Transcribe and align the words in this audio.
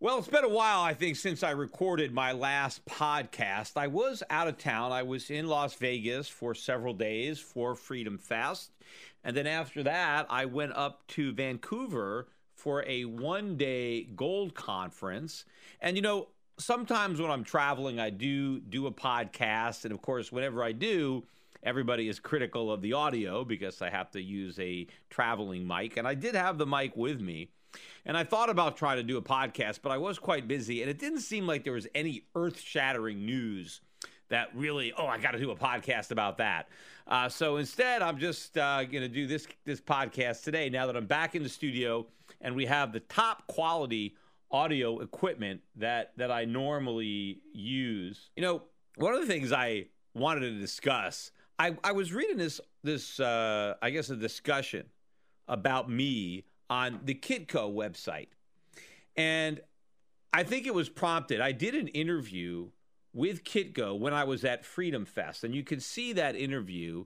Well, 0.00 0.20
it's 0.20 0.28
been 0.28 0.44
a 0.44 0.48
while, 0.48 0.82
I 0.82 0.94
think, 0.94 1.16
since 1.16 1.42
I 1.42 1.50
recorded 1.50 2.12
my 2.14 2.30
last 2.30 2.84
podcast. 2.86 3.72
I 3.76 3.88
was 3.88 4.22
out 4.30 4.46
of 4.46 4.56
town. 4.56 4.92
I 4.92 5.02
was 5.02 5.28
in 5.28 5.48
Las 5.48 5.74
Vegas 5.74 6.28
for 6.28 6.54
several 6.54 6.94
days 6.94 7.40
for 7.40 7.74
Freedom 7.74 8.16
Fest. 8.16 8.70
And 9.24 9.36
then 9.36 9.48
after 9.48 9.82
that, 9.82 10.28
I 10.30 10.44
went 10.44 10.72
up 10.74 11.04
to 11.08 11.32
Vancouver 11.32 12.28
for 12.54 12.84
a 12.86 13.06
one 13.06 13.56
day 13.56 14.04
gold 14.04 14.54
conference. 14.54 15.44
And, 15.80 15.96
you 15.96 16.02
know, 16.02 16.28
sometimes 16.60 17.20
when 17.20 17.32
I'm 17.32 17.42
traveling, 17.42 17.98
I 17.98 18.10
do 18.10 18.60
do 18.60 18.86
a 18.86 18.92
podcast. 18.92 19.84
And 19.84 19.92
of 19.92 20.00
course, 20.00 20.30
whenever 20.30 20.62
I 20.62 20.70
do, 20.70 21.24
everybody 21.64 22.08
is 22.08 22.20
critical 22.20 22.70
of 22.70 22.82
the 22.82 22.92
audio 22.92 23.44
because 23.44 23.82
I 23.82 23.90
have 23.90 24.12
to 24.12 24.22
use 24.22 24.60
a 24.60 24.86
traveling 25.10 25.66
mic. 25.66 25.96
And 25.96 26.06
I 26.06 26.14
did 26.14 26.36
have 26.36 26.56
the 26.56 26.66
mic 26.66 26.96
with 26.96 27.20
me. 27.20 27.50
And 28.04 28.16
I 28.16 28.24
thought 28.24 28.50
about 28.50 28.76
trying 28.76 28.96
to 28.96 29.02
do 29.02 29.16
a 29.16 29.22
podcast, 29.22 29.80
but 29.82 29.90
I 29.90 29.98
was 29.98 30.18
quite 30.18 30.48
busy. 30.48 30.82
And 30.82 30.90
it 30.90 30.98
didn't 30.98 31.20
seem 31.20 31.46
like 31.46 31.64
there 31.64 31.72
was 31.72 31.86
any 31.94 32.24
earth 32.34 32.60
shattering 32.60 33.24
news 33.24 33.80
that 34.28 34.48
really, 34.54 34.92
oh, 34.96 35.06
I 35.06 35.18
got 35.18 35.32
to 35.32 35.38
do 35.38 35.50
a 35.50 35.56
podcast 35.56 36.10
about 36.10 36.38
that. 36.38 36.68
Uh, 37.06 37.28
so 37.28 37.56
instead, 37.56 38.02
I'm 38.02 38.18
just 38.18 38.56
uh, 38.58 38.84
going 38.84 39.02
to 39.02 39.08
do 39.08 39.26
this 39.26 39.46
this 39.64 39.80
podcast 39.80 40.44
today. 40.44 40.68
Now 40.68 40.86
that 40.86 40.96
I'm 40.96 41.06
back 41.06 41.34
in 41.34 41.42
the 41.42 41.48
studio 41.48 42.06
and 42.40 42.54
we 42.54 42.66
have 42.66 42.92
the 42.92 43.00
top 43.00 43.46
quality 43.46 44.14
audio 44.50 45.00
equipment 45.00 45.60
that 45.76 46.12
that 46.16 46.30
I 46.30 46.44
normally 46.44 47.40
use. 47.52 48.30
You 48.36 48.42
know, 48.42 48.62
one 48.96 49.14
of 49.14 49.20
the 49.20 49.26
things 49.26 49.52
I 49.52 49.86
wanted 50.14 50.40
to 50.40 50.58
discuss 50.58 51.30
I, 51.58 51.76
I 51.82 51.92
was 51.92 52.12
reading 52.12 52.36
this 52.36 52.60
this 52.84 53.18
uh, 53.18 53.74
I 53.82 53.90
guess 53.90 54.10
a 54.10 54.16
discussion 54.16 54.86
about 55.48 55.90
me 55.90 56.44
on 56.70 57.00
the 57.04 57.14
Kitco 57.14 57.72
website, 57.72 58.28
and 59.16 59.60
I 60.32 60.42
think 60.42 60.66
it 60.66 60.74
was 60.74 60.88
prompted. 60.88 61.40
I 61.40 61.52
did 61.52 61.74
an 61.74 61.88
interview 61.88 62.68
with 63.12 63.44
Kitco 63.44 63.98
when 63.98 64.12
I 64.12 64.24
was 64.24 64.44
at 64.44 64.64
Freedom 64.64 65.04
Fest, 65.04 65.44
and 65.44 65.54
you 65.54 65.64
can 65.64 65.80
see 65.80 66.12
that 66.14 66.36
interview 66.36 67.04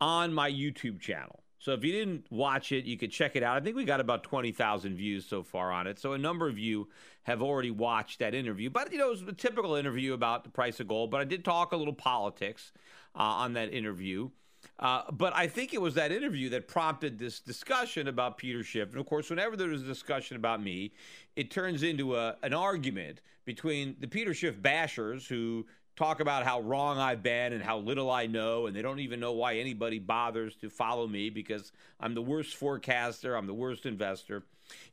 on 0.00 0.32
my 0.32 0.50
YouTube 0.50 1.00
channel. 1.00 1.42
So 1.58 1.72
if 1.72 1.82
you 1.82 1.92
didn't 1.92 2.26
watch 2.30 2.70
it, 2.70 2.84
you 2.84 2.96
could 2.96 3.10
check 3.10 3.34
it 3.34 3.42
out. 3.42 3.56
I 3.56 3.60
think 3.60 3.76
we 3.76 3.84
got 3.84 4.00
about 4.00 4.22
20,000 4.22 4.94
views 4.94 5.26
so 5.26 5.42
far 5.42 5.72
on 5.72 5.86
it. 5.86 5.98
So 5.98 6.12
a 6.12 6.18
number 6.18 6.48
of 6.48 6.58
you 6.58 6.88
have 7.24 7.42
already 7.42 7.70
watched 7.70 8.18
that 8.18 8.34
interview. 8.34 8.70
But, 8.70 8.92
you 8.92 8.98
know, 8.98 9.08
it 9.08 9.10
was 9.10 9.22
a 9.22 9.32
typical 9.32 9.74
interview 9.74 10.12
about 10.12 10.44
the 10.44 10.50
price 10.50 10.80
of 10.80 10.88
gold. 10.88 11.10
But 11.10 11.22
I 11.22 11.24
did 11.24 11.44
talk 11.44 11.72
a 11.72 11.76
little 11.76 11.94
politics 11.94 12.72
uh, 13.14 13.22
on 13.22 13.54
that 13.54 13.72
interview. 13.72 14.30
Uh, 14.78 15.02
but 15.10 15.34
I 15.34 15.46
think 15.46 15.74
it 15.74 15.80
was 15.80 15.94
that 15.94 16.12
interview 16.12 16.48
that 16.50 16.68
prompted 16.68 17.18
this 17.18 17.40
discussion 17.40 18.08
about 18.08 18.38
Peter 18.38 18.62
Schiff. 18.62 18.90
And 18.90 18.98
of 18.98 19.06
course, 19.06 19.30
whenever 19.30 19.56
there's 19.56 19.82
a 19.82 19.86
discussion 19.86 20.36
about 20.36 20.62
me, 20.62 20.92
it 21.34 21.50
turns 21.50 21.82
into 21.82 22.16
a, 22.16 22.36
an 22.42 22.54
argument 22.54 23.20
between 23.44 23.96
the 24.00 24.08
Peter 24.08 24.34
Schiff 24.34 24.56
bashers 24.60 25.26
who 25.26 25.66
talk 25.96 26.20
about 26.20 26.44
how 26.44 26.60
wrong 26.60 26.98
I've 26.98 27.22
been 27.22 27.52
and 27.54 27.62
how 27.62 27.78
little 27.78 28.10
I 28.10 28.26
know, 28.26 28.66
and 28.66 28.76
they 28.76 28.82
don't 28.82 29.00
even 29.00 29.18
know 29.18 29.32
why 29.32 29.56
anybody 29.56 29.98
bothers 29.98 30.54
to 30.56 30.68
follow 30.68 31.06
me 31.06 31.30
because 31.30 31.72
I'm 31.98 32.14
the 32.14 32.22
worst 32.22 32.54
forecaster, 32.54 33.34
I'm 33.34 33.46
the 33.46 33.54
worst 33.54 33.86
investor, 33.86 34.44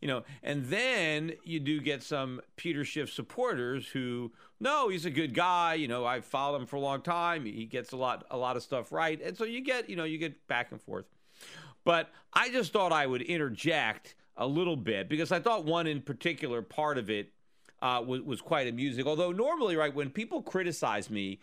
you 0.01 0.07
know. 0.07 0.23
And 0.41 0.65
then 0.65 1.33
you 1.43 1.59
do 1.59 1.81
get 1.81 2.03
some 2.03 2.41
Peter 2.55 2.85
Schiff 2.85 3.11
supporters 3.11 3.87
who, 3.87 4.31
no, 4.63 4.87
he's 4.87 5.05
a 5.05 5.11
good 5.11 5.33
guy, 5.33 5.75
you 5.75 5.87
know. 5.87 6.05
I've 6.05 6.25
followed 6.25 6.61
him 6.61 6.65
for 6.65 6.77
a 6.77 6.79
long 6.79 7.01
time. 7.01 7.45
He 7.45 7.65
gets 7.65 7.91
a 7.91 7.97
lot, 7.97 8.25
a 8.31 8.37
lot 8.37 8.55
of 8.55 8.63
stuff 8.63 8.91
right, 8.91 9.21
and 9.21 9.37
so 9.37 9.43
you 9.43 9.61
get, 9.61 9.89
you 9.89 9.95
know, 9.95 10.05
you 10.05 10.17
get 10.17 10.47
back 10.47 10.71
and 10.71 10.81
forth. 10.81 11.05
But 11.83 12.09
I 12.31 12.49
just 12.49 12.71
thought 12.71 12.93
I 12.93 13.05
would 13.05 13.21
interject 13.21 14.15
a 14.37 14.47
little 14.47 14.77
bit 14.77 15.09
because 15.09 15.31
I 15.31 15.39
thought 15.39 15.65
one 15.65 15.85
in 15.85 16.01
particular 16.01 16.61
part 16.61 16.97
of 16.97 17.09
it 17.09 17.33
uh, 17.81 18.01
was, 18.05 18.21
was 18.21 18.41
quite 18.41 18.67
amusing. 18.67 19.05
Although 19.05 19.33
normally, 19.33 19.75
right, 19.75 19.93
when 19.93 20.09
people 20.09 20.41
criticize 20.41 21.09
me, 21.09 21.41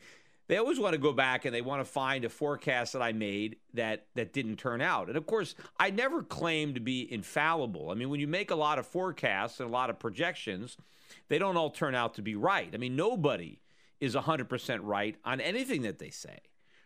they 0.50 0.56
always 0.56 0.80
want 0.80 0.94
to 0.94 0.98
go 0.98 1.12
back 1.12 1.44
and 1.44 1.54
they 1.54 1.60
want 1.60 1.80
to 1.80 1.84
find 1.84 2.24
a 2.24 2.28
forecast 2.28 2.94
that 2.94 3.02
I 3.02 3.12
made 3.12 3.58
that 3.74 4.06
that 4.16 4.32
didn't 4.32 4.56
turn 4.56 4.80
out. 4.80 5.06
And 5.06 5.16
of 5.16 5.24
course, 5.24 5.54
I 5.78 5.90
never 5.90 6.24
claim 6.24 6.74
to 6.74 6.80
be 6.80 7.06
infallible. 7.12 7.88
I 7.92 7.94
mean, 7.94 8.10
when 8.10 8.18
you 8.18 8.26
make 8.26 8.50
a 8.50 8.56
lot 8.56 8.76
of 8.80 8.84
forecasts 8.84 9.60
and 9.60 9.68
a 9.68 9.72
lot 9.72 9.90
of 9.90 10.00
projections, 10.00 10.76
they 11.28 11.38
don't 11.38 11.56
all 11.56 11.70
turn 11.70 11.94
out 11.94 12.14
to 12.14 12.22
be 12.22 12.34
right. 12.34 12.68
I 12.74 12.78
mean, 12.78 12.96
nobody 12.96 13.60
is 14.00 14.16
100% 14.16 14.80
right 14.82 15.14
on 15.24 15.40
anything 15.40 15.82
that 15.82 16.00
they 16.00 16.10
say, 16.10 16.40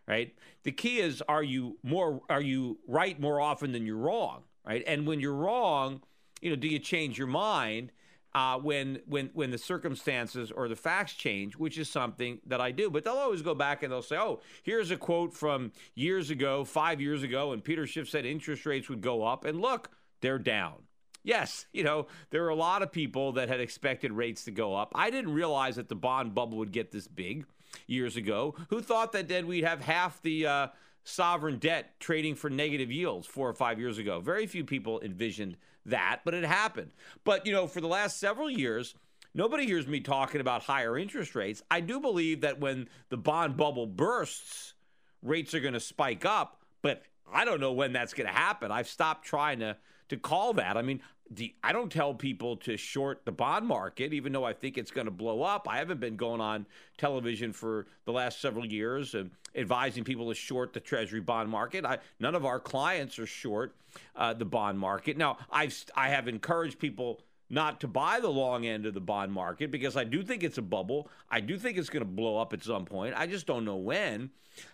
right? 0.07 0.35
The 0.65 0.73
key 0.73 0.99
is 0.99 1.23
are 1.27 1.43
you 1.43 1.79
more 1.83 2.21
are 2.29 2.43
you 2.43 2.81
right 2.87 3.19
more 3.19 3.41
often 3.41 3.73
than 3.73 3.87
you're 3.87 3.97
wrong, 3.97 4.43
right? 4.67 4.85
And 4.87 5.07
when 5.07 5.21
you're 5.21 5.33
wrong, 5.33 6.03
you 6.43 6.51
know, 6.51 6.57
do 6.57 6.69
you 6.69 6.79
change 6.79 7.17
your 7.17 7.29
mind? 7.29 7.93
Uh, 8.35 8.59
when 8.59 9.01
when 9.07 9.31
when 9.35 9.51
the 9.51 9.59
circumstances 9.59 10.51
or 10.51 10.69
the 10.69 10.77
facts 10.77 11.15
change, 11.15 11.57
which 11.57 11.79
is 11.79 11.89
something 11.89 12.41
that 12.47 12.61
I 12.61 12.73
do. 12.73 12.91
But 12.91 13.05
they'll 13.05 13.15
always 13.15 13.43
go 13.43 13.55
back 13.55 13.83
and 13.83 13.93
they'll 13.93 14.03
say, 14.03 14.17
"Oh, 14.17 14.41
here's 14.63 14.91
a 14.91 14.97
quote 14.97 15.33
from 15.33 15.73
years 15.95 16.31
ago, 16.31 16.65
five 16.65 17.01
years 17.01 17.23
ago, 17.23 17.53
and 17.53 17.63
Peter 17.63 17.87
Schiff 17.87 18.09
said 18.09 18.27
interest 18.27 18.67
rates 18.67 18.89
would 18.89 19.01
go 19.01 19.25
up, 19.25 19.45
and 19.45 19.61
look, 19.61 19.91
they're 20.21 20.39
down." 20.39 20.75
Yes, 21.23 21.65
you 21.73 21.85
know, 21.85 22.07
there 22.31 22.45
are 22.45 22.51
a 22.51 22.55
lot 22.55 22.83
of 22.83 22.93
people 22.93 23.33
that 23.33 23.49
had 23.49 23.59
expected 23.59 24.13
rates 24.13 24.45
to 24.45 24.51
go 24.51 24.75
up. 24.75 24.93
I 24.95 25.09
didn't 25.09 25.33
realize 25.33 25.77
that 25.77 25.89
the 25.89 25.95
bond 25.95 26.35
bubble 26.35 26.59
would 26.59 26.73
get 26.73 26.93
this 26.93 27.09
big 27.09 27.47
years 27.87 28.17
ago. 28.17 28.55
Who 28.69 28.83
thought 28.83 29.13
that 29.13 29.29
then 29.29 29.47
we'd 29.47 29.65
have 29.65 29.81
half 29.81 30.21
the 30.21 30.47
uh, 30.47 30.67
sovereign 31.03 31.59
debt 31.59 31.99
trading 31.99 32.35
for 32.35 32.51
negative 32.51 32.91
yields 32.91 33.27
four 33.27 33.49
or 33.49 33.55
five 33.55 33.79
years 33.79 33.97
ago? 33.97 34.21
Very 34.21 34.47
few 34.47 34.65
people 34.65 35.01
envisioned 35.01 35.57
that, 35.87 36.21
but 36.25 36.35
it 36.35 36.45
happened. 36.45 36.93
But, 37.25 37.47
you 37.47 37.53
know, 37.53 37.67
for 37.67 37.81
the 37.81 37.89
last 37.89 38.19
several 38.19 38.51
years, 38.51 38.95
nobody 39.35 39.67
hears 39.67 39.87
me 39.87 40.01
talking 40.01 40.41
about 40.41 40.63
higher 40.63 40.97
interest 40.97 41.35
rates. 41.35 41.63
I 41.71 41.81
do 41.81 42.01
believe 42.01 42.43
that 42.43 42.61
when 42.61 42.89
the 43.09 43.17
bond 43.17 43.57
bubble 43.57 43.87
bursts, 43.87 44.75
rates 45.23 45.55
are 45.55 45.61
going 45.61 45.75
to 45.75 45.81
spike 45.81 46.25
up, 46.25 46.63
but 46.83 47.03
I 47.33 47.45
don't 47.45 47.61
know 47.61 47.73
when 47.73 47.93
that's 47.93 48.15
going 48.15 48.27
to 48.27 48.33
happen. 48.33 48.71
I've 48.71 48.89
stopped 48.89 49.25
trying 49.25 49.61
to 49.61 49.77
to 50.09 50.17
call 50.17 50.53
that. 50.55 50.77
I 50.77 50.83
mean, 50.83 51.01
the, 51.31 51.55
I 51.63 51.73
don't 51.73 51.91
tell 51.91 52.15
people 52.15 52.57
to 52.59 52.77
short 52.77 53.25
the 53.25 53.33
bond 53.33 53.67
market, 53.67 54.13
even 54.13 54.33
though 54.33 54.45
I 54.45 54.53
think 54.53 54.77
it's 54.77 54.91
going 54.91 55.07
to 55.07 55.11
blow 55.11 55.43
up. 55.43 55.67
I 55.69 55.79
haven't 55.79 56.01
been 56.01 56.17
going 56.17 56.41
on 56.41 56.67
television 56.99 57.53
for 57.53 57.87
the 58.05 58.13
last 58.13 58.41
several 58.41 58.67
years 58.67 59.15
and 59.15 59.31
advising 59.55 60.05
people 60.05 60.29
to 60.29 60.35
short 60.35 60.73
the 60.73 60.81
Treasury 60.81 61.21
bond 61.21 61.49
market. 61.49 61.85
I, 61.85 61.99
none 62.21 62.35
of 62.35 62.45
our 62.45 62.61
clients 62.61 63.19
are 63.19 63.27
short 63.27 63.75
uh, 64.17 64.35
the 64.35 64.45
bond 64.45 64.79
market. 64.79 65.17
Now, 65.17 65.39
I've 65.51 65.75
I 65.97 66.09
have 66.11 66.29
encouraged 66.29 66.79
people 66.79 67.23
not 67.51 67.81
to 67.81 67.89
buy 67.89 68.21
the 68.21 68.29
long 68.29 68.67
end 68.67 68.87
of 68.87 68.95
the 68.95 69.01
bond 69.01 69.33
market 69.33 69.71
because 69.71 69.97
I 69.97 70.05
do 70.05 70.23
think 70.23 70.43
it's 70.43 70.59
a 70.59 70.63
bubble. 70.63 71.09
I 71.31 71.41
do 71.41 71.59
think 71.59 71.79
it's 71.79 71.91
going 71.91 72.05
to 72.05 72.11
blow 72.11 72.39
up 72.39 72.53
at 72.53 72.63
some 72.63 72.85
point. 72.85 73.15
I 73.17 73.27
just 73.27 73.47
don't 73.47 73.65
know 73.65 73.77
when. 73.77 74.31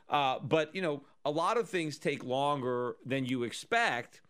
Uh, 0.09 0.39
but 0.41 0.75
you 0.75 0.83
know, 0.83 1.03
a 1.25 1.31
lot 1.31 1.59
of 1.59 1.69
things 1.69 1.99
take 1.99 2.25
longer 2.25 2.97
than 3.05 3.25
you 3.25 3.43
expect 3.45 4.21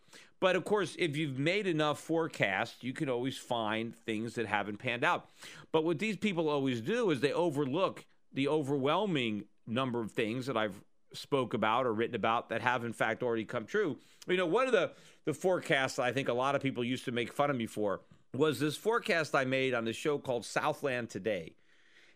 but 0.40 0.56
of 0.56 0.64
course, 0.64 0.96
if 0.98 1.16
you've 1.16 1.38
made 1.38 1.66
enough 1.66 2.00
forecasts, 2.00 2.82
you 2.82 2.92
can 2.92 3.08
always 3.08 3.36
find 3.36 3.94
things 3.94 4.34
that 4.34 4.46
haven't 4.46 4.78
panned 4.78 5.04
out. 5.04 5.28
But 5.70 5.84
what 5.84 5.98
these 5.98 6.16
people 6.16 6.48
always 6.48 6.80
do 6.80 7.10
is 7.10 7.20
they 7.20 7.32
overlook 7.32 8.06
the 8.32 8.48
overwhelming 8.48 9.44
number 9.66 10.00
of 10.00 10.12
things 10.12 10.46
that 10.46 10.56
I've 10.56 10.80
spoke 11.12 11.54
about 11.54 11.86
or 11.86 11.92
written 11.92 12.14
about 12.14 12.48
that 12.48 12.62
have 12.62 12.84
in 12.84 12.92
fact 12.92 13.22
already 13.22 13.44
come 13.44 13.66
true. 13.66 13.98
You 14.26 14.36
know, 14.36 14.46
one 14.46 14.66
of 14.66 14.72
the 14.72 14.92
the 15.24 15.34
forecasts 15.34 15.98
I 15.98 16.12
think 16.12 16.28
a 16.28 16.32
lot 16.32 16.54
of 16.54 16.62
people 16.62 16.82
used 16.82 17.04
to 17.04 17.12
make 17.12 17.32
fun 17.32 17.50
of 17.50 17.56
me 17.56 17.66
for 17.66 18.00
was 18.32 18.60
this 18.60 18.76
forecast 18.76 19.34
I 19.34 19.44
made 19.44 19.74
on 19.74 19.84
the 19.84 19.92
show 19.92 20.18
called 20.18 20.44
Southland 20.44 21.10
Today. 21.10 21.54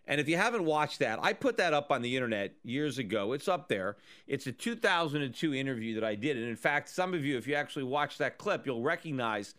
And 0.06 0.20
if 0.20 0.28
you 0.28 0.36
haven't 0.36 0.64
watched 0.64 0.98
that, 0.98 1.18
I 1.22 1.32
put 1.32 1.56
that 1.56 1.72
up 1.72 1.90
on 1.90 2.02
the 2.02 2.14
internet 2.14 2.54
years 2.62 2.98
ago. 2.98 3.32
It's 3.32 3.48
up 3.48 3.68
there. 3.68 3.96
It's 4.26 4.46
a 4.46 4.52
2002 4.52 5.54
interview 5.54 5.94
that 5.94 6.04
I 6.04 6.14
did. 6.14 6.36
And 6.36 6.46
in 6.46 6.56
fact, 6.56 6.90
some 6.90 7.14
of 7.14 7.24
you, 7.24 7.38
if 7.38 7.46
you 7.46 7.54
actually 7.54 7.84
watch 7.84 8.18
that 8.18 8.36
clip, 8.36 8.66
you'll 8.66 8.82
recognize 8.82 9.54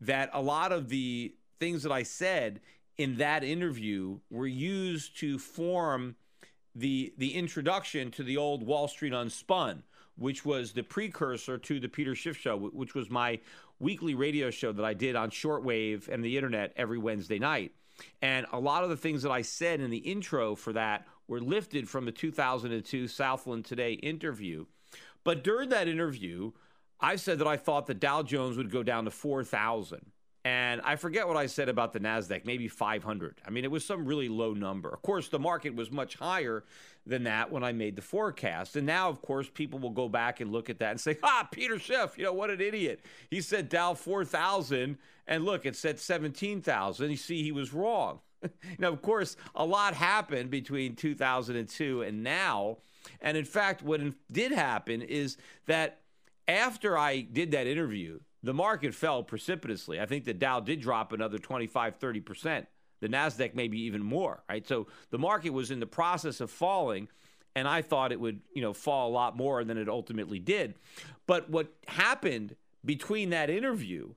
that 0.00 0.30
a 0.32 0.42
lot 0.42 0.72
of 0.72 0.88
the 0.88 1.34
things 1.60 1.82
that 1.84 1.92
I 1.92 2.02
said 2.02 2.60
in 2.96 3.16
that 3.16 3.44
interview 3.44 4.18
were 4.30 4.46
used 4.46 5.18
to 5.20 5.38
form 5.38 6.16
the 6.74 7.12
the 7.16 7.34
introduction 7.34 8.10
to 8.12 8.22
the 8.22 8.36
old 8.36 8.64
Wall 8.64 8.88
Street 8.88 9.12
Unspun, 9.12 9.82
which 10.16 10.44
was 10.44 10.72
the 10.72 10.82
precursor 10.82 11.58
to 11.58 11.80
the 11.80 11.88
Peter 11.88 12.14
Schiff 12.14 12.36
Show, 12.36 12.56
which 12.56 12.94
was 12.94 13.10
my 13.10 13.40
weekly 13.80 14.14
radio 14.14 14.50
show 14.50 14.72
that 14.72 14.84
I 14.84 14.94
did 14.94 15.16
on 15.16 15.30
shortwave 15.30 16.08
and 16.08 16.24
the 16.24 16.36
internet 16.36 16.72
every 16.76 16.98
Wednesday 16.98 17.38
night. 17.38 17.72
And 18.22 18.46
a 18.52 18.60
lot 18.60 18.84
of 18.84 18.90
the 18.90 18.96
things 18.96 19.22
that 19.22 19.30
I 19.30 19.42
said 19.42 19.80
in 19.80 19.90
the 19.90 19.98
intro 19.98 20.54
for 20.54 20.72
that 20.72 21.06
were 21.26 21.40
lifted 21.40 21.88
from 21.88 22.04
the 22.04 22.12
2002 22.12 23.08
Southland 23.08 23.64
Today 23.64 23.94
interview. 23.94 24.66
But 25.24 25.44
during 25.44 25.68
that 25.70 25.88
interview, 25.88 26.52
I 27.00 27.16
said 27.16 27.38
that 27.38 27.46
I 27.46 27.56
thought 27.56 27.86
the 27.86 27.94
Dow 27.94 28.22
Jones 28.22 28.56
would 28.56 28.70
go 28.70 28.82
down 28.82 29.04
to 29.04 29.10
4,000. 29.10 30.12
And 30.48 30.80
I 30.82 30.96
forget 30.96 31.28
what 31.28 31.36
I 31.36 31.44
said 31.44 31.68
about 31.68 31.92
the 31.92 32.00
NASDAQ, 32.00 32.46
maybe 32.46 32.68
500. 32.68 33.42
I 33.46 33.50
mean, 33.50 33.64
it 33.64 33.70
was 33.70 33.84
some 33.84 34.06
really 34.06 34.30
low 34.30 34.54
number. 34.54 34.88
Of 34.88 35.02
course, 35.02 35.28
the 35.28 35.38
market 35.38 35.74
was 35.74 35.90
much 35.90 36.14
higher 36.14 36.64
than 37.04 37.24
that 37.24 37.52
when 37.52 37.62
I 37.62 37.72
made 37.72 37.96
the 37.96 38.02
forecast. 38.02 38.74
And 38.74 38.86
now, 38.86 39.10
of 39.10 39.20
course, 39.20 39.50
people 39.52 39.78
will 39.78 39.90
go 39.90 40.08
back 40.08 40.40
and 40.40 40.50
look 40.50 40.70
at 40.70 40.78
that 40.78 40.92
and 40.92 41.00
say, 41.00 41.18
ah, 41.22 41.46
Peter 41.52 41.78
Schiff, 41.78 42.16
you 42.16 42.24
know, 42.24 42.32
what 42.32 42.48
an 42.48 42.62
idiot. 42.62 43.04
He 43.30 43.42
said 43.42 43.68
Dow 43.68 43.92
4,000, 43.92 44.96
and 45.26 45.44
look, 45.44 45.66
it 45.66 45.76
said 45.76 46.00
17,000. 46.00 47.10
You 47.10 47.16
see, 47.18 47.42
he 47.42 47.52
was 47.52 47.74
wrong. 47.74 48.20
now, 48.78 48.88
of 48.88 49.02
course, 49.02 49.36
a 49.54 49.66
lot 49.66 49.92
happened 49.92 50.48
between 50.48 50.96
2002 50.96 52.00
and 52.00 52.22
now. 52.22 52.78
And 53.20 53.36
in 53.36 53.44
fact, 53.44 53.82
what 53.82 54.00
did 54.32 54.52
happen 54.52 55.02
is 55.02 55.36
that 55.66 56.00
after 56.46 56.96
I 56.96 57.20
did 57.20 57.50
that 57.50 57.66
interview, 57.66 58.20
the 58.48 58.54
market 58.54 58.94
fell 58.94 59.22
precipitously. 59.22 60.00
I 60.00 60.06
think 60.06 60.24
the 60.24 60.32
Dow 60.32 60.60
did 60.60 60.80
drop 60.80 61.12
another 61.12 61.36
25, 61.36 61.98
30%. 61.98 62.66
The 63.00 63.08
NASDAQ 63.08 63.54
maybe 63.54 63.78
even 63.82 64.02
more, 64.02 64.42
right? 64.48 64.66
So 64.66 64.86
the 65.10 65.18
market 65.18 65.50
was 65.50 65.70
in 65.70 65.80
the 65.80 65.86
process 65.86 66.40
of 66.40 66.50
falling, 66.50 67.08
and 67.54 67.68
I 67.68 67.82
thought 67.82 68.10
it 68.10 68.18
would, 68.18 68.40
you 68.54 68.62
know, 68.62 68.72
fall 68.72 69.10
a 69.10 69.12
lot 69.12 69.36
more 69.36 69.62
than 69.64 69.76
it 69.76 69.86
ultimately 69.86 70.38
did. 70.38 70.76
But 71.26 71.50
what 71.50 71.74
happened 71.88 72.56
between 72.86 73.28
that 73.30 73.50
interview 73.50 74.14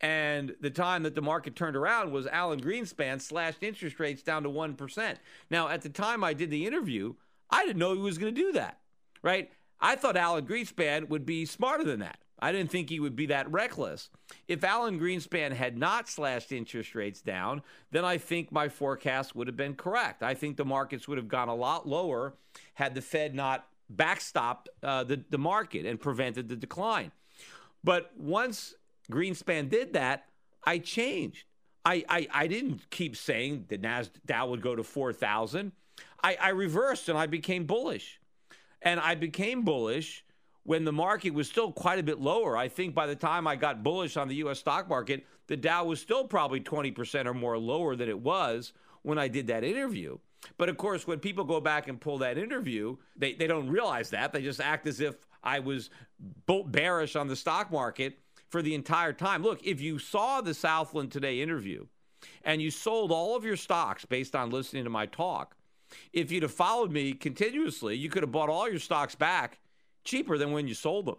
and 0.00 0.54
the 0.60 0.70
time 0.70 1.02
that 1.02 1.16
the 1.16 1.20
market 1.20 1.56
turned 1.56 1.74
around 1.74 2.12
was 2.12 2.28
Alan 2.28 2.60
Greenspan 2.60 3.20
slashed 3.20 3.64
interest 3.64 3.98
rates 3.98 4.22
down 4.22 4.44
to 4.44 4.48
1%. 4.48 5.16
Now, 5.50 5.70
at 5.70 5.82
the 5.82 5.88
time 5.88 6.22
I 6.22 6.34
did 6.34 6.50
the 6.50 6.68
interview, 6.68 7.14
I 7.50 7.66
didn't 7.66 7.80
know 7.80 7.94
he 7.94 8.00
was 8.00 8.16
going 8.16 8.32
to 8.32 8.40
do 8.40 8.52
that, 8.52 8.78
right? 9.24 9.50
I 9.80 9.96
thought 9.96 10.16
Alan 10.16 10.46
Greenspan 10.46 11.08
would 11.08 11.26
be 11.26 11.46
smarter 11.46 11.82
than 11.82 11.98
that. 11.98 12.20
I 12.38 12.52
didn't 12.52 12.70
think 12.70 12.90
he 12.90 13.00
would 13.00 13.16
be 13.16 13.26
that 13.26 13.50
reckless. 13.50 14.10
If 14.46 14.62
Alan 14.62 15.00
Greenspan 15.00 15.52
had 15.52 15.78
not 15.78 16.08
slashed 16.08 16.52
interest 16.52 16.94
rates 16.94 17.22
down, 17.22 17.62
then 17.90 18.04
I 18.04 18.18
think 18.18 18.52
my 18.52 18.68
forecast 18.68 19.34
would 19.34 19.46
have 19.46 19.56
been 19.56 19.74
correct. 19.74 20.22
I 20.22 20.34
think 20.34 20.56
the 20.56 20.64
markets 20.64 21.08
would 21.08 21.18
have 21.18 21.28
gone 21.28 21.48
a 21.48 21.54
lot 21.54 21.88
lower 21.88 22.34
had 22.74 22.94
the 22.94 23.00
Fed 23.00 23.34
not 23.34 23.66
backstopped 23.94 24.66
uh, 24.82 25.04
the, 25.04 25.22
the 25.30 25.38
market 25.38 25.86
and 25.86 26.00
prevented 26.00 26.48
the 26.48 26.56
decline. 26.56 27.12
But 27.82 28.12
once 28.18 28.74
Greenspan 29.10 29.70
did 29.70 29.92
that, 29.94 30.26
I 30.64 30.78
changed. 30.78 31.44
I, 31.84 32.04
I, 32.08 32.28
I 32.32 32.46
didn't 32.48 32.90
keep 32.90 33.16
saying 33.16 33.66
the 33.68 33.78
NASDAQ 33.78 34.48
would 34.48 34.60
go 34.60 34.74
to 34.74 34.82
4,000. 34.82 35.72
I, 36.22 36.36
I 36.40 36.48
reversed 36.48 37.08
and 37.08 37.16
I 37.16 37.26
became 37.26 37.64
bullish. 37.64 38.20
And 38.82 38.98
I 39.00 39.14
became 39.14 39.62
bullish 39.62 40.24
when 40.66 40.84
the 40.84 40.92
market 40.92 41.32
was 41.32 41.48
still 41.48 41.70
quite 41.70 42.00
a 42.00 42.02
bit 42.02 42.20
lower. 42.20 42.56
I 42.56 42.68
think 42.68 42.94
by 42.94 43.06
the 43.06 43.14
time 43.14 43.46
I 43.46 43.54
got 43.54 43.84
bullish 43.84 44.16
on 44.16 44.26
the 44.26 44.34
US 44.36 44.58
stock 44.58 44.88
market, 44.88 45.24
the 45.46 45.56
Dow 45.56 45.84
was 45.84 46.00
still 46.00 46.24
probably 46.24 46.60
20% 46.60 47.26
or 47.26 47.34
more 47.34 47.56
lower 47.56 47.94
than 47.94 48.08
it 48.08 48.18
was 48.18 48.72
when 49.02 49.16
I 49.16 49.28
did 49.28 49.46
that 49.46 49.62
interview. 49.62 50.18
But 50.58 50.68
of 50.68 50.76
course, 50.76 51.06
when 51.06 51.20
people 51.20 51.44
go 51.44 51.60
back 51.60 51.86
and 51.86 52.00
pull 52.00 52.18
that 52.18 52.36
interview, 52.36 52.96
they, 53.16 53.34
they 53.34 53.46
don't 53.46 53.68
realize 53.68 54.10
that. 54.10 54.32
They 54.32 54.42
just 54.42 54.60
act 54.60 54.88
as 54.88 55.00
if 55.00 55.14
I 55.42 55.60
was 55.60 55.90
bearish 56.66 57.14
on 57.14 57.28
the 57.28 57.36
stock 57.36 57.70
market 57.70 58.18
for 58.48 58.60
the 58.60 58.74
entire 58.74 59.12
time. 59.12 59.44
Look, 59.44 59.64
if 59.64 59.80
you 59.80 60.00
saw 60.00 60.40
the 60.40 60.54
Southland 60.54 61.12
Today 61.12 61.40
interview 61.40 61.86
and 62.42 62.60
you 62.60 62.72
sold 62.72 63.12
all 63.12 63.36
of 63.36 63.44
your 63.44 63.56
stocks 63.56 64.04
based 64.04 64.34
on 64.34 64.50
listening 64.50 64.82
to 64.82 64.90
my 64.90 65.06
talk, 65.06 65.56
if 66.12 66.32
you'd 66.32 66.42
have 66.42 66.52
followed 66.52 66.90
me 66.90 67.12
continuously, 67.12 67.94
you 67.94 68.08
could 68.08 68.24
have 68.24 68.32
bought 68.32 68.48
all 68.48 68.68
your 68.68 68.80
stocks 68.80 69.14
back 69.14 69.60
cheaper 70.06 70.38
than 70.38 70.52
when 70.52 70.66
you 70.66 70.74
sold 70.74 71.06
them. 71.06 71.16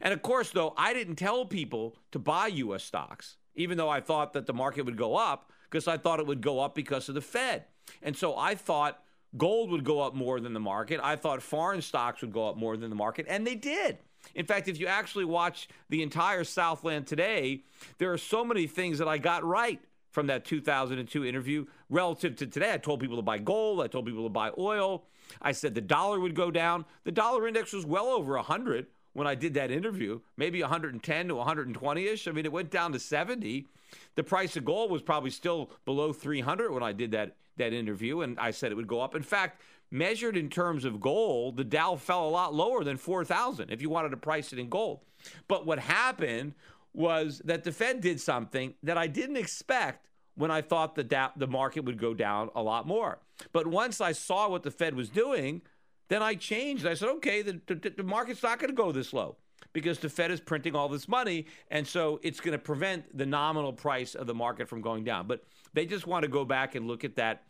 And 0.00 0.12
of 0.12 0.22
course, 0.22 0.50
though, 0.50 0.74
I 0.76 0.92
didn't 0.92 1.16
tell 1.16 1.44
people 1.44 1.96
to 2.12 2.18
buy 2.18 2.46
US 2.48 2.84
stocks, 2.84 3.36
even 3.54 3.76
though 3.76 3.88
I 3.88 4.00
thought 4.00 4.34
that 4.34 4.46
the 4.46 4.52
market 4.52 4.84
would 4.84 4.96
go 4.96 5.16
up, 5.16 5.50
because 5.70 5.88
I 5.88 5.96
thought 5.96 6.20
it 6.20 6.26
would 6.26 6.40
go 6.40 6.60
up 6.60 6.74
because 6.74 7.08
of 7.08 7.14
the 7.14 7.20
Fed. 7.20 7.64
And 8.02 8.16
so 8.16 8.36
I 8.36 8.54
thought 8.54 9.02
gold 9.36 9.70
would 9.70 9.84
go 9.84 10.00
up 10.00 10.14
more 10.14 10.40
than 10.40 10.52
the 10.52 10.60
market. 10.60 11.00
I 11.02 11.16
thought 11.16 11.42
foreign 11.42 11.82
stocks 11.82 12.20
would 12.20 12.32
go 12.32 12.48
up 12.48 12.56
more 12.56 12.76
than 12.76 12.90
the 12.90 12.96
market, 12.96 13.26
and 13.28 13.46
they 13.46 13.54
did. 13.54 13.98
In 14.34 14.46
fact, 14.46 14.68
if 14.68 14.78
you 14.78 14.86
actually 14.86 15.24
watch 15.24 15.68
the 15.88 16.02
entire 16.02 16.44
Southland 16.44 17.06
today, 17.06 17.64
there 17.98 18.12
are 18.12 18.18
so 18.18 18.44
many 18.44 18.66
things 18.66 18.98
that 18.98 19.08
I 19.08 19.18
got 19.18 19.44
right 19.44 19.80
from 20.10 20.26
that 20.26 20.44
2002 20.44 21.24
interview 21.24 21.66
relative 21.88 22.36
to 22.36 22.46
today. 22.46 22.72
I 22.72 22.76
told 22.76 23.00
people 23.00 23.16
to 23.16 23.22
buy 23.22 23.38
gold, 23.38 23.80
I 23.80 23.88
told 23.88 24.06
people 24.06 24.24
to 24.24 24.28
buy 24.28 24.50
oil. 24.58 25.04
I 25.40 25.52
said 25.52 25.74
the 25.74 25.80
dollar 25.80 26.20
would 26.20 26.34
go 26.34 26.50
down. 26.50 26.84
The 27.04 27.12
dollar 27.12 27.46
index 27.48 27.72
was 27.72 27.86
well 27.86 28.06
over 28.06 28.34
100 28.34 28.86
when 29.12 29.26
I 29.26 29.34
did 29.34 29.54
that 29.54 29.70
interview, 29.70 30.20
maybe 30.36 30.60
110 30.60 31.28
to 31.28 31.34
120 31.34 32.06
ish. 32.06 32.28
I 32.28 32.32
mean, 32.32 32.46
it 32.46 32.52
went 32.52 32.70
down 32.70 32.92
to 32.92 32.98
70. 32.98 33.66
The 34.14 34.24
price 34.24 34.56
of 34.56 34.64
gold 34.64 34.90
was 34.90 35.02
probably 35.02 35.30
still 35.30 35.70
below 35.84 36.12
300 36.12 36.72
when 36.72 36.82
I 36.82 36.92
did 36.92 37.10
that, 37.12 37.36
that 37.58 37.72
interview, 37.72 38.22
and 38.22 38.38
I 38.40 38.50
said 38.50 38.72
it 38.72 38.76
would 38.76 38.86
go 38.86 39.00
up. 39.00 39.14
In 39.14 39.22
fact, 39.22 39.60
measured 39.90 40.36
in 40.36 40.48
terms 40.48 40.84
of 40.84 41.00
gold, 41.00 41.58
the 41.58 41.64
Dow 41.64 41.96
fell 41.96 42.26
a 42.26 42.30
lot 42.30 42.54
lower 42.54 42.82
than 42.84 42.96
4,000 42.96 43.70
if 43.70 43.82
you 43.82 43.90
wanted 43.90 44.10
to 44.10 44.16
price 44.16 44.52
it 44.52 44.58
in 44.58 44.70
gold. 44.70 45.00
But 45.46 45.66
what 45.66 45.78
happened 45.78 46.54
was 46.94 47.40
that 47.44 47.64
the 47.64 47.72
Fed 47.72 48.00
did 48.00 48.20
something 48.20 48.74
that 48.82 48.98
I 48.98 49.06
didn't 49.06 49.36
expect 49.36 50.08
when 50.34 50.50
I 50.50 50.62
thought 50.62 50.94
the 50.94 51.04
da- 51.04 51.32
the 51.36 51.46
market 51.46 51.84
would 51.84 51.98
go 51.98 52.14
down 52.14 52.50
a 52.54 52.62
lot 52.62 52.86
more. 52.86 53.18
But 53.52 53.66
once 53.66 54.00
I 54.00 54.12
saw 54.12 54.48
what 54.48 54.62
the 54.62 54.70
Fed 54.70 54.94
was 54.94 55.08
doing, 55.08 55.62
then 56.08 56.22
I 56.22 56.34
changed. 56.34 56.86
I 56.86 56.94
said, 56.94 57.08
okay, 57.08 57.42
the, 57.42 57.60
the, 57.66 57.90
the 57.96 58.02
market's 58.02 58.42
not 58.42 58.58
going 58.58 58.70
to 58.70 58.76
go 58.76 58.92
this 58.92 59.12
low 59.12 59.36
because 59.72 59.98
the 59.98 60.08
Fed 60.08 60.30
is 60.30 60.40
printing 60.40 60.74
all 60.74 60.88
this 60.88 61.08
money, 61.08 61.46
and 61.70 61.86
so 61.86 62.20
it's 62.22 62.40
going 62.40 62.52
to 62.52 62.58
prevent 62.58 63.16
the 63.16 63.26
nominal 63.26 63.72
price 63.72 64.14
of 64.14 64.26
the 64.26 64.34
market 64.34 64.68
from 64.68 64.80
going 64.80 65.04
down. 65.04 65.26
But 65.26 65.44
they 65.72 65.86
just 65.86 66.06
want 66.06 66.22
to 66.22 66.28
go 66.28 66.44
back 66.44 66.74
and 66.74 66.86
look 66.86 67.04
at 67.04 67.16
that 67.16 67.44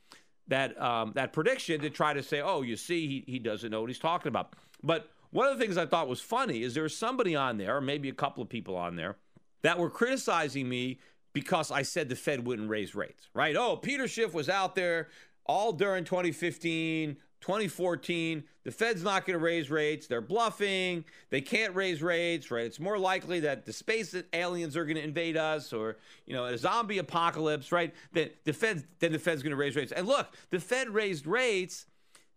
that 0.49 0.81
um, 0.81 1.13
that 1.15 1.33
prediction 1.33 1.81
to 1.81 1.91
try 1.91 2.13
to 2.13 2.23
say, 2.23 2.41
oh, 2.41 2.63
you 2.63 2.77
see, 2.77 3.07
he, 3.07 3.33
he 3.33 3.39
doesn't 3.39 3.71
know 3.71 3.81
what 3.81 3.91
he's 3.91 3.99
talking 3.99 4.29
about. 4.29 4.55
But 4.83 5.09
one 5.31 5.49
of 5.49 5.57
the 5.59 5.65
things 5.65 5.79
I 5.79 5.87
thought 5.87 6.09
was 6.09 6.21
funny 6.21 6.63
is 6.63 6.75
there 6.75 6.83
was 6.83 6.97
somebody 6.97 7.35
on 7.35 7.59
there, 7.59 7.77
or 7.77 7.81
maybe 7.81 8.09
a 8.09 8.15
couple 8.15 8.43
of 8.43 8.49
people 8.49 8.77
on 8.77 8.97
there, 8.97 9.17
that 9.63 9.79
were 9.79 9.91
criticizing 9.91 10.69
me 10.69 10.99
because 11.33 11.71
I 11.71 11.83
said 11.83 12.09
the 12.09 12.17
Fed 12.17 12.47
wouldn't 12.47 12.69
raise 12.69 12.95
rates, 12.95 13.29
right? 13.35 13.57
Oh, 13.57 13.77
Peter 13.77 14.07
Schiff 14.07 14.35
was 14.35 14.49
out 14.49 14.75
there 14.75 15.09
all 15.47 15.73
during 15.73 16.05
2015, 16.05 17.17
2014. 17.41 18.45
The 18.65 18.71
Fed's 18.71 19.03
not 19.03 19.27
going 19.27 19.39
to 19.39 19.45
raise 19.45 19.71
rates. 19.71 20.07
They're 20.07 20.21
bluffing. 20.21 21.05
They 21.31 21.41
can't 21.41 21.75
raise 21.75 22.03
rates, 22.03 22.51
right? 22.51 22.65
It's 22.65 22.79
more 22.79 22.99
likely 22.99 23.41
that 23.41 23.67
the 23.67 23.73
space 23.73 24.15
aliens 24.33 24.77
are 24.77 24.85
going 24.85 24.97
to 24.97 25.03
invade 25.03 25.37
us 25.37 25.73
or, 25.73 25.97
you 26.27 26.35
know, 26.35 26.45
a 26.45 26.57
zombie 26.57 26.99
apocalypse, 26.99 27.73
right? 27.73 27.95
That 28.13 28.45
the 28.45 28.53
Fed, 28.53 28.85
then 29.01 29.13
the 29.13 29.19
Fed's 29.19 29.43
going 29.43 29.51
to 29.51 29.57
raise 29.57 29.75
rates. 29.75 29.93
And 29.93 30.07
look, 30.07 30.29
the 30.51 30.61
Fed 30.61 30.91
raised 30.91 31.27
rates. 31.27 31.87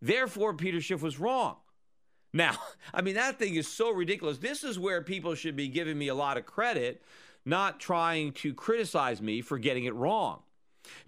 Therefore, 0.02 0.54
Peter 0.54 0.82
Schiff 0.82 1.02
was 1.02 1.20
wrong. 1.20 1.58
Now, 2.34 2.58
I 2.94 3.02
mean, 3.02 3.16
that 3.16 3.38
thing 3.38 3.56
is 3.56 3.68
so 3.68 3.92
ridiculous. 3.92 4.40
This 4.40 4.64
is 4.64 4.80
where 4.80 5.02
people 5.02 5.36
should 5.36 5.56
be 5.56 5.68
giving 5.68 5.98
me 5.98 6.08
a 6.08 6.16
lot 6.16 6.38
of 6.38 6.46
credit 6.46 7.04
not 7.46 7.80
trying 7.80 8.32
to 8.34 8.54
criticize 8.54 9.22
me 9.22 9.42
for 9.42 9.58
getting 9.58 9.86
it 9.86 9.94
wrong. 9.94 10.42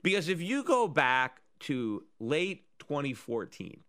Because 0.03 0.29
if 0.29 0.41
you 0.41 0.63
go 0.63 0.88
back 0.88 1.41
to 1.62 2.03
late 2.20 2.65
2014, 2.79 3.82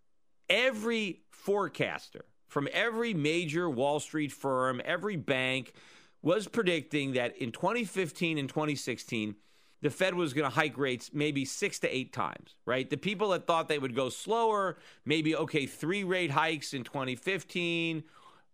every 0.48 1.20
forecaster 1.30 2.24
from 2.46 2.68
every 2.72 3.12
major 3.14 3.68
Wall 3.68 4.00
Street 4.00 4.32
firm, 4.32 4.80
every 4.84 5.16
bank 5.16 5.74
was 6.22 6.48
predicting 6.48 7.12
that 7.12 7.36
in 7.36 7.52
2015 7.52 8.38
and 8.38 8.48
2016, 8.48 9.36
the 9.80 9.90
Fed 9.90 10.14
was 10.14 10.32
going 10.32 10.48
to 10.48 10.54
hike 10.54 10.76
rates 10.76 11.10
maybe 11.12 11.44
six 11.44 11.78
to 11.80 11.94
eight 11.94 12.12
times, 12.12 12.56
right? 12.66 12.88
The 12.90 12.96
people 12.96 13.30
that 13.30 13.46
thought 13.46 13.68
they 13.68 13.78
would 13.78 13.94
go 13.94 14.08
slower, 14.08 14.78
maybe, 15.04 15.36
okay, 15.36 15.66
three 15.66 16.02
rate 16.02 16.32
hikes 16.32 16.74
in 16.74 16.82
2015, 16.82 18.02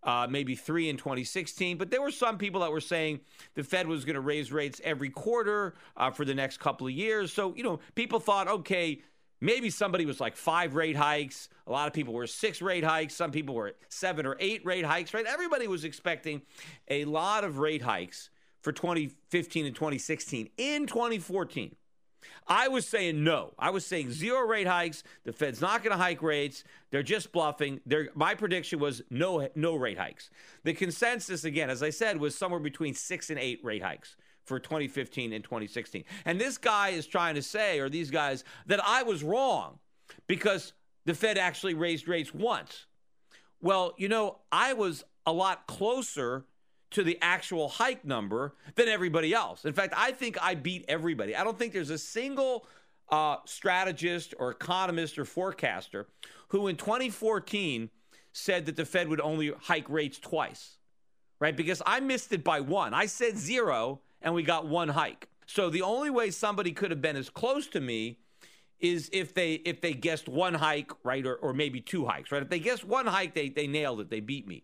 uh, 0.05 0.27
maybe 0.29 0.55
three 0.55 0.87
in 0.87 0.97
2016. 0.97 1.77
But 1.77 1.91
there 1.91 2.01
were 2.01 2.11
some 2.11 2.37
people 2.37 2.61
that 2.61 2.71
were 2.71 2.81
saying 2.81 3.19
the 3.55 3.63
Fed 3.63 3.87
was 3.87 4.05
going 4.05 4.15
to 4.15 4.21
raise 4.21 4.51
rates 4.51 4.79
every 4.83 5.09
quarter 5.09 5.73
uh, 5.97 6.11
for 6.11 6.23
the 6.23 6.35
next 6.35 6.59
couple 6.59 6.87
of 6.87 6.93
years. 6.93 7.33
So, 7.33 7.53
you 7.55 7.63
know, 7.63 7.79
people 7.95 8.19
thought, 8.19 8.47
okay, 8.47 9.01
maybe 9.41 9.69
somebody 9.69 10.05
was 10.05 10.21
like 10.21 10.37
five 10.37 10.75
rate 10.75 10.95
hikes. 10.95 11.49
A 11.67 11.71
lot 11.71 11.87
of 11.87 11.93
people 11.93 12.13
were 12.13 12.27
six 12.27 12.61
rate 12.61 12.83
hikes. 12.83 13.15
Some 13.15 13.31
people 13.31 13.55
were 13.55 13.73
seven 13.89 14.25
or 14.25 14.37
eight 14.39 14.63
rate 14.65 14.85
hikes, 14.85 15.13
right? 15.13 15.25
Everybody 15.25 15.67
was 15.67 15.83
expecting 15.83 16.43
a 16.87 17.05
lot 17.05 17.43
of 17.43 17.57
rate 17.57 17.81
hikes 17.81 18.29
for 18.61 18.71
2015 18.71 19.65
and 19.65 19.75
2016 19.75 20.49
in 20.57 20.85
2014. 20.85 21.75
I 22.47 22.67
was 22.67 22.87
saying 22.87 23.23
no. 23.23 23.53
I 23.57 23.69
was 23.69 23.85
saying 23.85 24.11
zero 24.11 24.47
rate 24.47 24.67
hikes. 24.67 25.03
The 25.23 25.33
Fed's 25.33 25.61
not 25.61 25.83
going 25.83 25.95
to 25.95 26.01
hike 26.01 26.21
rates. 26.21 26.63
They're 26.91 27.03
just 27.03 27.31
bluffing. 27.31 27.81
They're, 27.85 28.09
my 28.15 28.35
prediction 28.35 28.79
was 28.79 29.01
no 29.09 29.47
no 29.55 29.75
rate 29.75 29.97
hikes. 29.97 30.29
The 30.63 30.73
consensus, 30.73 31.43
again, 31.43 31.69
as 31.69 31.81
I 31.81 31.89
said, 31.89 32.19
was 32.19 32.35
somewhere 32.35 32.59
between 32.59 32.93
six 32.93 33.29
and 33.29 33.39
eight 33.39 33.59
rate 33.63 33.83
hikes 33.83 34.15
for 34.43 34.59
2015 34.59 35.33
and 35.33 35.43
2016. 35.43 36.03
And 36.23 36.39
this 36.39 36.57
guy 36.57 36.89
is 36.89 37.07
trying 37.07 37.35
to 37.35 37.41
say, 37.41 37.79
or 37.79 37.89
these 37.89 38.11
guys, 38.11 38.43
that 38.67 38.79
I 38.85 39.03
was 39.03 39.23
wrong 39.23 39.79
because 40.27 40.73
the 41.05 41.13
Fed 41.13 41.37
actually 41.37 41.73
raised 41.73 42.07
rates 42.07 42.33
once. 42.33 42.85
Well, 43.61 43.93
you 43.97 44.07
know, 44.07 44.39
I 44.51 44.73
was 44.73 45.03
a 45.25 45.33
lot 45.33 45.65
closer 45.67 46.45
to 46.95 47.03
the 47.03 47.17
actual 47.21 47.67
hike 47.67 48.05
number 48.05 48.55
than 48.75 48.87
everybody 48.87 49.33
else. 49.33 49.65
In 49.65 49.73
fact, 49.73 49.93
I 49.97 50.13
think 50.13 50.37
I 50.41 50.55
beat 50.55 50.85
everybody. 50.87 51.35
I 51.35 51.43
don't 51.43 51.59
think 51.59 51.73
there's 51.73 51.89
a 51.89 51.97
single 51.97 52.65
uh, 53.09 53.35
strategist 53.43 54.33
or 54.39 54.51
economist 54.51 55.19
or 55.19 55.25
forecaster 55.25 56.07
who 56.47 56.67
in 56.67 56.77
2014 56.77 57.89
said 58.31 58.65
that 58.67 58.77
the 58.77 58.85
Fed 58.85 59.09
would 59.09 59.19
only 59.19 59.51
hike 59.59 59.89
rates 59.89 60.19
twice, 60.19 60.77
right? 61.41 61.55
Because 61.57 61.81
I 61.85 61.99
missed 61.99 62.31
it 62.31 62.45
by 62.45 62.61
one. 62.61 62.93
I 62.93 63.07
said 63.07 63.37
zero 63.37 63.99
and 64.21 64.33
we 64.33 64.41
got 64.41 64.65
one 64.65 64.87
hike. 64.87 65.27
So 65.47 65.69
the 65.69 65.81
only 65.81 66.09
way 66.09 66.31
somebody 66.31 66.71
could 66.71 66.91
have 66.91 67.01
been 67.01 67.17
as 67.17 67.29
close 67.29 67.67
to 67.67 67.81
me 67.81 68.19
is 68.79 69.09
if 69.11 69.33
they 69.33 69.55
if 69.55 69.81
they 69.81 69.93
guessed 69.93 70.29
one 70.29 70.53
hike, 70.53 70.91
right, 71.03 71.25
or, 71.25 71.35
or 71.35 71.53
maybe 71.53 71.81
two 71.81 72.05
hikes, 72.05 72.31
right? 72.31 72.41
If 72.41 72.49
they 72.49 72.59
guessed 72.59 72.85
one 72.85 73.05
hike, 73.05 73.33
they 73.33 73.49
they 73.49 73.67
nailed 73.67 73.99
it. 73.99 74.09
They 74.09 74.21
beat 74.21 74.47
me. 74.47 74.63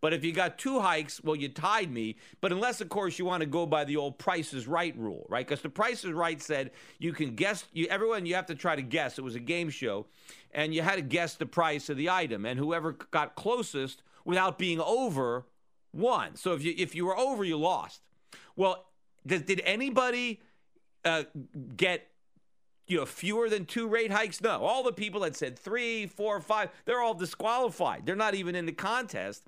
But 0.00 0.14
if 0.14 0.24
you 0.24 0.32
got 0.32 0.58
two 0.58 0.80
hikes, 0.80 1.22
well, 1.22 1.36
you 1.36 1.48
tied 1.48 1.90
me. 1.90 2.16
But 2.40 2.52
unless, 2.52 2.80
of 2.80 2.88
course, 2.88 3.18
you 3.18 3.24
want 3.24 3.42
to 3.42 3.46
go 3.46 3.66
by 3.66 3.84
the 3.84 3.96
old 3.96 4.18
Price 4.18 4.54
is 4.54 4.66
Right 4.66 4.96
rule, 4.96 5.26
right? 5.28 5.46
Because 5.46 5.62
the 5.62 5.68
Price 5.68 6.04
is 6.04 6.12
Right 6.12 6.40
said 6.40 6.70
you 6.98 7.12
can 7.12 7.34
guess. 7.34 7.64
You, 7.72 7.86
everyone, 7.88 8.24
you 8.26 8.34
have 8.34 8.46
to 8.46 8.54
try 8.54 8.76
to 8.76 8.82
guess. 8.82 9.18
It 9.18 9.22
was 9.22 9.34
a 9.34 9.40
game 9.40 9.68
show, 9.68 10.06
and 10.52 10.74
you 10.74 10.82
had 10.82 10.96
to 10.96 11.02
guess 11.02 11.34
the 11.34 11.46
price 11.46 11.88
of 11.88 11.96
the 11.96 12.08
item, 12.08 12.46
and 12.46 12.58
whoever 12.58 12.92
got 12.92 13.34
closest 13.34 14.02
without 14.24 14.58
being 14.58 14.80
over 14.80 15.46
won. 15.92 16.36
So 16.36 16.54
if 16.54 16.62
you 16.62 16.74
if 16.76 16.94
you 16.94 17.04
were 17.04 17.16
over, 17.16 17.44
you 17.44 17.58
lost. 17.58 18.00
Well, 18.56 18.86
did, 19.26 19.46
did 19.46 19.60
anybody 19.64 20.40
uh, 21.04 21.24
get 21.76 22.06
you 22.90 22.96
know, 22.96 23.06
fewer 23.06 23.48
than 23.48 23.64
two 23.64 23.86
rate 23.86 24.10
hikes? 24.10 24.40
No. 24.40 24.64
All 24.64 24.82
the 24.82 24.92
people 24.92 25.20
that 25.20 25.36
said 25.36 25.56
three, 25.56 26.06
four, 26.06 26.40
five, 26.40 26.70
they're 26.84 27.00
all 27.00 27.14
disqualified. 27.14 28.04
They're 28.04 28.16
not 28.16 28.34
even 28.34 28.56
in 28.56 28.66
the 28.66 28.72
contest 28.72 29.44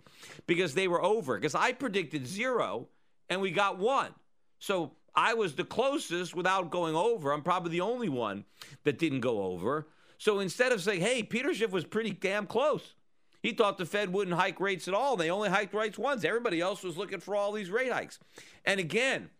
because 0.47 0.75
they 0.75 0.87
were 0.87 1.03
over. 1.03 1.37
Because 1.37 1.55
I 1.55 1.73
predicted 1.73 2.27
zero 2.27 2.87
and 3.29 3.41
we 3.41 3.51
got 3.51 3.79
one. 3.79 4.15
So 4.61 4.93
I 5.15 5.35
was 5.35 5.57
the 5.57 5.65
closest 5.65 6.37
without 6.37 6.71
going 6.71 6.95
over. 6.95 7.33
I'm 7.33 7.43
probably 7.43 7.73
the 7.73 7.81
only 7.81 8.09
one 8.09 8.45
that 8.85 8.99
didn't 8.99 9.21
go 9.21 9.43
over. 9.43 9.89
So 10.19 10.39
instead 10.39 10.71
of 10.71 10.81
saying, 10.81 11.01
hey, 11.01 11.25
Peter 11.25 11.53
Schiff 11.53 11.73
was 11.73 11.85
pretty 11.85 12.13
damn 12.13 12.47
close. 12.47 12.95
He 13.43 13.53
thought 13.53 13.77
the 13.77 13.87
Fed 13.87 14.13
wouldn't 14.13 14.37
hike 14.37 14.61
rates 14.61 14.87
at 14.87 14.95
all. 14.95 15.17
They 15.17 15.31
only 15.31 15.49
hiked 15.49 15.75
rates 15.75 15.99
once. 15.99 16.25
Everybody 16.25 16.61
else 16.61 16.85
was 16.85 16.97
looking 16.97 17.19
for 17.19 17.35
all 17.35 17.51
these 17.51 17.71
rate 17.71 17.91
hikes. 17.91 18.21
And 18.65 18.79
again, 18.79 19.31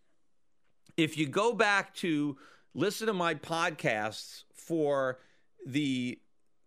if 0.97 1.17
you 1.17 1.29
go 1.29 1.53
back 1.53 1.95
to 1.97 2.37
listen 2.75 3.07
to 3.07 3.13
my 3.13 3.35
podcasts 3.35 4.45
for 4.53 5.19
the 5.67 6.19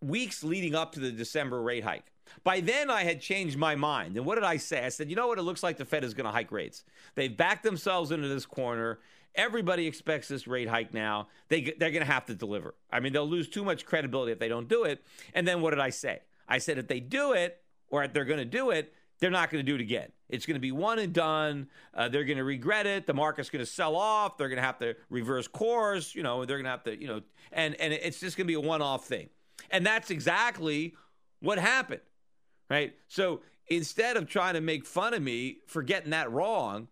weeks 0.01 0.43
leading 0.43 0.75
up 0.75 0.91
to 0.93 1.00
the 1.00 1.12
December 1.12 1.62
rate 1.62 1.83
hike. 1.83 2.12
By 2.43 2.59
then, 2.59 2.89
I 2.89 3.03
had 3.03 3.21
changed 3.21 3.57
my 3.57 3.75
mind. 3.75 4.17
And 4.17 4.25
what 4.25 4.35
did 4.35 4.43
I 4.43 4.57
say? 4.57 4.85
I 4.85 4.89
said, 4.89 5.09
you 5.09 5.15
know 5.15 5.27
what? 5.27 5.39
It 5.39 5.43
looks 5.43 5.63
like 5.63 5.77
the 5.77 5.85
Fed 5.85 6.03
is 6.03 6.13
going 6.13 6.25
to 6.25 6.31
hike 6.31 6.51
rates. 6.51 6.83
They've 7.15 7.35
backed 7.35 7.63
themselves 7.63 8.12
into 8.12 8.27
this 8.27 8.45
corner. 8.45 9.00
Everybody 9.35 9.88
expects 9.88 10.27
this 10.27 10.47
rate 10.47 10.67
hike 10.67 10.93
now. 10.93 11.27
They, 11.50 11.62
they're 11.77 11.91
going 11.91 12.05
to 12.05 12.12
have 12.12 12.25
to 12.25 12.35
deliver. 12.35 12.74
I 12.91 13.00
mean, 13.00 13.13
they'll 13.13 13.27
lose 13.27 13.50
too 13.50 13.63
much 13.63 13.85
credibility 13.85 14.31
if 14.31 14.39
they 14.39 14.47
don't 14.47 14.67
do 14.67 14.83
it. 14.83 15.03
And 15.33 15.47
then 15.47 15.62
what 15.62 15.71
did 15.71 15.79
I 15.79 15.89
say? 15.89 16.21
I 16.47 16.57
said, 16.57 16.77
if 16.77 16.88
they 16.88 17.00
do 17.00 17.33
it, 17.33 17.62
or 17.89 18.03
if 18.03 18.13
they're 18.13 18.25
going 18.25 18.39
to 18.39 18.45
do 18.45 18.71
it, 18.71 18.93
they're 19.19 19.31
not 19.31 19.50
going 19.50 19.65
to 19.65 19.69
do 19.69 19.75
it 19.75 19.81
again. 19.81 20.12
It's 20.29 20.45
going 20.45 20.55
to 20.55 20.62
be 20.62 20.72
one 20.72 21.00
and 21.00 21.13
done. 21.13 21.67
Uh, 21.93 22.10
they're 22.10 22.24
going 22.24 22.38
to 22.38 22.43
regret 22.43 22.86
it. 22.86 23.05
The 23.07 23.13
market's 23.13 23.50
going 23.50 23.63
to 23.63 23.72
sell 23.72 23.95
off. 23.95 24.38
They're 24.38 24.50
going 24.50 24.57
to 24.57 24.65
have 24.65 24.79
to 24.79 24.95
reverse 25.10 25.48
course. 25.48 26.15
You 26.15 26.24
know, 26.24 26.45
they're 26.45 26.57
going 26.57 26.65
to 26.65 26.72
have 26.72 26.84
to, 26.84 27.00
you 27.00 27.07
know, 27.07 27.22
and 27.51 27.79
and 27.79 27.93
it's 27.93 28.19
just 28.19 28.38
going 28.38 28.45
to 28.45 28.51
be 28.51 28.55
a 28.55 28.60
one-off 28.60 29.05
thing. 29.05 29.29
And 29.72 29.86
that's 29.86 30.12
exactly 30.12 30.95
what 31.39 31.57
happened, 31.57 32.01
right? 32.69 32.93
So 33.07 33.41
instead 33.67 34.17
of 34.17 34.27
trying 34.27 34.55
to 34.55 34.62
make 34.62 34.86
fun 34.86 35.13
of 35.13 35.22
me 35.22 35.60
for 35.67 35.81
getting 35.81 36.12
that 36.12 36.31
wrong, 36.31 36.88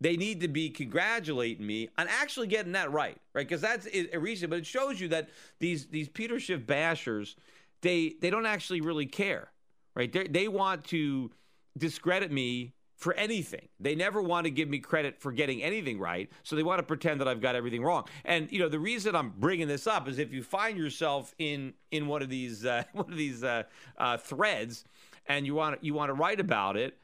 they 0.00 0.16
need 0.16 0.40
to 0.42 0.48
be 0.48 0.68
congratulating 0.68 1.66
me 1.66 1.88
on 1.96 2.06
actually 2.08 2.48
getting 2.48 2.72
that 2.72 2.92
right, 2.92 3.16
right? 3.34 3.48
Because 3.48 3.62
that's 3.62 3.88
a 4.12 4.18
reason. 4.18 4.50
But 4.50 4.58
it 4.58 4.66
shows 4.66 5.00
you 5.00 5.08
that 5.08 5.30
these 5.58 5.86
these 5.86 6.08
Peter 6.08 6.38
Schiff 6.38 6.60
bashers, 6.66 7.36
they 7.80 8.16
they 8.20 8.30
don't 8.30 8.46
actually 8.46 8.80
really 8.80 9.06
care 9.06 9.48
right? 9.96 10.12
They're, 10.12 10.28
they 10.28 10.46
want 10.46 10.84
to 10.84 11.32
discredit 11.76 12.30
me 12.30 12.74
for 12.96 13.12
anything. 13.14 13.68
They 13.78 13.94
never 13.94 14.22
want 14.22 14.44
to 14.44 14.50
give 14.50 14.68
me 14.68 14.78
credit 14.78 15.20
for 15.20 15.32
getting 15.32 15.62
anything 15.62 15.98
right, 15.98 16.30
so 16.42 16.56
they 16.56 16.62
want 16.62 16.78
to 16.78 16.82
pretend 16.82 17.20
that 17.20 17.28
I've 17.28 17.42
got 17.42 17.54
everything 17.54 17.82
wrong. 17.82 18.04
And 18.24 18.50
you 18.50 18.58
know, 18.58 18.68
the 18.68 18.78
reason 18.78 19.14
I'm 19.14 19.32
bringing 19.36 19.68
this 19.68 19.86
up 19.86 20.08
is 20.08 20.18
if 20.18 20.32
you 20.32 20.42
find 20.42 20.78
yourself 20.78 21.34
in 21.38 21.74
in 21.90 22.06
one 22.06 22.22
of 22.22 22.28
these 22.28 22.64
uh, 22.64 22.84
one 22.92 23.10
of 23.10 23.18
these 23.18 23.42
uh, 23.42 23.64
uh, 23.98 24.16
threads, 24.18 24.84
and 25.26 25.46
you 25.46 25.54
want 25.54 25.82
you 25.82 25.94
want 25.94 26.10
to 26.10 26.14
write 26.14 26.40
about 26.40 26.76
it, 26.76 26.96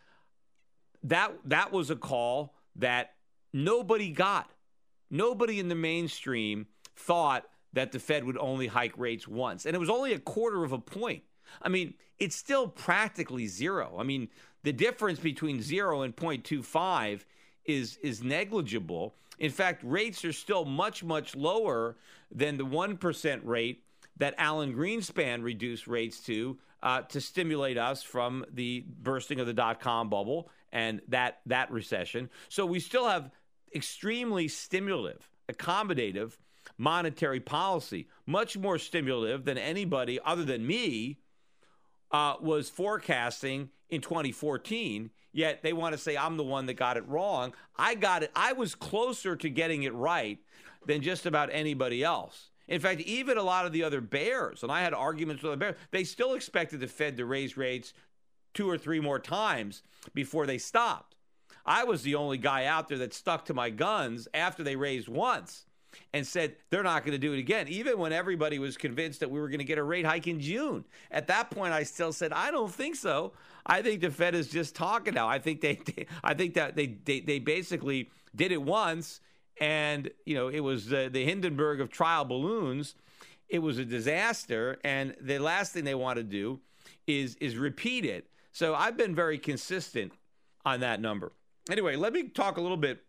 that 1.05 1.33
that 1.47 1.73
was 1.73 1.91
a 1.91 1.97
call 1.97 2.55
that 2.77 3.15
nobody 3.53 4.11
got. 4.11 4.51
Nobody 5.11 5.61
in 5.61 5.69
the 5.69 5.75
mainstream 5.75 6.67
thought 6.97 7.45
that 7.75 7.93
the 7.93 7.99
Fed 7.99 8.25
would 8.25 8.39
only 8.39 8.67
hike 8.67 8.97
rates 8.97 9.29
once, 9.29 9.67
and 9.67 9.77
it 9.77 9.79
was 9.79 9.91
only 9.91 10.15
a 10.15 10.19
quarter 10.19 10.65
of 10.65 10.73
a 10.73 10.79
point. 10.79 11.23
I 11.61 11.69
mean, 11.69 11.95
it's 12.19 12.37
still 12.37 12.69
practically 12.69 13.47
zero. 13.47 13.97
I 13.99 14.03
mean, 14.03 14.29
the 14.63 14.73
difference 14.73 15.19
between 15.19 15.63
zero 15.63 16.03
and 16.03 16.15
0.25 16.15 17.25
is 17.65 17.97
is 18.03 18.23
negligible. 18.23 19.15
In 19.39 19.51
fact, 19.51 19.83
rates 19.85 20.25
are 20.25 20.33
still 20.33 20.65
much 20.65 21.03
much 21.03 21.35
lower 21.35 21.97
than 22.31 22.57
the 22.59 22.65
one 22.65 22.97
percent 22.97 23.45
rate 23.45 23.85
that 24.19 24.35
Alan 24.39 24.75
Greenspan 24.75 25.43
reduced 25.43 25.87
rates 25.87 26.21
to 26.21 26.59
uh, 26.83 27.03
to 27.03 27.21
stimulate 27.21 27.79
us 27.79 28.03
from 28.03 28.45
the 28.53 28.85
bursting 29.03 29.41
of 29.41 29.47
the 29.47 29.53
dot 29.53 29.81
com 29.81 30.09
bubble 30.09 30.49
and 30.73 31.01
that 31.09 31.41
that 31.47 31.71
recession. 31.71 32.31
So 32.49 32.67
we 32.67 32.81
still 32.81 33.09
have 33.09 33.31
extremely 33.75 34.49
stimulative, 34.49 35.31
accommodative 35.51 36.37
monetary 36.79 37.41
policy, 37.41 38.09
much 38.27 38.57
more 38.57 38.79
stimulative 38.79 39.45
than 39.45 39.59
anybody 39.59 40.19
other 40.25 40.45
than 40.45 40.67
me 40.67 41.19
uh, 42.13 42.37
was 42.41 42.69
forecasting 42.69 43.71
in 43.89 44.01
2014. 44.01 45.11
Yet 45.33 45.63
they 45.63 45.73
want 45.73 45.95
to 45.95 45.99
say 45.99 46.17
I'm 46.17 46.37
the 46.37 46.45
one 46.45 46.67
that 46.67 46.75
got 46.75 46.97
it 46.97 47.09
wrong. 47.09 47.55
I 47.77 47.95
got 47.95 48.23
it. 48.23 48.31
I 48.37 48.53
was 48.53 48.75
closer 48.75 49.35
to 49.37 49.49
getting 49.49 49.85
it 49.85 49.95
right 49.95 50.39
than 50.87 51.01
just 51.01 51.25
about 51.25 51.49
anybody 51.53 52.05
else. 52.05 52.51
In 52.69 52.81
fact, 52.81 53.01
even 53.01 53.39
a 53.39 53.43
lot 53.43 53.67
of 53.67 53.73
the 53.73 53.83
other 53.83 54.01
bears, 54.01 54.63
and 54.63 54.71
I 54.71 54.83
had 54.83 54.95
arguments 54.95 55.43
with 55.43 55.53
the 55.53 55.57
bears, 55.57 55.77
they 55.91 56.05
still 56.05 56.35
expected 56.35 56.81
the 56.81 56.87
Fed 56.87 57.17
to 57.17 57.25
raise 57.25 57.57
rates 57.57 57.93
two 58.55 58.69
or 58.69 58.79
three 58.79 59.01
more 59.01 59.19
times 59.19 59.83
before 60.15 60.47
they 60.47 60.59
stopped. 60.59 61.17
I 61.65 61.85
was 61.85 62.03
the 62.03 62.15
only 62.15 62.39
guy 62.39 62.67
out 62.67 62.89
there 62.89 62.99
that 62.99 63.15
stuck 63.15 63.45
to 63.47 63.55
my 63.55 63.71
guns 63.71 64.29
after 64.35 64.63
they 64.63 64.77
raised 64.77 65.09
once 65.09 65.65
and 66.13 66.27
said 66.27 66.57
they're 66.71 66.83
not 66.83 67.05
going 67.05 67.13
to 67.13 67.19
do 67.19 67.33
it 67.33 67.39
again, 67.39 67.69
even 67.69 67.99
when 67.99 68.13
everybody 68.13 68.59
was 68.59 68.77
convinced 68.77 69.21
that 69.21 69.31
we 69.31 69.41
were 69.41 69.49
going 69.49 69.59
to 69.59 69.65
get 69.65 69.79
a 69.79 69.83
rate 69.83 70.07
hike 70.07 70.27
in 70.27 70.41
June. 70.41 70.85
At 71.11 71.27
that 71.29 71.51
point, 71.51 71.73
I 71.73 71.83
still 71.83 72.13
said, 72.13 72.33
I 72.33 72.51
don't 72.51 72.73
think 72.73 72.97
so. 72.97 73.33
I 73.65 73.83
think 73.83 74.01
the 74.01 74.11
Fed 74.11 74.35
is 74.35 74.49
just 74.49 74.75
talking 74.75 75.15
now. 75.15 75.29
I 75.29 75.39
think 75.39 75.61
they, 75.61 75.75
they 75.75 76.07
I 76.23 76.35
think 76.35 76.55
that 76.55 76.77
they, 76.77 76.87
they, 77.05 77.21
they 77.21 77.39
basically 77.39 78.11
did 78.35 78.53
it 78.53 78.63
once, 78.63 79.21
and 79.61 80.11
you 80.25 80.35
know 80.35 80.49
it 80.49 80.61
was 80.61 80.87
the 80.87 81.11
Hindenburg 81.13 81.81
of 81.81 81.91
trial 81.91 82.25
balloons. 82.25 82.95
It 83.49 83.61
was 83.61 83.79
a 83.79 83.85
disaster, 83.85 84.79
and 84.83 85.15
the 85.21 85.39
last 85.39 85.73
thing 85.73 85.85
they 85.85 85.95
want 85.95 86.17
to 86.17 86.25
do 86.25 86.61
is 87.07 87.37
is 87.37 87.57
repeat 87.57 88.05
it. 88.05 88.29
So 88.53 88.75
I've 88.75 88.97
been 88.97 89.15
very 89.15 89.39
consistent 89.39 90.13
on 90.65 90.81
that 90.81 91.01
number. 91.01 91.33
Anyway, 91.71 91.97
let 91.97 92.13
me 92.13 92.29
talk 92.29 92.57
a 92.57 92.61
little 92.61 92.77
bit 92.77 93.05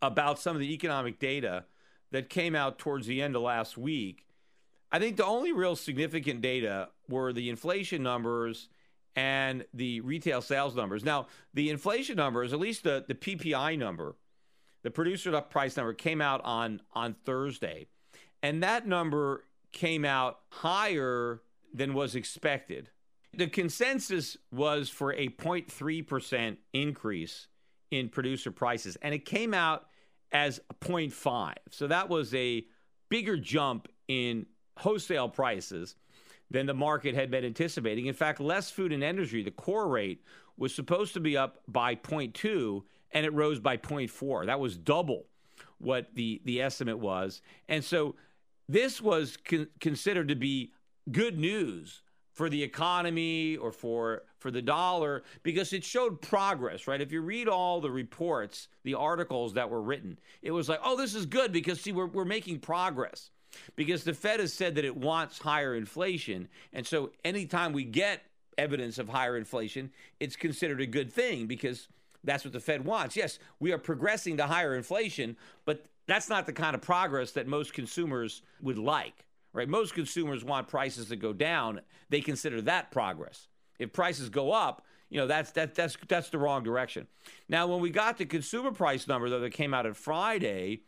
about 0.00 0.38
some 0.38 0.56
of 0.56 0.60
the 0.60 0.72
economic 0.72 1.18
data 1.18 1.64
that 2.14 2.30
came 2.30 2.54
out 2.54 2.78
towards 2.78 3.08
the 3.08 3.20
end 3.20 3.34
of 3.34 3.42
last 3.42 3.76
week. 3.76 4.24
I 4.92 5.00
think 5.00 5.16
the 5.16 5.26
only 5.26 5.50
real 5.50 5.74
significant 5.74 6.42
data 6.42 6.90
were 7.08 7.32
the 7.32 7.50
inflation 7.50 8.04
numbers 8.04 8.68
and 9.16 9.64
the 9.74 10.00
retail 10.00 10.40
sales 10.40 10.76
numbers. 10.76 11.04
Now, 11.04 11.26
the 11.54 11.70
inflation 11.70 12.14
numbers, 12.14 12.52
at 12.52 12.60
least 12.60 12.84
the, 12.84 13.04
the 13.08 13.16
PPI 13.16 13.76
number, 13.76 14.14
the 14.84 14.92
producer 14.92 15.40
price 15.40 15.76
number 15.76 15.92
came 15.92 16.20
out 16.20 16.40
on 16.44 16.82
on 16.92 17.16
Thursday. 17.24 17.88
And 18.44 18.62
that 18.62 18.86
number 18.86 19.42
came 19.72 20.04
out 20.04 20.38
higher 20.50 21.42
than 21.72 21.94
was 21.94 22.14
expected. 22.14 22.90
The 23.36 23.48
consensus 23.48 24.36
was 24.52 24.88
for 24.88 25.12
a 25.14 25.30
0.3% 25.30 26.58
increase 26.72 27.48
in 27.90 28.08
producer 28.08 28.52
prices, 28.52 28.96
and 29.02 29.12
it 29.12 29.24
came 29.24 29.52
out 29.52 29.88
as 30.34 30.60
0.5. 30.80 31.54
So 31.70 31.86
that 31.86 32.08
was 32.10 32.34
a 32.34 32.66
bigger 33.08 33.36
jump 33.38 33.88
in 34.08 34.44
wholesale 34.76 35.28
prices 35.28 35.94
than 36.50 36.66
the 36.66 36.74
market 36.74 37.14
had 37.14 37.30
been 37.30 37.44
anticipating. 37.44 38.06
In 38.06 38.14
fact, 38.14 38.40
less 38.40 38.70
food 38.70 38.92
and 38.92 39.02
energy, 39.02 39.42
the 39.42 39.52
core 39.52 39.88
rate 39.88 40.22
was 40.58 40.74
supposed 40.74 41.14
to 41.14 41.20
be 41.20 41.36
up 41.36 41.62
by 41.68 41.94
0.2 41.94 42.82
and 43.12 43.24
it 43.24 43.32
rose 43.32 43.60
by 43.60 43.76
0.4. 43.76 44.46
That 44.46 44.60
was 44.60 44.76
double 44.76 45.26
what 45.78 46.14
the 46.14 46.40
the 46.44 46.60
estimate 46.60 46.98
was. 46.98 47.40
And 47.68 47.84
so 47.84 48.16
this 48.68 49.00
was 49.00 49.36
con- 49.36 49.68
considered 49.80 50.28
to 50.28 50.34
be 50.34 50.72
good 51.10 51.38
news 51.38 52.02
for 52.34 52.50
the 52.50 52.62
economy 52.62 53.56
or 53.56 53.72
for 53.72 54.24
for 54.38 54.50
the 54.50 54.60
dollar 54.60 55.22
because 55.42 55.72
it 55.72 55.82
showed 55.82 56.20
progress, 56.20 56.86
right? 56.86 57.00
If 57.00 57.10
you 57.10 57.22
read 57.22 57.48
all 57.48 57.80
the 57.80 57.90
reports, 57.90 58.68
the 58.82 58.94
articles 58.94 59.54
that 59.54 59.70
were 59.70 59.80
written, 59.80 60.18
it 60.42 60.50
was 60.50 60.68
like, 60.68 60.80
oh, 60.84 60.96
this 60.96 61.14
is 61.14 61.24
good 61.24 61.52
because 61.52 61.80
see, 61.80 61.92
we're 61.92 62.06
we're 62.06 62.24
making 62.24 62.58
progress. 62.60 63.30
Because 63.76 64.02
the 64.02 64.12
Fed 64.12 64.40
has 64.40 64.52
said 64.52 64.74
that 64.74 64.84
it 64.84 64.96
wants 64.96 65.38
higher 65.38 65.76
inflation. 65.76 66.48
And 66.72 66.84
so 66.84 67.12
anytime 67.24 67.72
we 67.72 67.84
get 67.84 68.22
evidence 68.58 68.98
of 68.98 69.08
higher 69.08 69.36
inflation, 69.36 69.92
it's 70.18 70.34
considered 70.34 70.80
a 70.80 70.86
good 70.86 71.12
thing 71.12 71.46
because 71.46 71.86
that's 72.24 72.44
what 72.44 72.52
the 72.52 72.58
Fed 72.58 72.84
wants. 72.84 73.16
Yes, 73.16 73.38
we 73.60 73.72
are 73.72 73.78
progressing 73.78 74.38
to 74.38 74.46
higher 74.46 74.74
inflation, 74.74 75.36
but 75.64 75.84
that's 76.06 76.28
not 76.28 76.46
the 76.46 76.52
kind 76.52 76.74
of 76.74 76.82
progress 76.82 77.30
that 77.32 77.46
most 77.46 77.72
consumers 77.72 78.42
would 78.60 78.78
like, 78.78 79.24
right? 79.54 79.68
Most 79.68 79.94
consumers 79.94 80.44
want 80.44 80.68
prices 80.68 81.08
to 81.08 81.16
go 81.16 81.32
down. 81.32 81.80
They 82.10 82.20
consider 82.20 82.60
that 82.62 82.90
progress. 82.90 83.48
If 83.78 83.94
prices 83.94 84.28
go 84.28 84.52
up, 84.52 84.84
you 85.08 85.18
know 85.18 85.26
that's 85.26 85.52
that 85.52 85.74
that's 85.74 85.96
that's 86.08 86.28
the 86.28 86.38
wrong 86.38 86.62
direction. 86.62 87.06
Now, 87.48 87.66
when 87.66 87.80
we 87.80 87.90
got 87.90 88.18
the 88.18 88.26
consumer 88.26 88.72
price 88.72 89.06
number 89.08 89.30
though 89.30 89.40
that 89.40 89.50
came 89.50 89.72
out 89.72 89.86
on 89.86 89.94
Friday, 89.94 90.82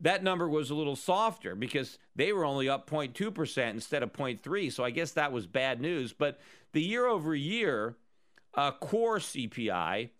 that 0.00 0.22
number 0.22 0.48
was 0.48 0.70
a 0.70 0.74
little 0.74 0.96
softer 0.96 1.54
because 1.54 1.98
they 2.14 2.32
were 2.32 2.44
only 2.44 2.68
up 2.68 2.88
0.2% 2.88 3.70
instead 3.70 4.02
of 4.02 4.12
0.3. 4.12 4.72
So 4.72 4.84
I 4.84 4.90
guess 4.90 5.12
that 5.12 5.32
was 5.32 5.46
bad 5.46 5.80
news. 5.80 6.12
But 6.12 6.40
the 6.72 6.82
year 6.82 7.06
over 7.06 7.34
year 7.34 7.96
uh, 8.54 8.72
core 8.72 9.18
CPI 9.18 10.10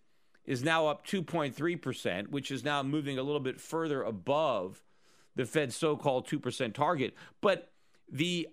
is 0.44 0.62
now 0.62 0.86
up 0.86 1.06
2.3%, 1.06 2.28
which 2.28 2.50
is 2.50 2.64
now 2.64 2.82
moving 2.82 3.18
a 3.18 3.22
little 3.22 3.40
bit 3.40 3.60
further 3.60 4.02
above 4.02 4.82
the 5.36 5.44
Fed's 5.44 5.74
so 5.74 5.96
called 5.96 6.28
2% 6.28 6.74
target. 6.74 7.14
But 7.40 7.72
the 8.10 8.48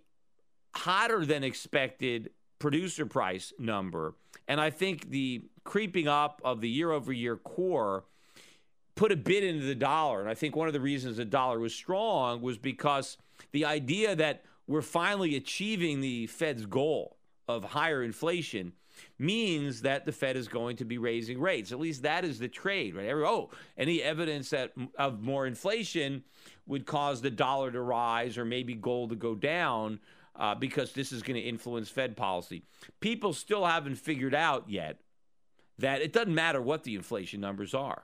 hotter 0.75 1.25
than 1.25 1.43
expected 1.43 2.31
producer 2.59 3.05
price 3.05 3.53
number, 3.59 4.15
and 4.47 4.59
I 4.61 4.69
think 4.69 5.09
the 5.09 5.43
creeping 5.63 6.07
up 6.07 6.41
of 6.43 6.61
the 6.61 6.69
year 6.69 6.91
over 6.91 7.11
year 7.11 7.37
core 7.37 8.05
put 8.95 9.11
a 9.11 9.15
bid 9.15 9.43
into 9.43 9.65
the 9.65 9.75
dollar. 9.75 10.21
And 10.21 10.29
I 10.29 10.33
think 10.33 10.55
one 10.55 10.67
of 10.67 10.73
the 10.73 10.79
reasons 10.79 11.17
the 11.17 11.25
dollar 11.25 11.59
was 11.59 11.73
strong 11.73 12.41
was 12.41 12.57
because 12.57 13.17
the 13.51 13.65
idea 13.65 14.15
that 14.15 14.43
we're 14.67 14.81
finally 14.81 15.35
achieving 15.35 16.01
the 16.01 16.27
Fed's 16.27 16.65
goal 16.65 17.17
of 17.55 17.63
higher 17.63 18.03
inflation 18.03 18.73
means 19.17 19.81
that 19.81 20.05
the 20.05 20.11
Fed 20.11 20.35
is 20.35 20.47
going 20.47 20.77
to 20.77 20.85
be 20.85 20.97
raising 20.97 21.39
rates. 21.39 21.71
At 21.71 21.79
least 21.79 22.03
that 22.03 22.25
is 22.25 22.39
the 22.39 22.47
trade, 22.47 22.95
right? 22.95 23.09
Oh, 23.09 23.49
any 23.77 24.01
evidence 24.01 24.49
that 24.51 24.73
of 24.97 25.21
more 25.21 25.47
inflation 25.47 26.23
would 26.67 26.85
cause 26.85 27.21
the 27.21 27.31
dollar 27.31 27.71
to 27.71 27.81
rise 27.81 28.37
or 28.37 28.45
maybe 28.45 28.73
gold 28.73 29.09
to 29.09 29.15
go 29.15 29.35
down 29.35 29.99
uh, 30.35 30.55
because 30.55 30.93
this 30.93 31.11
is 31.11 31.21
going 31.21 31.39
to 31.39 31.47
influence 31.47 31.89
Fed 31.89 32.15
policy. 32.15 32.63
People 32.99 33.33
still 33.33 33.65
haven't 33.65 33.95
figured 33.95 34.35
out 34.35 34.69
yet 34.69 34.99
that 35.79 36.01
it 36.01 36.13
doesn't 36.13 36.35
matter 36.35 36.61
what 36.61 36.83
the 36.83 36.95
inflation 36.95 37.41
numbers 37.41 37.73
are 37.73 38.03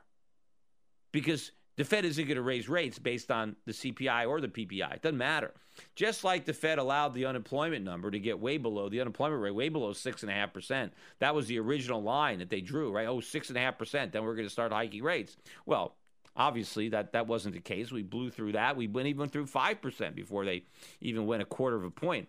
because 1.11 1.51
the 1.77 1.85
Fed 1.85 2.05
isn't 2.05 2.25
going 2.25 2.35
to 2.35 2.41
raise 2.41 2.67
rates 2.67 2.99
based 2.99 3.31
on 3.31 3.55
the 3.65 3.71
CPI 3.71 4.27
or 4.27 4.41
the 4.41 4.47
PPI. 4.47 4.95
It 4.95 5.01
doesn't 5.01 5.17
matter. 5.17 5.53
Just 5.95 6.23
like 6.23 6.45
the 6.45 6.53
Fed 6.53 6.79
allowed 6.79 7.13
the 7.13 7.25
unemployment 7.25 7.85
number 7.85 8.09
to 8.09 8.19
get 8.19 8.39
way 8.39 8.57
below 8.57 8.89
the 8.89 8.99
unemployment 8.99 9.41
rate, 9.41 9.53
way 9.53 9.69
below 9.69 9.93
6.5%. 9.93 10.89
That 11.19 11.35
was 11.35 11.47
the 11.47 11.59
original 11.59 12.01
line 12.01 12.39
that 12.39 12.49
they 12.49 12.61
drew, 12.61 12.91
right? 12.91 13.07
Oh, 13.07 13.17
6.5%, 13.17 14.11
then 14.11 14.23
we're 14.23 14.35
going 14.35 14.47
to 14.47 14.51
start 14.51 14.71
hiking 14.71 15.03
rates. 15.03 15.37
Well, 15.67 15.95
obviously 16.35 16.89
that, 16.89 17.13
that 17.13 17.27
wasn't 17.27 17.53
the 17.53 17.61
case. 17.61 17.91
We 17.91 18.01
blew 18.01 18.31
through 18.31 18.53
that. 18.53 18.75
We 18.75 18.87
went 18.87 19.07
even 19.07 19.29
through 19.29 19.45
5% 19.45 20.15
before 20.15 20.45
they 20.45 20.63
even 20.99 21.27
went 21.27 21.43
a 21.43 21.45
quarter 21.45 21.75
of 21.75 21.83
a 21.83 21.91
point. 21.91 22.27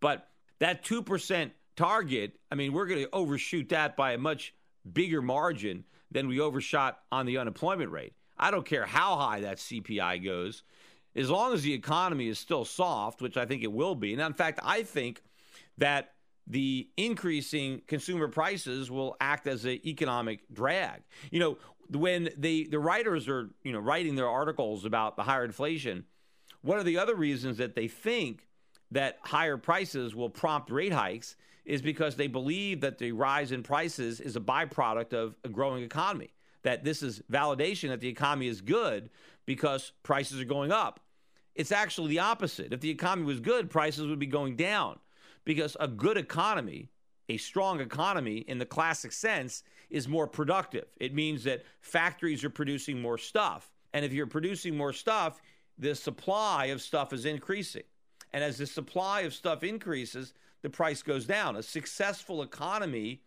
But 0.00 0.28
that 0.58 0.84
2% 0.84 1.52
target, 1.76 2.36
I 2.50 2.56
mean, 2.56 2.72
we're 2.72 2.86
going 2.86 3.04
to 3.04 3.10
overshoot 3.12 3.68
that 3.68 3.96
by 3.96 4.12
a 4.12 4.18
much 4.18 4.54
bigger 4.92 5.22
margin 5.22 5.84
than 6.10 6.26
we 6.26 6.40
overshot 6.40 6.98
on 7.12 7.26
the 7.26 7.38
unemployment 7.38 7.92
rate. 7.92 8.14
I 8.38 8.50
don't 8.50 8.66
care 8.66 8.86
how 8.86 9.16
high 9.16 9.40
that 9.40 9.58
CPI 9.58 10.24
goes, 10.24 10.62
as 11.16 11.30
long 11.30 11.52
as 11.52 11.62
the 11.62 11.72
economy 11.72 12.28
is 12.28 12.38
still 12.38 12.64
soft, 12.64 13.20
which 13.20 13.36
I 13.36 13.46
think 13.46 13.62
it 13.62 13.72
will 13.72 13.94
be. 13.94 14.12
And 14.12 14.22
in 14.22 14.34
fact, 14.34 14.60
I 14.62 14.82
think 14.82 15.22
that 15.78 16.12
the 16.46 16.88
increasing 16.96 17.82
consumer 17.86 18.28
prices 18.28 18.90
will 18.90 19.16
act 19.20 19.46
as 19.46 19.64
an 19.64 19.80
economic 19.86 20.40
drag. 20.52 21.02
You 21.30 21.40
know, 21.40 21.58
when 21.90 22.30
the 22.36 22.68
the 22.70 22.78
writers 22.78 23.28
are 23.28 23.50
you 23.62 23.72
know 23.72 23.80
writing 23.80 24.14
their 24.14 24.28
articles 24.28 24.84
about 24.84 25.16
the 25.16 25.22
higher 25.22 25.44
inflation, 25.44 26.04
one 26.62 26.78
of 26.78 26.84
the 26.84 26.98
other 26.98 27.14
reasons 27.14 27.58
that 27.58 27.74
they 27.74 27.88
think 27.88 28.46
that 28.90 29.18
higher 29.22 29.56
prices 29.56 30.14
will 30.14 30.30
prompt 30.30 30.70
rate 30.70 30.92
hikes 30.92 31.36
is 31.64 31.82
because 31.82 32.16
they 32.16 32.26
believe 32.26 32.80
that 32.80 32.96
the 32.96 33.12
rise 33.12 33.52
in 33.52 33.62
prices 33.62 34.20
is 34.20 34.36
a 34.36 34.40
byproduct 34.40 35.12
of 35.12 35.36
a 35.44 35.48
growing 35.50 35.82
economy 35.84 36.30
that 36.62 36.84
this 36.84 37.02
is 37.02 37.22
validation 37.30 37.88
that 37.88 38.00
the 38.00 38.08
economy 38.08 38.48
is 38.48 38.60
good 38.60 39.10
because 39.46 39.92
prices 40.02 40.40
are 40.40 40.44
going 40.44 40.72
up. 40.72 41.00
It's 41.54 41.72
actually 41.72 42.10
the 42.10 42.20
opposite. 42.20 42.72
If 42.72 42.80
the 42.80 42.90
economy 42.90 43.26
was 43.26 43.40
good, 43.40 43.70
prices 43.70 44.06
would 44.06 44.18
be 44.18 44.26
going 44.26 44.56
down 44.56 44.98
because 45.44 45.76
a 45.80 45.88
good 45.88 46.16
economy, 46.16 46.90
a 47.28 47.36
strong 47.36 47.80
economy 47.80 48.38
in 48.38 48.58
the 48.58 48.66
classic 48.66 49.12
sense, 49.12 49.62
is 49.90 50.06
more 50.06 50.26
productive. 50.26 50.86
It 50.98 51.14
means 51.14 51.44
that 51.44 51.64
factories 51.80 52.44
are 52.44 52.50
producing 52.50 53.00
more 53.00 53.18
stuff. 53.18 53.70
And 53.92 54.04
if 54.04 54.12
you're 54.12 54.26
producing 54.26 54.76
more 54.76 54.92
stuff, 54.92 55.40
the 55.78 55.94
supply 55.94 56.66
of 56.66 56.82
stuff 56.82 57.12
is 57.12 57.24
increasing. 57.24 57.84
And 58.32 58.44
as 58.44 58.58
the 58.58 58.66
supply 58.66 59.22
of 59.22 59.32
stuff 59.32 59.64
increases, 59.64 60.34
the 60.62 60.70
price 60.70 61.02
goes 61.02 61.24
down. 61.24 61.56
A 61.56 61.62
successful 61.62 62.42
economy 62.42 63.22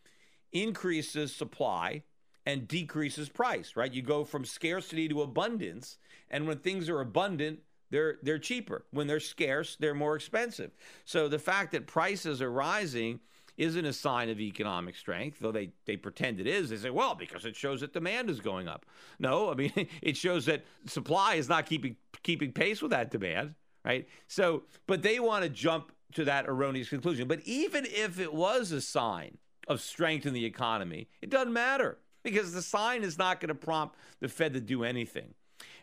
increases 0.52 1.36
supply 1.36 2.04
and 2.46 2.68
decreases 2.68 3.30
price, 3.30 3.76
right? 3.76 3.94
You 3.94 4.02
go 4.02 4.24
from 4.24 4.46
scarcity 4.46 5.08
to 5.10 5.22
abundance, 5.22 5.98
and 6.30 6.48
when 6.48 6.58
things 6.60 6.90
are 6.90 7.02
abundant, 7.02 7.60
they're 7.92 8.18
they're 8.24 8.40
cheaper. 8.40 8.86
When 8.92 9.08
they're 9.08 9.20
scarce, 9.20 9.76
they're 9.80 9.94
more 9.94 10.16
expensive. 10.16 10.72
So 11.06 11.28
the 11.28 11.40
fact 11.40 11.72
that 11.74 11.88
prices 11.88 12.42
are 12.42 12.52
rising 12.52 13.20
isn't 13.58 13.86
a 13.86 13.94
sign 13.94 14.30
of 14.30 14.40
economic 14.40 14.96
strength, 14.96 15.38
though 15.40 15.52
they, 15.52 15.72
they 15.86 15.98
pretend 15.98 16.40
it 16.40 16.48
is. 16.48 16.70
They 16.70 16.78
say, 16.78 16.90
well, 16.90 17.14
because 17.14 17.46
it 17.46 17.56
shows 17.56 17.82
that 17.82 17.94
demand 17.94 18.30
is 18.30 18.40
going 18.40 18.68
up. 18.68 18.86
No, 19.20 19.52
I 19.52 19.56
mean 19.56 19.72
it 20.02 20.18
shows 20.18 20.46
that 20.46 20.66
supply 20.88 21.36
is 21.36 21.48
not 21.50 21.66
keeping 21.66 21.96
keeping 22.24 22.52
pace 22.52 22.82
with 22.82 22.92
that 22.92 23.12
demand, 23.12 23.56
right? 23.86 24.08
So, 24.28 24.64
but 24.88 25.04
they 25.04 25.20
want 25.20 25.44
to 25.44 25.50
jump 25.50 25.92
to 26.14 26.26
that 26.26 26.48
erroneous 26.48 26.90
conclusion. 26.90 27.28
But 27.28 27.42
even 27.42 27.86
if 27.86 28.20
it 28.20 28.34
was 28.34 28.72
a 28.72 28.82
sign 28.82 29.38
of 29.68 29.82
strength 29.82 30.26
in 30.26 30.34
the 30.34 30.46
economy, 30.46 31.08
it 31.22 31.30
doesn't 31.30 31.54
matter 31.54 31.98
because 32.24 32.54
the 32.54 32.62
sign 32.62 33.04
is 33.04 33.18
not 33.18 33.40
going 33.40 33.50
to 33.50 33.56
prompt 33.56 33.96
the 34.20 34.28
Fed 34.28 34.54
to 34.54 34.62
do 34.62 34.84
anything. 34.84 35.34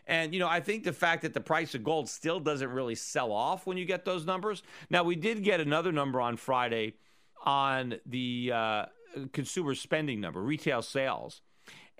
And, 0.07 0.33
you 0.33 0.39
know, 0.39 0.47
I 0.47 0.59
think 0.59 0.83
the 0.83 0.93
fact 0.93 1.21
that 1.21 1.33
the 1.33 1.41
price 1.41 1.75
of 1.75 1.83
gold 1.83 2.09
still 2.09 2.39
doesn't 2.39 2.69
really 2.69 2.95
sell 2.95 3.31
off 3.31 3.67
when 3.67 3.77
you 3.77 3.85
get 3.85 4.05
those 4.05 4.25
numbers. 4.25 4.63
Now, 4.89 5.03
we 5.03 5.15
did 5.15 5.43
get 5.43 5.59
another 5.59 5.91
number 5.91 6.19
on 6.19 6.35
Friday 6.35 6.95
on 7.45 7.95
the 8.05 8.51
uh, 8.53 8.85
consumer 9.33 9.75
spending 9.75 10.19
number, 10.19 10.41
retail 10.41 10.81
sales. 10.81 11.41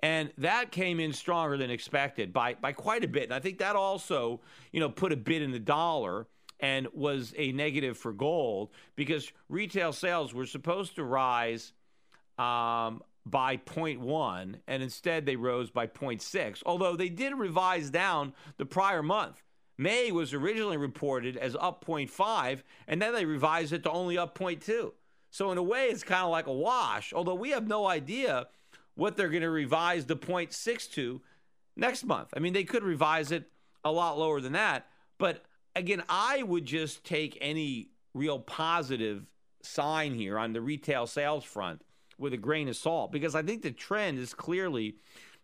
And 0.00 0.32
that 0.38 0.72
came 0.72 0.98
in 0.98 1.12
stronger 1.12 1.56
than 1.56 1.70
expected 1.70 2.32
by, 2.32 2.54
by 2.54 2.72
quite 2.72 3.04
a 3.04 3.08
bit. 3.08 3.24
And 3.24 3.34
I 3.34 3.38
think 3.38 3.58
that 3.58 3.76
also, 3.76 4.40
you 4.72 4.80
know, 4.80 4.88
put 4.88 5.12
a 5.12 5.16
bit 5.16 5.42
in 5.42 5.52
the 5.52 5.58
dollar 5.58 6.26
and 6.58 6.88
was 6.92 7.34
a 7.36 7.52
negative 7.52 7.96
for 7.96 8.12
gold 8.12 8.70
because 8.96 9.30
retail 9.48 9.92
sales 9.92 10.34
were 10.34 10.46
supposed 10.46 10.96
to 10.96 11.04
rise 11.04 11.72
um, 12.38 13.02
by 13.26 13.56
0.1 13.56 14.54
and 14.66 14.82
instead 14.82 15.26
they 15.26 15.36
rose 15.36 15.70
by 15.70 15.86
0.6 15.86 16.62
although 16.64 16.96
they 16.96 17.08
did 17.08 17.34
revise 17.34 17.90
down 17.90 18.32
the 18.56 18.66
prior 18.66 19.02
month. 19.02 19.42
May 19.76 20.12
was 20.12 20.34
originally 20.34 20.76
reported 20.76 21.36
as 21.36 21.56
up 21.58 21.84
0.5 21.84 22.62
and 22.88 23.00
then 23.00 23.14
they 23.14 23.24
revised 23.24 23.72
it 23.72 23.82
to 23.84 23.90
only 23.90 24.16
up 24.16 24.36
0.2 24.38 24.92
so 25.30 25.52
in 25.52 25.58
a 25.58 25.62
way 25.62 25.86
it's 25.86 26.02
kind 26.02 26.24
of 26.24 26.30
like 26.30 26.46
a 26.46 26.52
wash 26.52 27.12
although 27.12 27.34
we 27.34 27.50
have 27.50 27.66
no 27.66 27.86
idea 27.86 28.46
what 28.94 29.16
they're 29.16 29.28
going 29.28 29.42
to 29.42 29.50
revise 29.50 30.06
the 30.06 30.16
0.6 30.16 30.90
to 30.92 31.22
next 31.76 32.04
month. 32.04 32.28
I 32.36 32.40
mean 32.40 32.52
they 32.52 32.64
could 32.64 32.82
revise 32.82 33.30
it 33.32 33.50
a 33.84 33.92
lot 33.92 34.18
lower 34.18 34.40
than 34.40 34.52
that 34.52 34.86
but 35.18 35.44
again 35.76 36.02
i 36.08 36.42
would 36.42 36.66
just 36.66 37.04
take 37.04 37.38
any 37.40 37.90
real 38.12 38.38
positive 38.38 39.26
sign 39.62 40.14
here 40.14 40.38
on 40.38 40.52
the 40.52 40.60
retail 40.60 41.06
sales 41.06 41.44
front 41.44 41.82
with 42.20 42.32
a 42.32 42.36
grain 42.36 42.68
of 42.68 42.76
salt 42.76 43.10
because 43.10 43.34
I 43.34 43.42
think 43.42 43.62
the 43.62 43.70
trend 43.70 44.18
is 44.18 44.34
clearly 44.34 44.96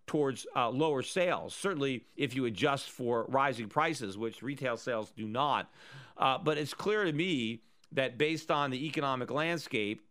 towards 0.06 0.46
uh, 0.54 0.70
lower 0.70 1.02
sales. 1.02 1.54
Certainly, 1.54 2.04
if 2.16 2.36
you 2.36 2.44
adjust 2.44 2.90
for 2.90 3.24
rising 3.28 3.68
prices, 3.68 4.16
which 4.16 4.42
retail 4.42 4.76
sales 4.76 5.10
do 5.16 5.26
not. 5.26 5.70
Uh, 6.16 6.38
but 6.38 6.58
it's 6.58 6.74
clear 6.74 7.04
to 7.04 7.12
me 7.12 7.62
that 7.92 8.18
based 8.18 8.50
on 8.50 8.70
the 8.70 8.86
economic 8.86 9.30
landscape, 9.30 10.02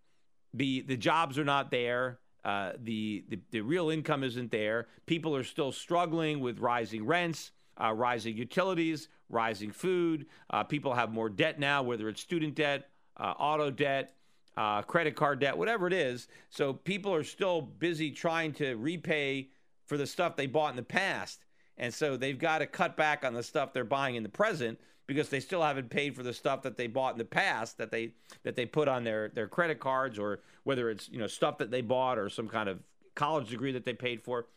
the 0.54 0.82
the 0.82 0.98
jobs 0.98 1.38
are 1.38 1.46
not 1.46 1.72
there. 1.72 2.20
Uh, 2.44 2.74
the, 2.84 3.26
the, 3.30 3.40
the 3.50 3.62
real 3.62 3.90
income 3.90 4.24
isn't 4.24 4.52
there. 4.52 4.86
People 5.08 5.36
are 5.36 5.44
still 5.44 5.72
struggling 5.72 6.40
with 6.42 6.60
rising 6.60 7.04
rents, 7.04 7.52
uh, 7.82 7.92
rising 7.92 8.38
utilities, 8.38 9.08
rising 9.30 9.72
food. 9.72 10.28
Uh, 10.52 10.64
people 10.64 10.94
have 10.94 11.12
more 11.12 11.28
debt 11.28 11.60
now, 11.60 11.82
whether 11.82 12.08
it's 12.08 12.22
student 12.22 12.54
debt, 12.54 12.88
uh, 13.18 13.34
auto 13.40 13.72
debt, 13.72 14.14
uh, 14.58 14.82
credit 14.82 15.16
card 15.16 15.40
debt, 15.40 15.58
whatever 15.58 15.88
it 15.88 15.94
is. 15.94 16.28
So 16.50 16.74
people 16.74 17.14
are 17.14 17.24
still 17.24 17.62
busy 17.62 18.12
trying 18.12 18.54
to 18.54 18.76
repay 18.76 19.50
for 19.86 19.98
the 19.98 20.08
stuff 20.08 20.36
they 20.36 20.48
bought 20.48 20.72
in 20.72 20.76
the 20.76 20.84
past. 20.84 21.46
And 21.78 21.94
so 21.94 22.16
they've 22.16 22.40
got 22.40 22.60
to 22.60 22.68
cut 22.68 22.96
back 22.96 23.26
on 23.26 23.34
the 23.34 23.44
stuff 23.44 23.74
they're 23.74 23.84
buying 23.84 24.16
in 24.16 24.24
the 24.24 24.30
present 24.30 24.80
because 25.08 25.30
they 25.30 25.40
still 25.40 25.62
haven't 25.62 25.90
paid 25.90 26.16
for 26.16 26.24
the 26.24 26.34
stuff 26.34 26.62
that 26.64 26.78
they 26.78 26.88
bought 26.88 27.14
in 27.14 27.18
the 27.18 27.26
past 27.26 27.78
that 27.78 27.92
they 27.92 28.14
that 28.44 28.56
they 28.56 28.66
put 28.66 28.88
on 28.88 29.04
their 29.04 29.30
their 29.30 29.48
credit 29.48 29.80
cards 29.80 30.18
or 30.18 30.40
whether 30.64 30.90
it's 30.90 31.10
you 31.10 31.20
know 31.20 31.28
stuff 31.28 31.58
that 31.58 31.70
they 31.70 31.82
bought 31.82 32.18
or 32.18 32.30
some 32.30 32.48
kind 32.48 32.70
of 32.70 32.80
college 33.14 33.50
degree 33.50 33.72
that 33.72 33.86
they 33.86 33.94
paid 33.94 34.22
for. 34.22 34.48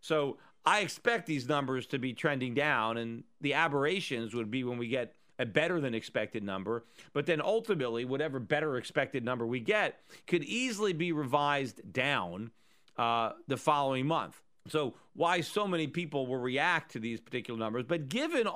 So 0.00 0.38
I 0.64 0.80
expect 0.80 1.26
these 1.26 1.48
numbers 1.48 1.86
to 1.86 1.98
be 1.98 2.12
trending 2.12 2.54
down 2.54 2.96
and 2.96 3.24
the 3.40 3.54
aberrations 3.54 4.34
would 4.34 4.50
be 4.50 4.64
when 4.64 4.78
we 4.78 4.88
get 4.88 5.14
a 5.38 5.46
better 5.46 5.80
than 5.80 5.94
expected 5.94 6.42
number. 6.42 6.84
But 7.12 7.26
then 7.26 7.40
ultimately, 7.40 8.04
whatever 8.04 8.40
better 8.40 8.76
expected 8.76 9.24
number 9.24 9.46
we 9.46 9.60
get 9.60 10.00
could 10.26 10.44
easily 10.44 10.92
be 10.92 11.12
revised 11.12 11.92
down 11.92 12.50
uh, 12.96 13.32
the 13.46 13.56
following 13.56 14.06
month. 14.06 14.40
So, 14.68 14.94
why 15.14 15.40
so 15.40 15.66
many 15.66 15.86
people 15.86 16.26
will 16.26 16.38
react 16.38 16.92
to 16.92 16.98
these 16.98 17.20
particular 17.20 17.58
numbers. 17.58 17.84
But 17.88 18.08
given 18.08 18.46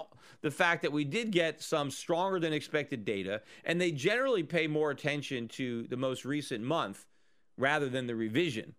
the 0.43 0.51
fact 0.51 0.83
that 0.83 0.93
we 0.93 1.05
did 1.05 1.31
get 1.31 1.63
some 1.63 1.91
stronger 1.91 2.39
than 2.39 2.53
expected 2.53 3.05
data, 3.05 3.43
and 3.65 3.81
they 3.81 3.91
generally 3.91 4.43
pay 4.43 4.67
more 4.67 4.91
attention 4.91 5.49
to 5.49 5.85
the 5.89 5.97
most 5.97 6.25
recent 6.25 6.63
month 6.63 7.07
rather 7.57 7.89
than 7.89 8.07
the 8.07 8.15
revision, 8.15 8.75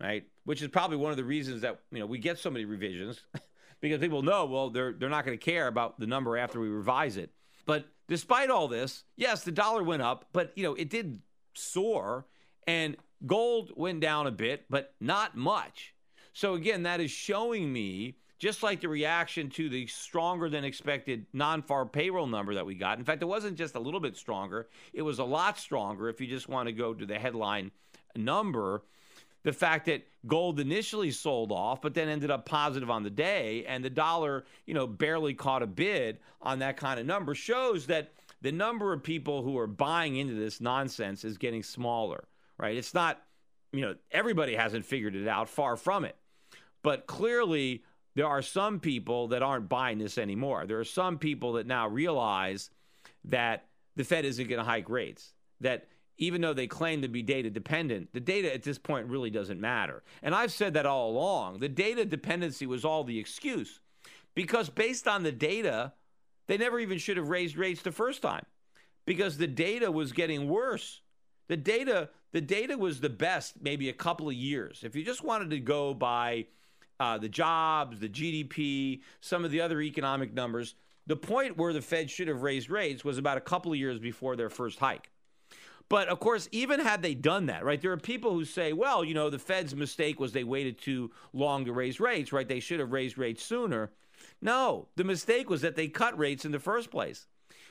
right? 0.00 0.24
Which 0.44 0.60
is 0.62 0.68
probably 0.68 0.96
one 0.96 1.10
of 1.10 1.16
the 1.16 1.24
reasons 1.24 1.62
that 1.62 1.80
you 1.90 2.00
know 2.00 2.06
we 2.06 2.18
get 2.18 2.38
so 2.38 2.50
many 2.50 2.64
revisions 2.64 3.20
because 3.80 4.00
people 4.00 4.22
know 4.22 4.46
well 4.46 4.70
they're 4.70 4.92
they're 4.92 5.08
not 5.08 5.24
going 5.24 5.38
to 5.38 5.44
care 5.44 5.68
about 5.68 5.98
the 6.00 6.06
number 6.06 6.36
after 6.36 6.60
we 6.60 6.68
revise 6.68 7.16
it. 7.16 7.30
But 7.66 7.86
despite 8.08 8.50
all 8.50 8.68
this, 8.68 9.04
yes, 9.16 9.44
the 9.44 9.52
dollar 9.52 9.82
went 9.82 10.02
up, 10.02 10.26
but 10.32 10.52
you 10.56 10.62
know, 10.62 10.74
it 10.74 10.90
did 10.90 11.20
soar 11.54 12.26
and 12.66 12.96
gold 13.26 13.72
went 13.76 14.00
down 14.00 14.26
a 14.26 14.30
bit, 14.30 14.64
but 14.68 14.94
not 15.00 15.36
much. 15.36 15.94
So 16.32 16.54
again, 16.54 16.84
that 16.84 17.00
is 17.00 17.10
showing 17.10 17.72
me 17.72 18.16
just 18.38 18.62
like 18.62 18.80
the 18.80 18.88
reaction 18.88 19.48
to 19.50 19.68
the 19.68 19.86
stronger 19.86 20.48
than 20.48 20.64
expected 20.64 21.26
non-farm 21.32 21.88
payroll 21.88 22.26
number 22.26 22.54
that 22.54 22.66
we 22.66 22.74
got. 22.74 22.98
In 22.98 23.04
fact, 23.04 23.22
it 23.22 23.26
wasn't 23.26 23.56
just 23.56 23.76
a 23.76 23.80
little 23.80 24.00
bit 24.00 24.16
stronger, 24.16 24.68
it 24.92 25.02
was 25.02 25.20
a 25.20 25.24
lot 25.24 25.58
stronger 25.58 26.08
if 26.08 26.20
you 26.20 26.26
just 26.26 26.48
want 26.48 26.66
to 26.66 26.72
go 26.72 26.92
to 26.92 27.06
the 27.06 27.18
headline 27.18 27.70
number 28.16 28.82
the 29.44 29.52
fact 29.52 29.86
that 29.86 30.06
gold 30.26 30.60
initially 30.60 31.10
sold 31.10 31.50
off, 31.50 31.82
but 31.82 31.94
then 31.94 32.08
ended 32.08 32.30
up 32.30 32.46
positive 32.46 32.90
on 32.90 33.02
the 33.02 33.10
day, 33.10 33.64
and 33.66 33.84
the 33.84 33.90
dollar, 33.90 34.44
you 34.66 34.74
know, 34.74 34.86
barely 34.86 35.34
caught 35.34 35.62
a 35.62 35.66
bid 35.66 36.18
on 36.40 36.60
that 36.60 36.76
kind 36.76 37.00
of 37.00 37.06
number 37.06 37.34
shows 37.34 37.86
that 37.86 38.12
the 38.40 38.52
number 38.52 38.92
of 38.92 39.02
people 39.02 39.42
who 39.42 39.58
are 39.58 39.66
buying 39.66 40.16
into 40.16 40.34
this 40.34 40.60
nonsense 40.60 41.24
is 41.24 41.38
getting 41.38 41.62
smaller, 41.62 42.24
right? 42.58 42.76
It's 42.76 42.94
not, 42.94 43.20
you 43.72 43.80
know, 43.80 43.94
everybody 44.10 44.54
hasn't 44.54 44.84
figured 44.84 45.16
it 45.16 45.28
out, 45.28 45.48
far 45.48 45.76
from 45.76 46.04
it. 46.04 46.16
But 46.82 47.06
clearly, 47.06 47.84
there 48.14 48.26
are 48.26 48.42
some 48.42 48.80
people 48.80 49.28
that 49.28 49.42
aren't 49.42 49.68
buying 49.68 49.98
this 49.98 50.18
anymore. 50.18 50.66
There 50.66 50.80
are 50.80 50.84
some 50.84 51.18
people 51.18 51.54
that 51.54 51.66
now 51.66 51.88
realize 51.88 52.70
that 53.24 53.66
the 53.96 54.04
Fed 54.04 54.24
isn't 54.24 54.48
going 54.48 54.58
to 54.58 54.64
hike 54.64 54.88
rates, 54.88 55.32
that 55.60 55.86
even 56.22 56.40
though 56.40 56.54
they 56.54 56.68
claim 56.68 57.02
to 57.02 57.08
be 57.08 57.20
data 57.20 57.50
dependent, 57.50 58.12
the 58.12 58.20
data 58.20 58.54
at 58.54 58.62
this 58.62 58.78
point 58.78 59.08
really 59.08 59.28
doesn't 59.28 59.60
matter. 59.60 60.04
And 60.22 60.36
I've 60.36 60.52
said 60.52 60.74
that 60.74 60.86
all 60.86 61.10
along. 61.10 61.58
The 61.58 61.68
data 61.68 62.04
dependency 62.04 62.64
was 62.64 62.84
all 62.84 63.02
the 63.02 63.18
excuse 63.18 63.80
because 64.36 64.70
based 64.70 65.08
on 65.08 65.24
the 65.24 65.32
data, 65.32 65.92
they 66.46 66.56
never 66.56 66.78
even 66.78 66.98
should 66.98 67.16
have 67.16 67.28
raised 67.28 67.56
rates 67.56 67.82
the 67.82 67.90
first 67.90 68.22
time 68.22 68.46
because 69.04 69.36
the 69.36 69.48
data 69.48 69.90
was 69.90 70.12
getting 70.12 70.48
worse. 70.48 71.00
The 71.48 71.56
data, 71.56 72.08
the 72.30 72.40
data 72.40 72.78
was 72.78 73.00
the 73.00 73.10
best 73.10 73.54
maybe 73.60 73.88
a 73.88 73.92
couple 73.92 74.28
of 74.28 74.34
years. 74.34 74.84
If 74.84 74.94
you 74.94 75.04
just 75.04 75.24
wanted 75.24 75.50
to 75.50 75.58
go 75.58 75.92
by 75.92 76.46
uh, 77.00 77.18
the 77.18 77.28
jobs, 77.28 77.98
the 77.98 78.08
GDP, 78.08 79.00
some 79.20 79.44
of 79.44 79.50
the 79.50 79.60
other 79.60 79.80
economic 79.80 80.32
numbers, 80.32 80.76
the 81.04 81.16
point 81.16 81.56
where 81.56 81.72
the 81.72 81.82
Fed 81.82 82.08
should 82.08 82.28
have 82.28 82.42
raised 82.42 82.70
rates 82.70 83.04
was 83.04 83.18
about 83.18 83.38
a 83.38 83.40
couple 83.40 83.72
of 83.72 83.78
years 83.78 83.98
before 83.98 84.36
their 84.36 84.50
first 84.50 84.78
hike. 84.78 85.10
But 85.92 86.08
of 86.08 86.20
course, 86.20 86.48
even 86.52 86.80
had 86.80 87.02
they 87.02 87.14
done 87.14 87.44
that, 87.46 87.66
right, 87.66 87.78
there 87.78 87.92
are 87.92 87.98
people 87.98 88.32
who 88.32 88.46
say, 88.46 88.72
well, 88.72 89.04
you 89.04 89.12
know, 89.12 89.28
the 89.28 89.38
Fed's 89.38 89.76
mistake 89.76 90.18
was 90.18 90.32
they 90.32 90.42
waited 90.42 90.78
too 90.78 91.10
long 91.34 91.66
to 91.66 91.72
raise 91.74 92.00
rates, 92.00 92.32
right? 92.32 92.48
They 92.48 92.60
should 92.60 92.80
have 92.80 92.92
raised 92.92 93.18
rates 93.18 93.44
sooner. 93.44 93.90
No, 94.40 94.88
the 94.96 95.04
mistake 95.04 95.50
was 95.50 95.60
that 95.60 95.76
they 95.76 95.88
cut 95.88 96.18
rates 96.18 96.46
in 96.46 96.52
the 96.52 96.58
first 96.58 96.90
place. 96.90 97.26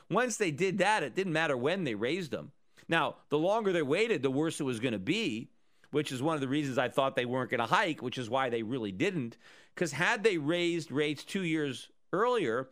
Once 0.07 0.37
they 0.37 0.51
did 0.51 0.77
that, 0.77 1.01
it 1.01 1.15
didn't 1.15 1.33
matter 1.33 1.57
when 1.57 1.83
they 1.83 1.95
raised 1.95 2.29
them. 2.29 2.51
Now, 2.87 3.15
the 3.29 3.39
longer 3.39 3.73
they 3.73 3.81
waited, 3.81 4.21
the 4.21 4.29
worse 4.29 4.59
it 4.59 4.65
was 4.65 4.79
going 4.79 4.93
to 4.93 4.99
be, 4.99 5.49
which 5.89 6.11
is 6.11 6.21
one 6.21 6.35
of 6.35 6.41
the 6.41 6.47
reasons 6.47 6.77
I 6.77 6.89
thought 6.89 7.15
they 7.15 7.25
weren't 7.25 7.49
going 7.49 7.59
to 7.59 7.65
hike, 7.65 8.03
which 8.03 8.19
is 8.19 8.29
why 8.29 8.49
they 8.49 8.61
really 8.61 8.91
didn't. 8.91 9.35
Because 9.73 9.93
had 9.93 10.23
they 10.23 10.37
raised 10.37 10.91
rates 10.91 11.23
two 11.23 11.43
years 11.43 11.89
earlier, 12.13 12.69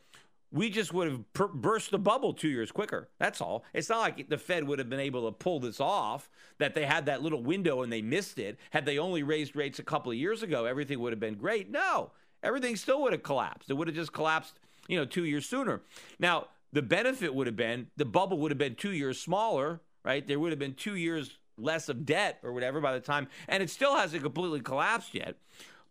we 0.51 0.69
just 0.69 0.93
would 0.93 1.09
have 1.09 1.33
per- 1.33 1.47
burst 1.47 1.91
the 1.91 1.99
bubble 1.99 2.33
two 2.33 2.49
years 2.49 2.71
quicker. 2.71 3.09
That's 3.19 3.41
all. 3.41 3.63
It's 3.73 3.89
not 3.89 3.99
like 3.99 4.29
the 4.29 4.37
Fed 4.37 4.67
would 4.67 4.79
have 4.79 4.89
been 4.89 4.99
able 4.99 5.25
to 5.25 5.31
pull 5.31 5.59
this 5.59 5.79
off, 5.79 6.29
that 6.57 6.73
they 6.73 6.85
had 6.85 7.05
that 7.05 7.21
little 7.21 7.43
window 7.43 7.83
and 7.83 7.91
they 7.91 8.01
missed 8.01 8.39
it. 8.39 8.57
Had 8.71 8.85
they 8.85 8.97
only 8.97 9.23
raised 9.23 9.55
rates 9.55 9.79
a 9.79 9.83
couple 9.83 10.11
of 10.11 10.17
years 10.17 10.43
ago, 10.43 10.65
everything 10.65 10.99
would 10.99 11.13
have 11.13 11.19
been 11.19 11.35
great. 11.35 11.69
No, 11.69 12.11
everything 12.43 12.75
still 12.75 13.01
would 13.03 13.13
have 13.13 13.23
collapsed. 13.23 13.69
It 13.69 13.75
would 13.75 13.87
have 13.87 13.95
just 13.95 14.13
collapsed, 14.13 14.59
you 14.87 14.97
know, 14.97 15.05
two 15.05 15.25
years 15.25 15.45
sooner. 15.45 15.81
Now, 16.19 16.47
the 16.71 16.81
benefit 16.81 17.33
would 17.33 17.47
have 17.47 17.55
been 17.55 17.87
the 17.97 18.05
bubble 18.05 18.37
would 18.39 18.51
have 18.51 18.57
been 18.57 18.75
two 18.75 18.91
years 18.91 19.19
smaller, 19.19 19.81
right? 20.03 20.25
There 20.25 20.39
would 20.39 20.51
have 20.51 20.59
been 20.59 20.75
two 20.75 20.95
years 20.95 21.37
less 21.57 21.89
of 21.89 22.05
debt 22.05 22.39
or 22.43 22.53
whatever 22.53 22.79
by 22.79 22.93
the 22.93 22.99
time, 22.99 23.27
and 23.47 23.61
it 23.61 23.69
still 23.69 23.95
hasn't 23.95 24.23
completely 24.23 24.61
collapsed 24.61 25.13
yet. 25.13 25.35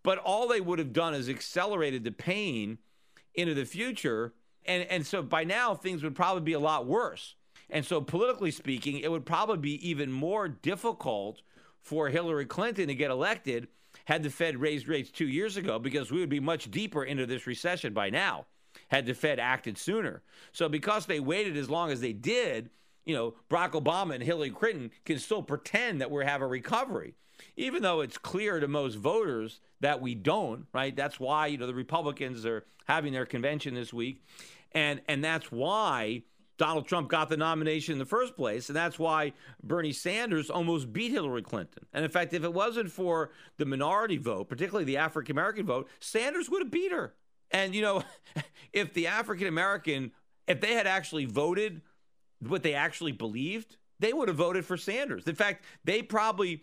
But 0.03 0.19
all 0.19 0.49
they 0.49 0.61
would 0.61 0.79
have 0.79 0.93
done 0.93 1.15
is 1.15 1.29
accelerated 1.29 2.05
the 2.05 2.13
pain 2.13 2.79
into 3.35 3.55
the 3.55 3.65
future 3.65 4.33
and 4.69 4.85
and 4.85 5.07
so 5.07 5.23
by 5.23 5.45
now 5.45 5.75
things 5.75 6.03
would 6.03 6.15
probably 6.15 6.43
be 6.43 6.53
a 6.53 6.61
lot 6.61 6.87
worse. 6.87 7.35
And 7.71 7.85
so 7.85 8.01
politically 8.01 8.51
speaking, 8.51 8.99
it 8.99 9.11
would 9.11 9.27
probably 9.27 9.59
be 9.59 9.89
even 9.89 10.13
more 10.13 10.49
difficult 10.49 11.43
for 11.83 12.09
Hillary 12.09 12.47
Clinton 12.47 12.87
to 12.89 12.95
get 12.95 13.11
elected 13.11 13.69
had 14.05 14.23
the 14.23 14.31
Fed 14.31 14.57
raised 14.57 14.89
rates 14.89 15.11
2 15.11 15.27
years 15.27 15.57
ago 15.57 15.79
because 15.79 16.11
we 16.11 16.21
would 16.21 16.29
be 16.29 16.41
much 16.41 16.71
deeper 16.71 17.05
into 17.05 17.27
this 17.27 17.47
recession 17.47 17.93
by 17.93 18.09
now 18.09 18.47
had 18.89 19.05
the 19.05 19.15
Fed 19.15 19.39
acted 19.39 19.77
sooner. 19.77 20.23
So 20.53 20.69
because 20.69 21.07
they 21.07 21.21
waited 21.21 21.57
as 21.57 21.69
long 21.69 21.91
as 21.91 22.01
they 22.01 22.13
did, 22.13 22.71
you 23.05 23.15
know, 23.15 23.35
Barack 23.51 23.73
Obama 23.73 24.15
and 24.15 24.23
Hillary 24.23 24.51
Clinton 24.51 24.91
can 25.05 25.19
still 25.19 25.43
pretend 25.43 26.01
that 26.01 26.11
we 26.11 26.25
have 26.25 26.43
a 26.43 26.47
recovery 26.47 27.15
even 27.57 27.83
though 27.83 28.01
it's 28.01 28.19
clear 28.19 28.61
to 28.61 28.69
most 28.69 28.97
voters 28.97 29.61
that 29.81 30.01
we 30.01 30.15
don't, 30.15 30.67
right? 30.73 30.95
That's 30.95 31.21
why, 31.21 31.47
you 31.49 31.59
know, 31.59 31.67
the 31.67 31.75
Republicans 31.75 32.45
are 32.47 32.65
having 32.87 33.13
their 33.13 33.27
convention 33.27 33.75
this 33.75 33.93
week. 33.93 34.23
And 34.73 35.01
and 35.09 35.25
that's 35.25 35.51
why 35.51 36.23
Donald 36.59 36.87
Trump 36.87 37.09
got 37.09 37.29
the 37.29 37.37
nomination 37.37 37.93
in 37.93 37.99
the 37.99 38.05
first 38.05 38.37
place, 38.37 38.69
and 38.69 38.77
that's 38.77 38.99
why 38.99 39.33
Bernie 39.63 39.93
Sanders 39.93 40.51
almost 40.51 40.93
beat 40.93 41.13
Hillary 41.13 41.43
Clinton. 41.43 41.85
And 41.93 42.05
in 42.05 42.11
fact, 42.11 42.35
if 42.35 42.45
it 42.45 42.53
wasn't 42.53 42.91
for 42.91 43.31
the 43.57 43.65
minority 43.65 44.17
vote, 44.17 44.49
particularly 44.49 44.85
the 44.85 44.97
African 44.97 45.33
American 45.33 45.65
vote, 45.65 45.89
Sanders 46.01 46.51
would 46.51 46.63
have 46.63 46.71
beat 46.71 46.93
her. 46.93 47.15
And 47.51 47.75
you 47.75 47.83
know, 47.83 48.03
if 48.73 48.93
the 48.93 49.07
African 49.07 49.47
American, 49.47 50.13
if 50.47 50.61
they 50.61 50.75
had 50.75 50.87
actually 50.87 51.25
voted 51.25 51.81
what 52.41 52.63
they 52.63 52.75
actually 52.75 53.13
believed, 53.13 53.77
they 54.01 54.13
would 54.13 54.29
have 54.29 54.37
voted 54.37 54.65
for 54.65 54.77
Sanders. 54.77 55.27
In 55.27 55.35
fact, 55.35 55.65
they 55.85 56.03
probably 56.03 56.63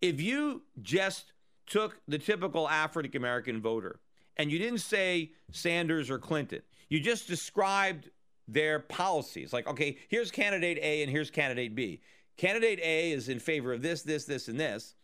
if 0.00 0.20
you 0.20 0.62
just 0.82 1.32
took 1.66 2.00
the 2.06 2.18
typical 2.18 2.68
African 2.68 3.16
American 3.16 3.60
voter 3.60 4.00
and 4.36 4.50
you 4.50 4.58
didn't 4.58 4.80
say 4.80 5.32
Sanders 5.50 6.10
or 6.10 6.18
Clinton, 6.18 6.60
you 6.88 7.00
just 7.00 7.26
described 7.26 8.10
their 8.46 8.78
policies. 8.78 9.52
Like, 9.52 9.66
okay, 9.66 9.98
here's 10.08 10.30
candidate 10.30 10.78
A 10.80 11.02
and 11.02 11.10
here's 11.10 11.30
candidate 11.30 11.74
B. 11.74 12.00
Candidate 12.36 12.80
A 12.82 13.12
is 13.12 13.28
in 13.28 13.38
favor 13.38 13.72
of 13.72 13.82
this, 13.82 14.02
this, 14.02 14.24
this, 14.24 14.48
and 14.48 14.58
this. 14.58 14.94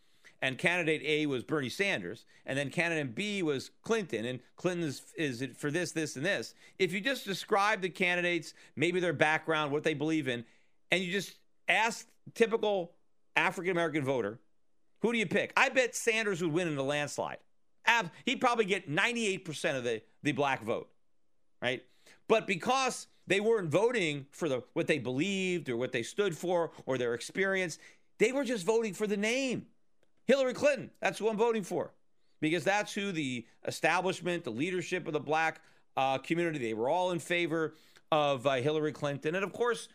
And 0.42 0.56
candidate 0.56 1.02
A 1.04 1.26
was 1.26 1.44
Bernie 1.44 1.68
Sanders. 1.68 2.24
And 2.46 2.58
then 2.58 2.70
candidate 2.70 3.14
B 3.14 3.42
was 3.42 3.70
Clinton. 3.82 4.24
And 4.24 4.40
Clinton 4.56 4.88
is, 4.88 5.02
is 5.16 5.44
for 5.56 5.70
this, 5.70 5.92
this, 5.92 6.16
and 6.16 6.24
this. 6.24 6.54
If 6.78 6.92
you 6.92 7.00
just 7.00 7.24
describe 7.24 7.82
the 7.82 7.90
candidates, 7.90 8.54
maybe 8.74 9.00
their 9.00 9.12
background, 9.12 9.70
what 9.70 9.82
they 9.82 9.94
believe 9.94 10.28
in, 10.28 10.44
and 10.90 11.02
you 11.02 11.12
just 11.12 11.36
ask 11.68 12.06
typical 12.34 12.92
African 13.36 13.70
American 13.70 14.04
voter, 14.04 14.40
who 15.02 15.12
do 15.12 15.18
you 15.18 15.26
pick? 15.26 15.52
I 15.56 15.68
bet 15.68 15.94
Sanders 15.94 16.42
would 16.42 16.52
win 16.52 16.68
in 16.68 16.76
a 16.76 16.82
landslide. 16.82 17.38
He'd 18.24 18.40
probably 18.40 18.66
get 18.66 18.88
98% 18.88 19.76
of 19.76 19.84
the, 19.84 20.02
the 20.22 20.32
black 20.32 20.62
vote, 20.62 20.88
right? 21.60 21.82
But 22.28 22.46
because 22.46 23.06
they 23.26 23.40
weren't 23.40 23.70
voting 23.70 24.26
for 24.30 24.48
the 24.48 24.62
what 24.72 24.86
they 24.86 24.98
believed 24.98 25.68
or 25.68 25.76
what 25.76 25.92
they 25.92 26.02
stood 26.02 26.36
for 26.36 26.72
or 26.86 26.98
their 26.98 27.14
experience, 27.14 27.78
they 28.18 28.32
were 28.32 28.44
just 28.44 28.66
voting 28.66 28.94
for 28.94 29.06
the 29.06 29.16
name. 29.16 29.66
Hillary 30.26 30.54
Clinton, 30.54 30.90
that's 31.00 31.18
who 31.18 31.28
I'm 31.28 31.36
voting 31.36 31.62
for. 31.62 31.92
Because 32.40 32.64
that's 32.64 32.94
who 32.94 33.12
the 33.12 33.46
establishment, 33.66 34.44
the 34.44 34.50
leadership 34.50 35.06
of 35.06 35.12
the 35.12 35.20
black 35.20 35.60
uh, 35.96 36.18
community, 36.18 36.58
they 36.58 36.74
were 36.74 36.88
all 36.88 37.10
in 37.10 37.18
favor 37.18 37.74
of 38.10 38.46
uh, 38.46 38.54
Hillary 38.54 38.92
Clinton. 38.92 39.34
And 39.34 39.44
of 39.44 39.52
course, 39.52 39.88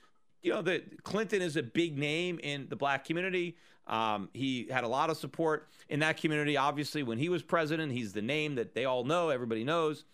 you 0.43 0.51
know, 0.51 0.61
the 0.61 0.83
Clinton 1.03 1.41
is 1.41 1.55
a 1.55 1.63
big 1.63 1.97
name 1.97 2.39
in 2.43 2.67
the 2.69 2.75
black 2.75 3.03
community. 3.03 3.57
Um, 3.87 4.29
he 4.33 4.67
had 4.69 4.83
a 4.83 4.87
lot 4.87 5.09
of 5.09 5.17
support 5.17 5.69
in 5.89 5.99
that 6.01 6.17
community. 6.17 6.57
Obviously, 6.57 7.01
when 7.03 7.17
he 7.17 7.29
was 7.29 7.41
president, 7.41 7.91
he's 7.91 8.13
the 8.13 8.21
name 8.21 8.55
that 8.55 8.75
they 8.75 8.85
all 8.85 9.03
know, 9.03 9.29
everybody 9.29 9.63
knows, 9.63 10.05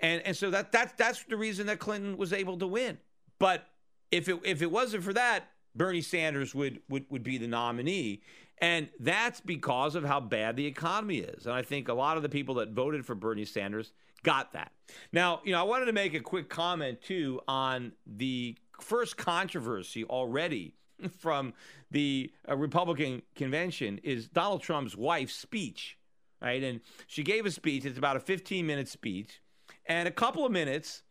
and 0.00 0.22
and 0.22 0.36
so 0.36 0.50
that 0.50 0.72
that's 0.72 0.92
that's 0.96 1.24
the 1.24 1.36
reason 1.36 1.66
that 1.66 1.78
Clinton 1.78 2.16
was 2.16 2.32
able 2.32 2.58
to 2.58 2.66
win. 2.66 2.98
But 3.38 3.66
if 4.10 4.28
it 4.28 4.40
if 4.44 4.62
it 4.62 4.70
wasn't 4.70 5.04
for 5.04 5.12
that, 5.12 5.44
Bernie 5.74 6.02
Sanders 6.02 6.54
would 6.54 6.80
would 6.88 7.06
would 7.10 7.22
be 7.22 7.38
the 7.38 7.46
nominee, 7.46 8.22
and 8.58 8.88
that's 9.00 9.40
because 9.40 9.94
of 9.94 10.04
how 10.04 10.20
bad 10.20 10.56
the 10.56 10.66
economy 10.66 11.18
is. 11.18 11.46
And 11.46 11.54
I 11.54 11.62
think 11.62 11.88
a 11.88 11.94
lot 11.94 12.16
of 12.16 12.22
the 12.22 12.28
people 12.28 12.56
that 12.56 12.70
voted 12.70 13.04
for 13.04 13.14
Bernie 13.14 13.44
Sanders 13.44 13.92
got 14.22 14.52
that. 14.52 14.72
Now, 15.12 15.40
you 15.44 15.52
know, 15.52 15.60
I 15.60 15.64
wanted 15.64 15.86
to 15.86 15.92
make 15.92 16.14
a 16.14 16.20
quick 16.20 16.48
comment 16.48 17.00
too 17.02 17.40
on 17.46 17.92
the 18.06 18.56
first 18.80 19.16
controversy 19.16 20.04
already 20.04 20.74
from 21.18 21.54
the 21.90 22.30
uh, 22.48 22.56
Republican 22.56 23.22
convention 23.34 24.00
is 24.02 24.28
Donald 24.28 24.62
Trump's 24.62 24.96
wife's 24.96 25.34
speech, 25.34 25.98
right? 26.40 26.62
And 26.62 26.80
she 27.06 27.22
gave 27.22 27.46
a 27.46 27.50
speech. 27.50 27.84
It's 27.84 27.98
about 27.98 28.16
a 28.16 28.20
15 28.20 28.66
minute 28.66 28.88
speech. 28.88 29.40
And 29.88 30.08
a 30.08 30.12
couple 30.12 30.44
of 30.44 30.52
minutes 30.52 31.02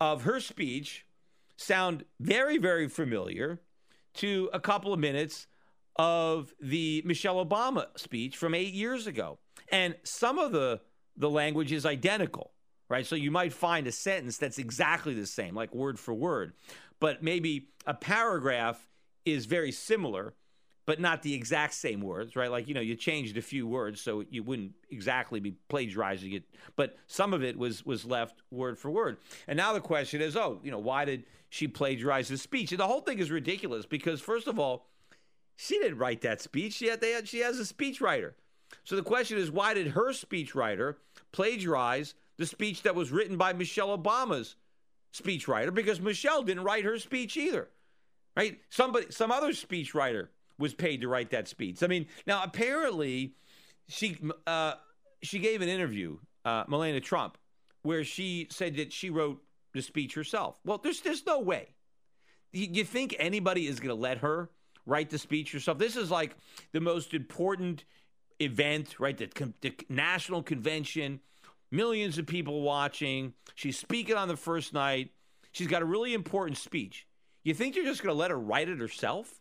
of 0.00 0.22
her 0.22 0.40
speech 0.40 1.06
sound 1.56 2.04
very, 2.20 2.58
very 2.58 2.88
familiar 2.88 3.60
to 4.14 4.50
a 4.52 4.60
couple 4.60 4.92
of 4.92 5.00
minutes 5.00 5.46
of 5.96 6.54
the 6.60 7.02
Michelle 7.04 7.44
Obama 7.44 7.86
speech 7.96 8.36
from 8.36 8.54
eight 8.54 8.72
years 8.72 9.06
ago. 9.06 9.38
And 9.70 9.96
some 10.04 10.38
of 10.38 10.52
the, 10.52 10.80
the 11.16 11.28
language 11.28 11.72
is 11.72 11.84
identical, 11.84 12.52
right? 12.88 13.04
So 13.06 13.16
you 13.16 13.30
might 13.30 13.52
find 13.52 13.86
a 13.86 13.92
sentence 13.92 14.38
that's 14.38 14.58
exactly 14.58 15.14
the 15.14 15.26
same, 15.26 15.54
like 15.54 15.74
word 15.74 15.98
for 15.98 16.14
word, 16.14 16.54
but 17.00 17.22
maybe 17.22 17.68
a 17.86 17.94
paragraph 17.94 18.88
is 19.24 19.46
very 19.46 19.72
similar, 19.72 20.34
but 20.88 20.98
not 20.98 21.22
the 21.22 21.34
exact 21.34 21.74
same 21.74 22.00
words, 22.00 22.34
right? 22.34 22.50
Like, 22.50 22.66
you 22.66 22.72
know, 22.72 22.80
you 22.80 22.96
changed 22.96 23.36
a 23.36 23.42
few 23.42 23.66
words 23.66 24.00
so 24.00 24.24
you 24.30 24.42
wouldn't 24.42 24.72
exactly 24.88 25.38
be 25.38 25.54
plagiarizing 25.68 26.32
it, 26.32 26.44
but 26.76 26.96
some 27.06 27.34
of 27.34 27.44
it 27.44 27.58
was 27.58 27.84
was 27.84 28.06
left 28.06 28.40
word 28.50 28.78
for 28.78 28.90
word. 28.90 29.18
And 29.46 29.58
now 29.58 29.74
the 29.74 29.82
question 29.82 30.22
is, 30.22 30.34
oh, 30.34 30.60
you 30.62 30.70
know, 30.70 30.78
why 30.78 31.04
did 31.04 31.24
she 31.50 31.68
plagiarize 31.68 32.28
the 32.28 32.38
speech? 32.38 32.72
And 32.72 32.80
the 32.80 32.86
whole 32.86 33.02
thing 33.02 33.18
is 33.18 33.30
ridiculous 33.30 33.84
because 33.84 34.22
first 34.22 34.46
of 34.46 34.58
all, 34.58 34.86
she 35.56 35.78
didn't 35.78 35.98
write 35.98 36.22
that 36.22 36.40
speech. 36.40 36.72
She 36.72 36.86
had, 36.86 37.04
had 37.04 37.28
she 37.28 37.40
has 37.40 37.60
a 37.60 37.64
speechwriter. 37.64 38.32
So 38.84 38.96
the 38.96 39.02
question 39.02 39.36
is, 39.36 39.50
why 39.50 39.74
did 39.74 39.88
her 39.88 40.12
speechwriter 40.14 40.94
plagiarize 41.32 42.14
the 42.38 42.46
speech 42.46 42.80
that 42.84 42.94
was 42.94 43.12
written 43.12 43.36
by 43.36 43.52
Michelle 43.52 43.98
Obama's 43.98 44.56
speechwriter? 45.12 45.74
Because 45.74 46.00
Michelle 46.00 46.42
didn't 46.42 46.64
write 46.64 46.84
her 46.84 46.98
speech 46.98 47.36
either 47.36 47.68
right? 48.38 48.60
Somebody, 48.70 49.06
some 49.10 49.32
other 49.32 49.50
speechwriter 49.50 50.28
was 50.58 50.74
paid 50.74 51.00
to 51.00 51.08
write 51.08 51.30
that 51.30 51.48
speech. 51.48 51.82
I 51.82 51.86
mean, 51.86 52.06
now 52.26 52.42
apparently, 52.42 53.34
she 53.88 54.16
uh, 54.46 54.74
she 55.22 55.38
gave 55.38 55.62
an 55.62 55.68
interview, 55.68 56.18
uh, 56.44 56.64
Melania 56.68 57.00
Trump, 57.00 57.38
where 57.82 58.04
she 58.04 58.48
said 58.50 58.76
that 58.76 58.92
she 58.92 59.10
wrote 59.10 59.42
the 59.72 59.82
speech 59.82 60.14
herself. 60.14 60.58
Well, 60.64 60.78
there's 60.78 61.00
there's 61.00 61.24
no 61.26 61.40
way. 61.40 61.68
You, 62.50 62.84
think 62.84 63.14
anybody 63.18 63.66
is 63.66 63.78
going 63.78 63.94
to 63.94 64.00
let 64.00 64.18
her 64.18 64.48
write 64.86 65.10
the 65.10 65.18
speech 65.18 65.52
herself? 65.52 65.76
This 65.76 65.96
is 65.96 66.10
like 66.10 66.34
the 66.72 66.80
most 66.80 67.12
important 67.12 67.84
event, 68.40 68.98
right? 68.98 69.16
The, 69.16 69.52
the 69.60 69.74
national 69.90 70.42
convention, 70.42 71.20
millions 71.70 72.16
of 72.16 72.26
people 72.26 72.62
watching. 72.62 73.34
She's 73.54 73.78
speaking 73.78 74.16
on 74.16 74.28
the 74.28 74.36
first 74.36 74.72
night. 74.72 75.10
She's 75.52 75.66
got 75.66 75.82
a 75.82 75.84
really 75.84 76.14
important 76.14 76.56
speech. 76.56 77.06
You 77.44 77.52
think 77.52 77.76
you're 77.76 77.84
just 77.84 78.02
going 78.02 78.14
to 78.14 78.18
let 78.18 78.30
her 78.30 78.38
write 78.38 78.70
it 78.70 78.78
herself? 78.78 79.40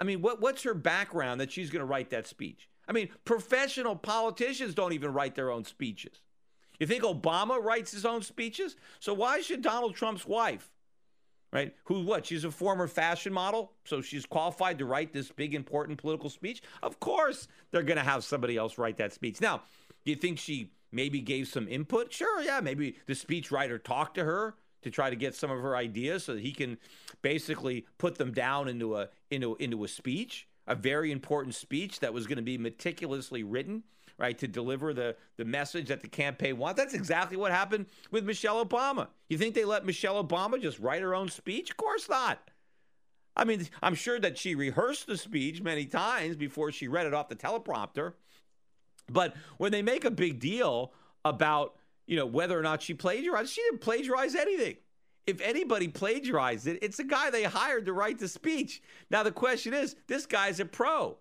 I 0.00 0.04
mean, 0.04 0.22
what, 0.22 0.40
what's 0.40 0.62
her 0.62 0.74
background 0.74 1.40
that 1.40 1.52
she's 1.52 1.70
going 1.70 1.80
to 1.80 1.86
write 1.86 2.10
that 2.10 2.26
speech? 2.26 2.68
I 2.88 2.92
mean, 2.92 3.10
professional 3.24 3.94
politicians 3.94 4.74
don't 4.74 4.94
even 4.94 5.12
write 5.12 5.34
their 5.34 5.50
own 5.50 5.64
speeches. 5.64 6.22
You 6.78 6.86
think 6.86 7.04
Obama 7.04 7.62
writes 7.62 7.92
his 7.92 8.06
own 8.06 8.22
speeches? 8.22 8.74
So 8.98 9.12
why 9.12 9.42
should 9.42 9.60
Donald 9.60 9.94
Trump's 9.94 10.26
wife, 10.26 10.70
right? 11.52 11.74
Who 11.84 12.02
what? 12.02 12.24
She's 12.24 12.44
a 12.44 12.50
former 12.50 12.88
fashion 12.88 13.32
model, 13.32 13.72
so 13.84 14.00
she's 14.00 14.24
qualified 14.24 14.78
to 14.78 14.86
write 14.86 15.12
this 15.12 15.30
big 15.30 15.54
important 15.54 15.98
political 15.98 16.30
speech. 16.30 16.62
Of 16.82 16.98
course, 16.98 17.48
they're 17.70 17.82
going 17.82 17.98
to 17.98 18.02
have 18.02 18.24
somebody 18.24 18.56
else 18.56 18.78
write 18.78 18.96
that 18.96 19.12
speech. 19.12 19.42
Now, 19.42 19.62
do 20.04 20.10
you 20.10 20.16
think 20.16 20.38
she 20.38 20.72
maybe 20.90 21.20
gave 21.20 21.48
some 21.48 21.68
input? 21.68 22.12
Sure, 22.12 22.42
yeah, 22.42 22.60
maybe 22.60 22.96
the 23.06 23.12
speechwriter 23.12 23.82
talked 23.82 24.14
to 24.14 24.24
her 24.24 24.54
to 24.82 24.90
try 24.90 25.10
to 25.10 25.16
get 25.16 25.34
some 25.34 25.50
of 25.50 25.60
her 25.60 25.76
ideas 25.76 26.24
so 26.24 26.34
that 26.34 26.42
he 26.42 26.52
can 26.52 26.78
basically 27.22 27.86
put 27.98 28.16
them 28.16 28.32
down 28.32 28.68
into 28.68 28.96
a 28.96 29.08
into 29.30 29.56
into 29.56 29.84
a 29.84 29.88
speech, 29.88 30.48
a 30.66 30.74
very 30.74 31.12
important 31.12 31.54
speech 31.54 32.00
that 32.00 32.12
was 32.12 32.26
going 32.26 32.36
to 32.36 32.42
be 32.42 32.58
meticulously 32.58 33.42
written, 33.42 33.82
right, 34.18 34.38
to 34.38 34.48
deliver 34.48 34.94
the 34.94 35.16
the 35.36 35.44
message 35.44 35.88
that 35.88 36.00
the 36.00 36.08
campaign 36.08 36.58
wants. 36.58 36.80
That's 36.80 36.94
exactly 36.94 37.36
what 37.36 37.52
happened 37.52 37.86
with 38.10 38.24
Michelle 38.24 38.64
Obama. 38.64 39.08
You 39.28 39.38
think 39.38 39.54
they 39.54 39.64
let 39.64 39.84
Michelle 39.84 40.22
Obama 40.22 40.60
just 40.60 40.78
write 40.78 41.02
her 41.02 41.14
own 41.14 41.28
speech? 41.28 41.70
Of 41.70 41.76
course 41.76 42.08
not. 42.08 42.38
I 43.36 43.44
mean, 43.44 43.68
I'm 43.82 43.94
sure 43.94 44.18
that 44.20 44.36
she 44.36 44.54
rehearsed 44.54 45.06
the 45.06 45.16
speech 45.16 45.62
many 45.62 45.86
times 45.86 46.36
before 46.36 46.72
she 46.72 46.88
read 46.88 47.06
it 47.06 47.14
off 47.14 47.28
the 47.28 47.36
teleprompter. 47.36 48.14
But 49.08 49.34
when 49.56 49.72
they 49.72 49.82
make 49.82 50.04
a 50.04 50.10
big 50.10 50.40
deal 50.40 50.92
about 51.24 51.76
you 52.10 52.16
know, 52.16 52.26
whether 52.26 52.58
or 52.58 52.62
not 52.62 52.82
she 52.82 52.92
plagiarized. 52.92 53.52
She 53.52 53.62
didn't 53.62 53.82
plagiarize 53.82 54.34
anything. 54.34 54.76
If 55.28 55.40
anybody 55.40 55.86
plagiarized 55.86 56.66
it, 56.66 56.80
it's 56.82 56.96
the 56.96 57.04
guy 57.04 57.30
they 57.30 57.44
hired 57.44 57.86
to 57.86 57.92
write 57.92 58.18
the 58.18 58.26
speech. 58.26 58.82
Now 59.12 59.22
the 59.22 59.30
question 59.30 59.72
is, 59.72 59.94
this 60.08 60.26
guy's 60.26 60.58
a 60.58 60.64
pro. 60.64 61.18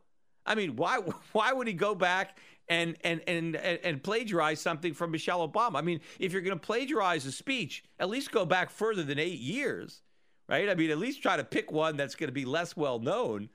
I 0.47 0.55
mean, 0.55 0.75
why 0.75 0.97
why 1.31 1.53
would 1.53 1.67
he 1.67 1.73
go 1.73 1.93
back 1.93 2.39
and 2.67 2.97
and 3.03 3.21
and 3.27 3.55
and 3.55 4.01
plagiarize 4.01 4.61
something 4.61 4.95
from 4.95 5.11
Michelle 5.11 5.47
Obama? 5.47 5.75
I 5.75 5.81
mean, 5.81 6.01
if 6.17 6.33
you're 6.33 6.41
going 6.41 6.57
to 6.57 6.65
plagiarize 6.65 7.23
a 7.27 7.31
speech, 7.31 7.83
at 7.99 8.09
least 8.09 8.31
go 8.31 8.43
back 8.43 8.71
further 8.71 9.03
than 9.03 9.19
8 9.19 9.37
years, 9.37 10.01
right? 10.47 10.69
I 10.69 10.73
mean, 10.73 10.89
at 10.89 10.97
least 10.97 11.21
try 11.21 11.37
to 11.37 11.43
pick 11.43 11.71
one 11.71 11.97
that's 11.97 12.15
going 12.15 12.29
to 12.29 12.33
be 12.33 12.45
less 12.45 12.75
well 12.75 12.97
known. 12.97 13.49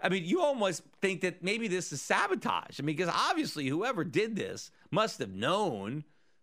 I 0.00 0.08
mean, 0.08 0.24
you 0.24 0.40
almost 0.40 0.82
think 1.00 1.20
that 1.20 1.44
maybe 1.44 1.68
this 1.68 1.92
is 1.92 2.02
sabotage. 2.02 2.80
I 2.80 2.82
mean, 2.82 2.96
because 2.96 3.14
obviously 3.14 3.68
whoever 3.68 4.02
did 4.02 4.34
this 4.34 4.72
must 4.90 5.20
have 5.20 5.32
known 5.32 6.02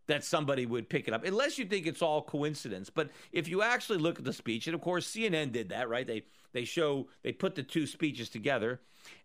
that 0.10 0.24
somebody 0.24 0.66
would 0.66 0.90
pick 0.90 1.08
it 1.08 1.14
up, 1.14 1.24
unless 1.24 1.58
you 1.60 1.66
think 1.66 1.86
it's 1.86 2.02
all 2.02 2.24
coincidence. 2.24 2.90
But 2.90 3.12
if 3.32 3.48
you 3.48 3.62
actually 3.62 4.00
look 4.00 4.18
at 4.18 4.26
the 4.26 4.34
speech, 4.34 4.68
and 4.68 4.74
of 4.74 4.82
course 4.82 5.10
CNN 5.10 5.52
did 5.52 5.70
that, 5.70 5.88
right? 5.88 6.06
They 6.06 6.24
they 6.52 6.66
show 6.66 7.08
they 7.24 7.32
put 7.32 7.56
the 7.56 7.64
two 7.64 7.86
speeches 7.88 8.28
together, 8.30 8.82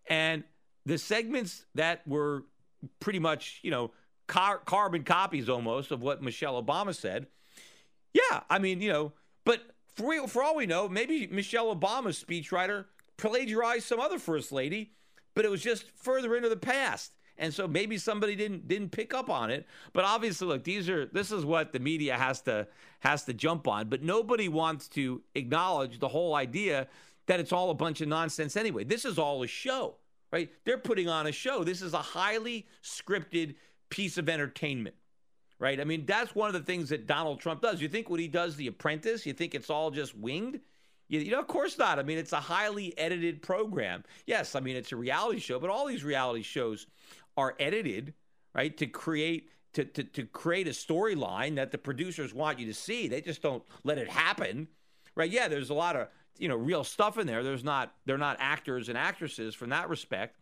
and 0.09 0.45
the 0.85 0.99
segments 0.99 1.65
that 1.75 2.07
were 2.07 2.45
pretty 3.01 3.19
much 3.19 3.61
you 3.63 3.71
know 3.71 3.93
car- 4.27 4.61
carbon 4.65 5.05
copies 5.05 5.49
almost 5.49 5.91
of 5.91 6.03
what 6.03 6.23
Michelle 6.23 6.63
Obama 6.63 6.95
said. 6.95 7.27
Yeah, 8.13 8.43
I 8.51 8.59
mean 8.59 8.81
you 8.81 8.93
know, 8.93 9.13
but 9.45 9.63
for 9.97 10.29
for 10.29 10.43
all 10.43 10.55
we 10.55 10.67
know, 10.67 10.87
maybe 10.87 11.27
Michelle 11.27 11.75
Obama's 11.75 12.23
speechwriter 12.23 12.85
plagiarized 13.17 13.85
some 13.85 14.01
other 14.01 14.19
first 14.19 14.53
lady, 14.53 14.93
but 15.35 15.47
it 15.47 15.51
was 15.51 15.63
just 15.63 15.91
further 15.97 16.37
into 16.37 16.51
the 16.51 16.57
past 16.57 17.13
and 17.39 17.53
so 17.53 17.67
maybe 17.67 17.99
somebody 17.99 18.37
didn't 18.37 18.67
didn't 18.69 18.91
pick 18.91 19.15
up 19.15 19.29
on 19.29 19.51
it 19.51 19.67
but 19.93 20.05
obviously 20.05 20.47
look 20.47 20.65
these 20.65 20.89
are 20.89 21.07
this 21.07 21.33
is 21.33 21.45
what 21.45 21.73
the 21.73 21.79
media 21.79 22.17
has 22.17 22.41
to 22.41 22.67
has 23.01 23.25
to 23.25 23.33
jump 23.33 23.67
on 23.69 23.89
but 23.89 24.03
nobody 24.03 24.49
wants 24.49 24.89
to 24.89 25.23
acknowledge 25.35 25.99
the 25.99 26.09
whole 26.09 26.35
idea 26.35 26.87
that 27.27 27.41
it's 27.41 27.53
all 27.53 27.71
a 27.71 27.75
bunch 27.75 28.01
of 28.01 28.09
nonsense 28.09 28.57
anyway 28.57 28.85
this 28.85 29.05
is 29.05 29.19
all 29.19 29.43
a 29.43 29.47
show 29.47 29.97
right? 30.35 30.51
They're 30.65 30.79
putting 30.79 31.09
on 31.09 31.29
a 31.29 31.33
show. 31.33 31.63
This 31.63 31.81
is 31.81 31.95
a 31.95 31.99
highly 31.99 32.67
scripted 32.83 33.55
piece 33.89 34.19
of 34.19 34.29
entertainment, 34.29 34.97
right? 35.61 35.81
I 35.81 35.85
mean, 35.85 36.07
that's 36.07 36.35
one 36.35 36.49
of 36.49 36.55
the 36.55 36.67
things 36.67 36.89
that 36.89 37.07
Donald 37.07 37.39
Trump 37.39 37.63
does. 37.63 37.81
You 37.81 37.89
think 37.89 38.11
when 38.11 38.19
he 38.19 38.27
does 38.27 38.57
The 38.57 38.67
Apprentice, 38.67 39.25
you 39.27 39.33
think 39.33 39.55
it's 39.55 39.71
all 39.71 39.93
just 39.93 40.19
winged? 40.19 40.59
You 41.07 41.31
know, 41.31 41.39
of 41.39 41.47
course 41.47 41.79
not. 41.79 42.01
I 42.01 42.03
mean, 42.03 42.19
it's 42.19 42.33
a 42.33 42.41
highly 42.41 42.99
edited 42.99 43.43
program. 43.43 44.03
Yes, 44.27 44.57
I 44.57 44.61
mean, 44.61 44.75
it's 44.75 44.91
a 44.91 44.97
reality 44.97 45.39
show, 45.39 45.61
but 45.61 45.71
all 45.71 45.87
these 45.87 46.03
reality 46.03 46.43
shows 46.43 46.89
are 47.37 47.55
edited, 47.59 48.15
right, 48.55 48.77
to 48.77 48.87
create 48.87 49.51
to, 49.75 49.85
to, 49.85 50.05
to 50.05 50.25
create 50.25 50.67
a 50.69 50.71
storyline 50.71 51.57
that 51.57 51.73
the 51.73 51.79
producers 51.79 52.33
want 52.33 52.59
you 52.59 52.67
to 52.67 52.75
see. 52.75 53.09
They 53.09 53.21
just 53.21 53.43
don't 53.43 53.63
let 53.83 53.99
it 53.99 54.09
happen, 54.09 54.69
right? 55.17 55.31
Yeah, 55.31 55.49
there's 55.49 55.71
a 55.71 55.75
lot 55.75 55.97
of 55.97 56.09
you 56.39 56.49
know 56.49 56.57
real 56.57 56.85
stuff 56.85 57.19
in 57.19 57.27
there. 57.27 57.43
There's 57.43 57.65
not 57.65 57.93
they're 58.07 58.19
not 58.19 58.37
actors 58.41 58.89
and 58.89 58.97
actresses 58.97 59.55
from 59.55 59.71
that 59.71 59.89
respect, 59.89 60.39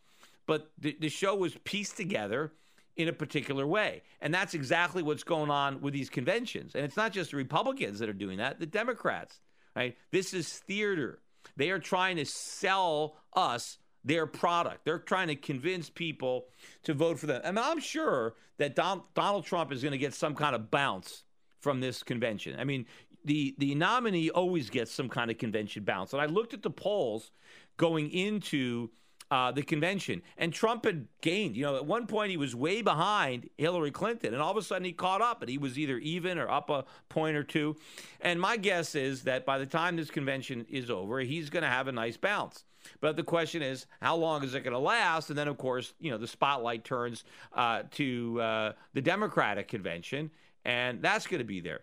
but 0.46 0.70
the, 0.78 0.96
the 1.00 1.08
show 1.08 1.34
was 1.34 1.56
pieced 1.64 1.96
together 1.96 2.52
in 2.96 3.08
a 3.08 3.12
particular 3.12 3.66
way, 3.66 4.02
and 4.20 4.34
that's 4.34 4.52
exactly 4.54 5.02
what's 5.02 5.24
going 5.24 5.50
on 5.50 5.80
with 5.80 5.94
these 5.94 6.10
conventions. 6.10 6.74
And 6.74 6.84
it's 6.84 6.96
not 6.96 7.12
just 7.12 7.30
the 7.30 7.38
Republicans 7.38 7.98
that 8.00 8.08
are 8.08 8.14
doing 8.14 8.38
that; 8.38 8.60
the 8.60 8.66
Democrats, 8.66 9.40
right? 9.74 9.96
This 10.10 10.34
is 10.34 10.48
theater. 10.48 11.20
They 11.56 11.70
are 11.70 11.78
trying 11.78 12.16
to 12.16 12.24
sell 12.24 13.16
us 13.34 13.78
their 14.04 14.26
product. 14.26 14.84
They're 14.84 14.98
trying 14.98 15.28
to 15.28 15.36
convince 15.36 15.88
people 15.88 16.46
to 16.84 16.94
vote 16.94 17.18
for 17.18 17.26
them. 17.26 17.42
Mean, 17.44 17.58
I'm 17.58 17.80
sure 17.80 18.34
that 18.58 18.74
Don, 18.74 19.02
Donald 19.14 19.44
Trump 19.44 19.72
is 19.72 19.82
going 19.82 19.92
to 19.92 19.98
get 19.98 20.14
some 20.14 20.34
kind 20.34 20.54
of 20.54 20.70
bounce 20.70 21.24
from 21.60 21.80
this 21.80 22.02
convention. 22.02 22.58
I 22.58 22.64
mean, 22.64 22.86
the 23.24 23.54
the 23.58 23.74
nominee 23.74 24.30
always 24.30 24.70
gets 24.70 24.90
some 24.90 25.08
kind 25.08 25.30
of 25.30 25.38
convention 25.38 25.84
bounce. 25.84 26.12
And 26.12 26.20
I 26.20 26.26
looked 26.26 26.54
at 26.54 26.62
the 26.62 26.70
polls 26.70 27.30
going 27.76 28.10
into 28.10 28.90
uh, 29.30 29.50
the 29.50 29.62
convention, 29.62 30.22
and 30.36 30.52
Trump 30.52 30.84
had 30.84 31.06
gained. 31.20 31.56
You 31.56 31.62
know, 31.62 31.76
at 31.76 31.86
one 31.86 32.06
point 32.06 32.30
he 32.30 32.36
was 32.36 32.54
way 32.54 32.82
behind 32.82 33.48
Hillary 33.56 33.90
Clinton, 33.90 34.34
and 34.34 34.42
all 34.42 34.50
of 34.50 34.56
a 34.56 34.62
sudden 34.62 34.84
he 34.84 34.92
caught 34.92 35.22
up, 35.22 35.40
and 35.40 35.48
he 35.48 35.56
was 35.56 35.78
either 35.78 35.98
even 35.98 36.38
or 36.38 36.50
up 36.50 36.68
a 36.68 36.84
point 37.08 37.36
or 37.36 37.44
two. 37.44 37.76
And 38.20 38.40
my 38.40 38.56
guess 38.56 38.94
is 38.94 39.22
that 39.22 39.46
by 39.46 39.58
the 39.58 39.66
time 39.66 39.96
this 39.96 40.10
convention 40.10 40.66
is 40.68 40.90
over, 40.90 41.20
he's 41.20 41.48
going 41.48 41.62
to 41.62 41.70
have 41.70 41.88
a 41.88 41.92
nice 41.92 42.16
bounce. 42.16 42.64
But 43.00 43.16
the 43.16 43.22
question 43.22 43.62
is, 43.62 43.86
how 44.00 44.16
long 44.16 44.44
is 44.44 44.54
it 44.54 44.60
going 44.60 44.72
to 44.72 44.78
last? 44.78 45.30
And 45.30 45.38
then, 45.38 45.48
of 45.48 45.58
course, 45.58 45.94
you 46.00 46.10
know, 46.10 46.18
the 46.18 46.26
spotlight 46.26 46.84
turns 46.84 47.24
uh, 47.52 47.84
to 47.92 48.40
uh, 48.40 48.72
the 48.94 49.02
Democratic 49.02 49.68
convention, 49.68 50.30
and 50.64 51.02
that's 51.02 51.26
going 51.26 51.38
to 51.38 51.44
be 51.44 51.60
there. 51.60 51.80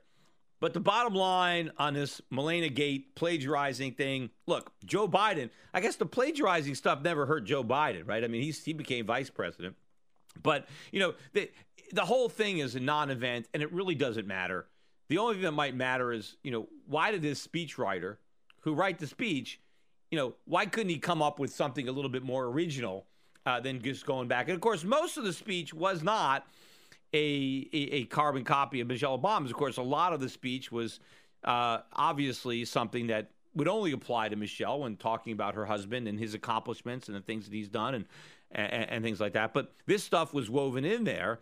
But 0.60 0.74
the 0.74 0.80
bottom 0.82 1.14
line 1.14 1.72
on 1.78 1.94
this 1.94 2.22
Melania 2.30 2.70
Gate 2.70 3.16
plagiarizing 3.16 3.94
thing, 3.94 4.30
look, 4.46 4.72
Joe 4.86 5.08
Biden, 5.08 5.50
I 5.74 5.80
guess 5.80 5.96
the 5.96 6.06
plagiarizing 6.06 6.76
stuff 6.76 7.02
never 7.02 7.26
hurt 7.26 7.46
Joe 7.46 7.64
Biden, 7.64 8.06
right? 8.06 8.24
I 8.24 8.28
mean, 8.28 8.42
he's, 8.42 8.64
he 8.64 8.74
became 8.74 9.06
vice 9.06 9.30
president. 9.30 9.76
But, 10.44 10.68
you 10.92 11.00
know, 11.00 11.14
the, 11.34 11.50
the 11.94 12.04
whole 12.04 12.28
thing 12.28 12.60
is 12.60 12.76
a 12.76 12.80
non 12.80 13.10
event, 13.10 13.48
and 13.54 13.64
it 13.64 13.72
really 13.72 13.96
doesn't 13.96 14.28
matter. 14.28 14.68
The 15.08 15.18
only 15.18 15.36
thing 15.36 15.44
that 15.44 15.52
might 15.54 15.76
matter 15.76 16.12
is, 16.12 16.36
you 16.44 16.52
know, 16.52 16.68
why 16.88 17.12
did 17.12 17.22
this 17.22 17.46
speechwriter 17.46 18.18
who 18.62 18.74
write 18.74 19.00
the 19.00 19.08
speech, 19.08 19.60
you 20.12 20.18
know, 20.18 20.34
why 20.46 20.66
couldn't 20.66 20.90
he 20.90 20.98
come 20.98 21.22
up 21.22 21.40
with 21.40 21.52
something 21.52 21.88
a 21.88 21.92
little 21.92 22.10
bit 22.10 22.24
more 22.24 22.46
original 22.46 23.06
uh, 23.46 23.60
than 23.60 23.82
just 23.82 24.06
going 24.06 24.28
back? 24.28 24.48
And 24.48 24.56
of 24.56 24.62
course, 24.62 24.84
most 24.84 25.18
of 25.18 25.24
the 25.24 25.34
speech 25.34 25.74
was 25.74 26.04
not 26.04 26.48
a, 27.14 27.68
a, 27.74 27.78
a 27.78 28.06
carbon 28.06 28.44
copy 28.44 28.82
of 28.82 28.88
Michelle 28.88 29.18
Obama's. 29.18 29.52
Of 29.52 29.58
course, 29.58 29.78
a 29.78 29.84
lot 29.84 30.14
of 30.14 30.20
the 30.20 30.30
speech 30.30 30.72
was 30.72 31.00
uh, 31.44 31.80
obviously 31.94 32.66
something 32.66 33.08
that 33.08 33.32
would 33.56 33.68
only 33.68 33.92
apply 33.92 34.30
to 34.30 34.36
Michelle 34.36 34.82
when 34.82 34.96
talking 34.96 35.34
about 35.34 35.56
her 35.56 35.66
husband 35.66 36.08
and 36.08 36.20
his 36.20 36.34
accomplishments 36.34 37.08
and 37.08 37.16
the 37.16 37.22
things 37.22 37.46
that 37.46 37.54
he's 37.54 37.70
done 37.70 37.96
and 37.96 38.06
and, 38.52 38.90
and 38.90 39.04
things 39.04 39.20
like 39.20 39.34
that. 39.34 39.54
But 39.54 39.74
this 39.86 40.04
stuff 40.04 40.34
was 40.34 40.50
woven 40.50 40.84
in 40.84 41.04
there, 41.04 41.40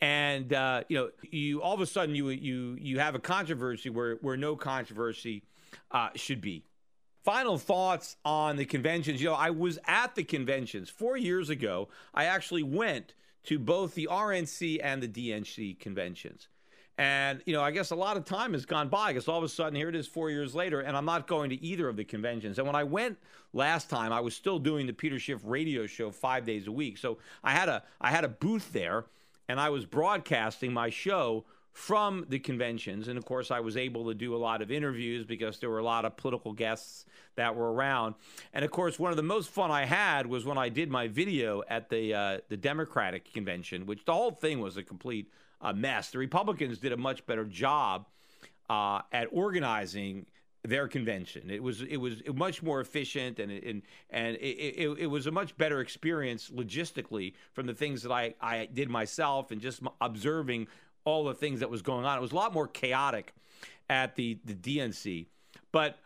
and 0.00 0.52
uh, 0.52 0.84
you 0.88 0.96
know, 0.96 1.10
you 1.22 1.62
all 1.62 1.74
of 1.74 1.80
a 1.80 1.86
sudden 1.86 2.14
you 2.14 2.28
you 2.28 2.76
you 2.80 2.98
have 3.00 3.14
a 3.14 3.18
controversy 3.18 3.90
where 3.90 4.16
where 4.16 4.36
no 4.36 4.56
controversy 4.56 5.42
uh, 5.90 6.10
should 6.14 6.40
be. 6.40 6.64
Final 7.24 7.56
thoughts 7.56 8.16
on 8.24 8.56
the 8.56 8.66
conventions. 8.66 9.20
You 9.20 9.28
know, 9.28 9.34
I 9.34 9.50
was 9.50 9.78
at 9.86 10.14
the 10.14 10.24
conventions 10.24 10.90
four 10.90 11.16
years 11.16 11.48
ago. 11.48 11.88
I 12.12 12.26
actually 12.26 12.62
went 12.62 13.14
to 13.44 13.58
both 13.58 13.94
the 13.94 14.08
RNC 14.10 14.80
and 14.82 15.02
the 15.02 15.08
DNC 15.08 15.80
conventions. 15.80 16.48
And, 16.96 17.42
you 17.46 17.54
know, 17.54 17.62
I 17.62 17.70
guess 17.72 17.90
a 17.90 17.96
lot 17.96 18.16
of 18.16 18.24
time 18.24 18.52
has 18.52 18.66
gone 18.66 18.88
by 18.88 19.12
because 19.12 19.26
all 19.26 19.38
of 19.38 19.42
a 19.42 19.48
sudden 19.48 19.74
here 19.74 19.88
it 19.88 19.96
is 19.96 20.06
four 20.06 20.30
years 20.30 20.54
later, 20.54 20.80
and 20.80 20.96
I'm 20.96 21.06
not 21.06 21.26
going 21.26 21.50
to 21.50 21.60
either 21.64 21.88
of 21.88 21.96
the 21.96 22.04
conventions. 22.04 22.58
And 22.58 22.66
when 22.66 22.76
I 22.76 22.84
went 22.84 23.18
last 23.52 23.90
time, 23.90 24.12
I 24.12 24.20
was 24.20 24.36
still 24.36 24.58
doing 24.58 24.86
the 24.86 24.92
Peter 24.92 25.18
Schiff 25.18 25.40
radio 25.44 25.86
show 25.86 26.10
five 26.10 26.44
days 26.44 26.66
a 26.66 26.72
week. 26.72 26.98
So 26.98 27.18
I 27.42 27.52
had 27.52 27.68
a 27.68 27.82
I 28.00 28.10
had 28.10 28.24
a 28.24 28.28
booth 28.28 28.72
there 28.72 29.06
and 29.48 29.60
I 29.60 29.70
was 29.70 29.86
broadcasting 29.86 30.72
my 30.72 30.90
show 30.90 31.44
from 31.74 32.24
the 32.28 32.38
conventions. 32.38 33.08
And 33.08 33.18
of 33.18 33.26
course, 33.26 33.50
I 33.50 33.58
was 33.58 33.76
able 33.76 34.06
to 34.06 34.14
do 34.14 34.34
a 34.34 34.38
lot 34.38 34.62
of 34.62 34.70
interviews 34.70 35.26
because 35.26 35.58
there 35.58 35.68
were 35.68 35.80
a 35.80 35.84
lot 35.84 36.04
of 36.04 36.16
political 36.16 36.52
guests 36.52 37.04
that 37.34 37.56
were 37.56 37.72
around. 37.72 38.14
And 38.52 38.64
of 38.64 38.70
course, 38.70 38.96
one 38.96 39.10
of 39.10 39.16
the 39.16 39.24
most 39.24 39.50
fun 39.50 39.72
I 39.72 39.84
had 39.84 40.26
was 40.26 40.44
when 40.44 40.56
I 40.56 40.68
did 40.68 40.88
my 40.88 41.08
video 41.08 41.62
at 41.68 41.90
the 41.90 42.14
uh, 42.14 42.38
the 42.48 42.56
Democratic 42.56 43.30
convention, 43.32 43.86
which 43.86 44.04
the 44.04 44.14
whole 44.14 44.30
thing 44.30 44.60
was 44.60 44.76
a 44.76 44.84
complete 44.84 45.32
uh, 45.60 45.72
mess. 45.72 46.10
The 46.10 46.18
Republicans 46.18 46.78
did 46.78 46.92
a 46.92 46.96
much 46.96 47.26
better 47.26 47.44
job 47.44 48.06
uh, 48.70 49.00
at 49.12 49.26
organizing 49.32 50.26
their 50.62 50.86
convention. 50.86 51.50
It 51.50 51.62
was 51.62 51.82
it 51.82 51.96
was 51.96 52.22
much 52.32 52.62
more 52.62 52.80
efficient 52.80 53.40
and 53.40 53.50
and 53.50 53.82
and 54.10 54.36
it, 54.36 54.38
it, 54.38 54.98
it, 55.00 55.06
was 55.08 55.26
a 55.26 55.32
much 55.32 55.56
better 55.56 55.80
experience 55.80 56.50
logistically 56.50 57.34
from 57.52 57.66
the 57.66 57.74
things 57.74 58.02
that 58.02 58.12
I, 58.12 58.34
I 58.40 58.68
did 58.72 58.88
myself 58.88 59.50
and 59.50 59.60
just 59.60 59.82
observing 60.00 60.68
all 61.04 61.24
the 61.24 61.34
things 61.34 61.60
that 61.60 61.70
was 61.70 61.82
going 61.82 62.04
on. 62.04 62.18
It 62.18 62.20
was 62.20 62.32
a 62.32 62.36
lot 62.36 62.52
more 62.52 62.68
chaotic 62.68 63.34
at 63.88 64.16
the, 64.16 64.38
the 64.44 64.54
DNC. 64.54 65.26
But 65.72 65.98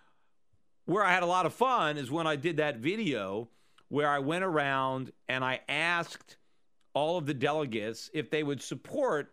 where 0.86 1.04
I 1.04 1.12
had 1.12 1.22
a 1.22 1.26
lot 1.26 1.46
of 1.46 1.54
fun 1.54 1.98
is 1.98 2.10
when 2.10 2.26
I 2.26 2.36
did 2.36 2.56
that 2.56 2.78
video 2.78 3.48
where 3.88 4.08
I 4.08 4.18
went 4.18 4.44
around 4.44 5.12
and 5.28 5.44
I 5.44 5.60
asked 5.68 6.36
all 6.94 7.18
of 7.18 7.26
the 7.26 7.34
delegates 7.34 8.10
if 8.12 8.30
they 8.30 8.42
would 8.42 8.62
support 8.62 9.32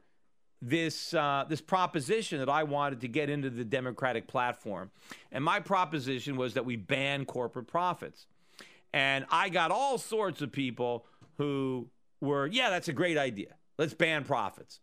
this 0.61 1.13
uh, 1.13 1.45
this 1.47 1.61
proposition 1.61 2.39
that 2.39 2.49
I 2.49 2.63
wanted 2.63 3.01
to 3.01 3.07
get 3.07 3.29
into 3.29 3.49
the 3.49 3.65
Democratic 3.65 4.27
platform. 4.27 4.89
And 5.31 5.43
my 5.43 5.59
proposition 5.59 6.37
was 6.37 6.53
that 6.55 6.65
we 6.65 6.75
ban 6.75 7.25
corporate 7.25 7.67
profits. 7.67 8.27
And 8.93 9.25
I 9.29 9.49
got 9.49 9.71
all 9.71 9.97
sorts 9.97 10.41
of 10.41 10.51
people 10.51 11.05
who 11.37 11.89
were, 12.21 12.47
yeah, 12.47 12.69
that's 12.69 12.87
a 12.87 12.93
great 12.93 13.17
idea. 13.17 13.55
Let's 13.77 13.93
ban 13.93 14.23
profits. 14.23 14.79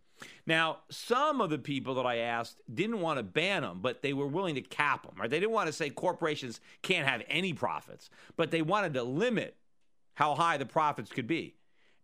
Now, 0.47 0.79
some 0.91 1.41
of 1.41 1.51
the 1.51 1.59
people 1.59 1.95
that 1.97 2.07
I 2.07 2.19
asked 2.19 2.61
didn't 2.73 3.01
want 3.01 3.19
to 3.19 3.23
ban 3.23 3.63
them, 3.63 3.81
but 3.81 4.03
they 4.03 4.13
were 4.13 4.27
willing 4.27 4.55
to 4.57 4.63
cap 4.63 5.05
them. 5.05 5.15
Right? 5.19 5.31
They 5.31 5.41
didn't 5.41 5.53
want 5.53 5.69
to 5.69 5.73
say 5.73 5.91
corporations 5.91 6.61
can't 6.83 7.07
have 7.07 7.23
any 7.29 7.53
profits, 7.53 8.11
but 8.37 8.51
they 8.51 8.63
wanted 8.63 8.95
to 8.95 9.03
limit 9.03 9.57
how 10.15 10.35
high 10.35 10.57
the 10.57 10.67
profits 10.67 11.11
could 11.11 11.27
be. 11.27 11.55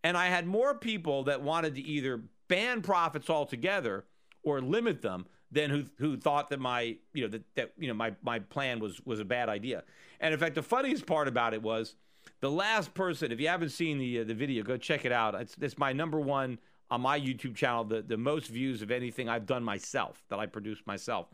And 0.02 0.16
I 0.16 0.26
had 0.26 0.46
more 0.46 0.74
people 0.74 1.24
that 1.24 1.42
wanted 1.42 1.74
to 1.74 1.80
either 1.82 2.22
ban 2.48 2.82
profits 2.82 3.28
altogether 3.28 4.04
or 4.42 4.60
limit 4.60 5.02
them 5.02 5.26
than 5.50 5.70
who 5.70 5.84
who 5.98 6.16
thought 6.16 6.50
that 6.50 6.60
my 6.60 6.96
you 7.12 7.22
know 7.22 7.28
that, 7.28 7.42
that 7.54 7.72
you 7.78 7.88
know 7.88 7.94
my 7.94 8.14
my 8.22 8.38
plan 8.38 8.80
was 8.80 9.00
was 9.04 9.20
a 9.20 9.24
bad 9.24 9.48
idea. 9.48 9.82
And 10.20 10.34
in 10.34 10.40
fact, 10.40 10.54
the 10.54 10.62
funniest 10.62 11.06
part 11.06 11.28
about 11.28 11.54
it 11.54 11.62
was 11.62 11.94
the 12.40 12.50
last 12.50 12.94
person. 12.94 13.32
If 13.32 13.40
you 13.40 13.48
haven't 13.48 13.70
seen 13.70 13.98
the 13.98 14.20
uh, 14.20 14.24
the 14.24 14.34
video, 14.34 14.62
go 14.62 14.76
check 14.76 15.04
it 15.04 15.12
out. 15.12 15.34
It's 15.34 15.56
it's 15.60 15.78
my 15.78 15.92
number 15.92 16.20
one 16.20 16.58
on 16.90 17.00
my 17.00 17.18
YouTube 17.18 17.54
channel 17.54 17.84
the, 17.84 18.02
the 18.02 18.16
most 18.16 18.48
views 18.48 18.82
of 18.82 18.90
anything 18.90 19.28
I've 19.28 19.46
done 19.46 19.62
myself, 19.62 20.22
that 20.28 20.38
I 20.38 20.46
produced 20.46 20.86
myself. 20.86 21.28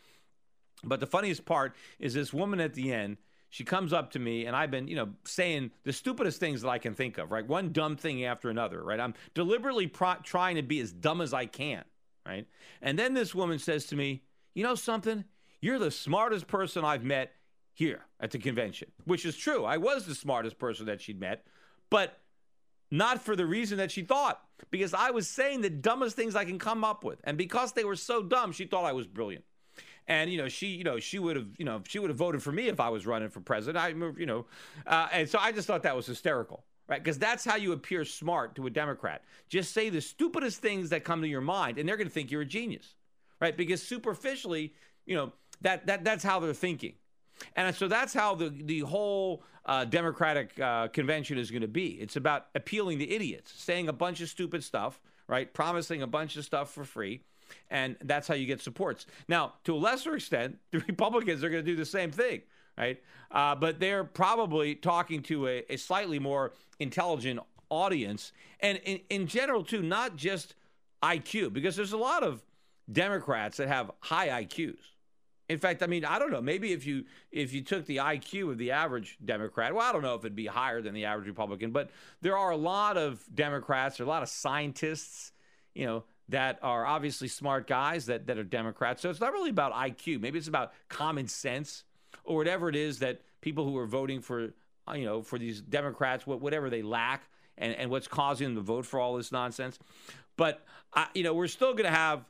But 0.83 1.01
the 1.01 1.07
funniest 1.07 1.45
part 1.45 1.75
is 1.99 2.14
this 2.14 2.33
woman 2.33 2.61
at 2.61 2.75
the 2.75 2.93
end, 2.93 3.17
she 3.51 3.64
comes 3.64 3.93
up 3.93 4.11
to 4.12 4.19
me 4.19 4.47
and 4.47 4.57
I've 4.57 4.71
been, 4.71 4.88
you 4.88 4.97
know, 4.97 5.11
saying 5.25 5.71
the 5.85 5.93
stupidest 5.93 6.40
things 6.40 6.62
that 6.62 6.69
I 6.69 6.79
can 6.79 6.95
think 6.95 7.19
of, 7.19 7.31
right? 7.31 7.47
One 7.47 7.73
dumb 7.73 7.97
thing 7.97 8.25
after 8.25 8.51
another, 8.51 8.83
right? 8.83 8.99
I'm 8.99 9.14
deliberately 9.33 9.87
pro- 9.87 10.17
trying 10.23 10.57
to 10.57 10.62
be 10.62 10.81
as 10.81 10.93
dumb 10.93 11.21
as 11.21 11.33
I 11.33 11.47
can, 11.47 11.85
right? 12.27 12.47
And 12.83 12.99
then 12.99 13.14
this 13.14 13.35
woman 13.35 13.59
says 13.59 13.87
to 13.87 13.97
me, 13.97 14.23
you 14.55 14.65
know 14.65 14.75
something? 14.75 15.25
You're 15.61 15.79
the 15.79 15.90
smartest 15.90 16.48
person 16.48 16.85
I've 16.85 17.05
met 17.05 17.33
here 17.73 18.00
at 18.21 18.31
the 18.31 18.38
convention, 18.38 18.90
which 19.05 19.25
is 19.25 19.37
true. 19.37 19.65
I 19.65 19.77
was 19.77 20.07
the 20.07 20.15
smartest 20.15 20.59
person 20.59 20.87
that 20.87 21.00
she'd 21.00 21.21
met, 21.21 21.46
but 21.90 22.19
not 22.97 23.21
for 23.21 23.35
the 23.35 23.45
reason 23.45 23.79
that 23.79 23.90
she 23.90 24.03
thought, 24.03 24.40
because 24.71 24.95
I 24.95 25.11
was 25.11 25.29
saying 25.29 25.63
the 25.63 25.71
dumbest 25.71 26.15
things 26.15 26.37
I 26.37 26.45
can 26.45 26.59
come 26.59 26.85
up 26.85 27.03
with. 27.03 27.21
And 27.25 27.37
because 27.37 27.73
they 27.73 27.85
were 27.85 27.97
so 27.97 28.23
dumb, 28.23 28.53
she 28.53 28.67
thought 28.67 28.85
I 28.85 28.92
was 28.92 29.07
brilliant. 29.07 29.45
And 30.07 30.31
you 30.31 30.38
know, 30.38 30.49
she, 30.49 30.69
you 30.69 30.85
know, 30.85 31.01
she 31.01 31.19
would 31.19 31.35
have, 31.35 31.49
you 31.59 31.65
know, 31.65 31.83
she 31.88 31.99
would 31.99 32.11
have 32.11 32.17
voted 32.17 32.42
for 32.42 32.53
me 32.53 32.69
if 32.69 32.79
I 32.79 32.90
was 32.90 33.07
running 33.07 33.31
for 33.31 33.40
president. 33.40 33.83
I, 33.83 33.88
you 34.19 34.27
know, 34.27 34.47
uh, 34.87 35.09
and 35.13 35.29
so 35.29 35.38
I 35.40 35.51
just 35.51 35.67
thought 35.67 35.83
that 35.83 35.97
was 35.97 36.07
hysterical, 36.07 36.63
right? 36.87 37.03
Because 37.03 37.19
that's 37.19 37.45
how 37.45 37.57
you 37.57 37.73
appear 37.73 38.05
smart 38.05 38.55
to 38.57 38.67
a 38.67 38.71
Democrat. 38.71 39.23
Just 39.49 39.73
say 39.73 39.88
the 39.88 40.01
stupidest 40.01 40.61
things 40.61 40.90
that 40.90 41.03
come 41.05 41.21
to 41.23 41.29
your 41.29 41.40
mind, 41.40 41.79
and 41.79 41.88
they're 41.88 41.97
going 41.97 42.07
to 42.07 42.13
think 42.13 42.31
you're 42.31 42.42
a 42.42 42.47
genius, 42.47 42.95
right? 43.40 43.57
Because 43.57 43.83
superficially, 43.83 44.75
you 45.07 45.17
know, 45.17 45.33
that 45.63 45.87
that 45.87 46.05
that's 46.05 46.23
how 46.23 46.38
they're 46.38 46.55
thinking. 46.55 46.95
And 47.56 47.74
so 47.74 47.88
that's 47.88 48.12
how 48.12 48.35
the, 48.35 48.48
the 48.48 48.80
whole 48.80 49.42
uh, 49.66 49.85
Democratic 49.85 50.58
uh, 50.60 50.88
convention 50.88 51.38
is 51.38 51.50
going 51.50 51.62
to 51.62 51.68
be. 51.68 51.88
It's 52.00 52.16
about 52.16 52.46
appealing 52.54 52.98
to 52.98 53.10
idiots, 53.10 53.52
saying 53.56 53.88
a 53.88 53.92
bunch 53.92 54.20
of 54.20 54.28
stupid 54.28 54.62
stuff, 54.62 55.00
right? 55.26 55.52
Promising 55.52 56.02
a 56.02 56.06
bunch 56.06 56.37
of 56.37 56.44
stuff 56.44 56.72
for 56.72 56.85
free. 56.85 57.22
And 57.70 57.96
that's 58.02 58.28
how 58.28 58.35
you 58.35 58.46
get 58.46 58.60
supports. 58.60 59.06
Now, 59.28 59.54
to 59.64 59.74
a 59.74 59.78
lesser 59.78 60.16
extent, 60.16 60.58
the 60.70 60.80
Republicans 60.80 61.42
are 61.44 61.50
going 61.50 61.64
to 61.64 61.70
do 61.70 61.76
the 61.76 61.87
same 61.87 62.10
thing, 62.10 62.42
right? 62.76 63.02
Uh, 63.30 63.54
but 63.54 63.80
they're 63.80 64.04
probably 64.04 64.74
talking 64.74 65.22
to 65.24 65.48
a, 65.48 65.64
a 65.70 65.76
slightly 65.76 66.18
more 66.18 66.52
intelligent 66.78 67.40
audience. 67.70 68.32
And 68.60 68.78
in, 68.85 69.00
in 69.10 69.26
general, 69.26 69.64
too, 69.64 69.82
not 69.82 70.16
just 70.16 70.54
IQ, 71.02 71.52
because 71.52 71.76
there's 71.76 71.92
a 71.92 71.98
lot 71.98 72.22
of 72.22 72.42
Democrats 72.90 73.56
that 73.56 73.68
have 73.68 73.90
high 74.00 74.44
IQs. 74.44 74.76
In 75.49 75.59
fact, 75.59 75.83
I 75.83 75.87
mean, 75.87 76.05
I 76.05 76.19
don't 76.19 76.31
know. 76.31 76.40
Maybe 76.40 76.73
if 76.73 76.87
you 76.87 77.05
if 77.31 77.53
you 77.53 77.61
took 77.63 77.85
the 77.85 77.99
IQ 77.99 78.53
of 78.53 78.59
the 78.59 78.71
average 78.71 79.19
Democrat, 79.25 79.75
well, 79.75 79.87
I 79.87 79.92
don't 79.92 80.03
know 80.03 80.15
if 80.15 80.21
it'd 80.21 80.35
be 80.35 80.47
higher 80.47 80.81
than 80.81 80.95
the 80.95 81.05
average 81.05 81.29
Republican, 81.29 81.71
but 81.71 81.90
there 82.23 82.37
are 82.37 82.51
a 82.51 82.57
lot 82.57 82.97
of 82.97 83.23
Democrats, 83.35 83.99
there 83.99 84.05
are 84.05 84.09
a 84.09 84.11
lot 84.11 84.23
of 84.23 84.29
scientists, 84.31 85.33
you 85.75 85.85
know, 85.85 86.05
that 86.31 86.59
are 86.63 86.87
obviously 86.87 87.29
smart 87.29 87.67
guys 87.67 88.07
that 88.07 88.27
that 88.27 88.38
are 88.38 88.45
Democrats. 88.45 89.03
So 89.03 89.11
it's 89.11 89.21
not 89.21 89.33
really 89.33 89.51
about 89.51 89.75
IQ. 89.75 90.21
Maybe 90.21 90.38
it's 90.38 90.49
about 90.49 90.73
common 90.88 91.29
sense 91.29 91.85
or 92.25 92.37
whatever 92.37 92.71
it 92.71 92.77
is 92.77 93.01
that 93.01 93.21
people 93.42 93.65
who 93.65 93.77
are 93.77 93.87
voting 93.87 94.23
for, 94.23 94.55
you 94.95 95.05
know, 95.05 95.21
for 95.21 95.38
these 95.38 95.61
Democrats, 95.61 96.27
whatever 96.27 96.71
they 96.71 96.81
lack, 96.81 97.29
and 97.59 97.75
and 97.75 97.90
what's 97.90 98.09
causing 98.09 98.49
them 98.49 98.57
to 98.57 98.63
vote 98.63 98.87
for 98.87 98.99
all 98.99 99.17
this 99.17 99.31
nonsense. 99.31 99.79
But 100.37 100.65
uh, 100.95 101.05
you 101.15 101.23
know, 101.23 101.35
we're 101.35 101.49
still 101.49 101.73
going 101.73 101.85
to 101.85 101.90
have 101.90 102.25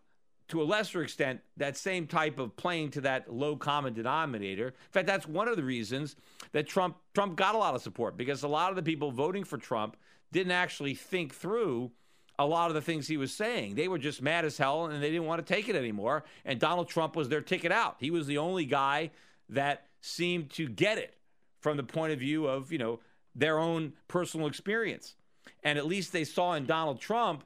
to 0.48 0.60
a 0.60 0.64
lesser 0.64 1.02
extent, 1.02 1.40
that 1.56 1.76
same 1.76 2.06
type 2.06 2.38
of 2.38 2.56
playing 2.56 2.90
to 2.90 3.00
that 3.02 3.32
low 3.32 3.56
common 3.56 3.94
denominator. 3.94 4.68
In 4.68 4.92
fact, 4.92 5.06
that's 5.06 5.26
one 5.26 5.48
of 5.48 5.56
the 5.56 5.64
reasons 5.64 6.16
that 6.52 6.66
Trump 6.66 6.96
Trump 7.14 7.36
got 7.36 7.54
a 7.54 7.58
lot 7.58 7.74
of 7.74 7.82
support 7.82 8.16
because 8.16 8.42
a 8.42 8.48
lot 8.48 8.70
of 8.70 8.76
the 8.76 8.82
people 8.82 9.10
voting 9.10 9.44
for 9.44 9.58
Trump 9.58 9.96
didn't 10.32 10.52
actually 10.52 10.94
think 10.94 11.34
through 11.34 11.90
a 12.38 12.46
lot 12.46 12.68
of 12.68 12.74
the 12.74 12.82
things 12.82 13.06
he 13.06 13.16
was 13.16 13.32
saying. 13.32 13.76
They 13.76 13.88
were 13.88 13.98
just 13.98 14.20
mad 14.20 14.44
as 14.44 14.58
hell 14.58 14.86
and 14.86 15.02
they 15.02 15.10
didn't 15.10 15.26
want 15.26 15.44
to 15.44 15.54
take 15.54 15.68
it 15.68 15.76
anymore. 15.76 16.24
And 16.44 16.58
Donald 16.58 16.88
Trump 16.88 17.16
was 17.16 17.28
their 17.28 17.40
ticket 17.40 17.72
out. 17.72 17.96
He 18.00 18.10
was 18.10 18.26
the 18.26 18.38
only 18.38 18.64
guy 18.64 19.10
that 19.48 19.86
seemed 20.00 20.50
to 20.50 20.68
get 20.68 20.98
it 20.98 21.14
from 21.60 21.76
the 21.76 21.84
point 21.84 22.12
of 22.12 22.18
view 22.18 22.46
of, 22.46 22.72
you 22.72 22.78
know, 22.78 23.00
their 23.34 23.58
own 23.58 23.92
personal 24.08 24.46
experience. 24.46 25.14
And 25.62 25.78
at 25.78 25.86
least 25.86 26.12
they 26.12 26.24
saw 26.24 26.54
in 26.54 26.66
Donald 26.66 27.00
Trump 27.00 27.44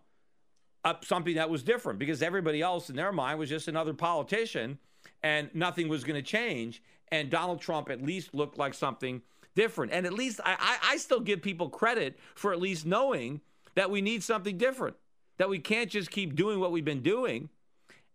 up 0.85 1.05
something 1.05 1.35
that 1.35 1.51
was 1.51 1.62
different 1.62 1.99
because 1.99 2.22
everybody 2.22 2.62
else 2.62 2.89
in 2.91 2.97
their 2.97 3.12
mind 3.12 3.39
was 3.39 3.49
just 3.49 3.68
another 3.68 3.95
politician 3.95 4.79
and 5.22 5.51
nothing 5.55 5.89
was 5.89 6.05
going 6.05 6.16
to 6.16 6.22
change. 6.22 6.83
And 7.11 7.31
Donald 7.31 7.61
Trump 7.61 7.91
at 7.91 8.03
least 8.03 8.35
looked 8.35 8.59
like 8.59 8.74
something 8.74 9.22
different. 9.55 9.93
And 9.93 10.07
at 10.07 10.12
least 10.12 10.41
I, 10.45 10.57
I, 10.59 10.93
I, 10.93 10.97
still 10.99 11.20
give 11.20 11.43
people 11.43 11.68
credit 11.68 12.18
for 12.35 12.53
at 12.53 12.61
least 12.61 12.87
knowing 12.87 13.41
that 13.74 13.91
we 13.91 14.01
need 14.01 14.22
something 14.22 14.57
different, 14.57 14.97
that 15.39 15.49
we 15.49 15.59
can't 15.59 15.91
just 15.91 16.11
keep 16.11 16.37
doing 16.37 16.61
what 16.61 16.70
we've 16.70 16.85
been 16.85 17.03
doing. 17.03 17.49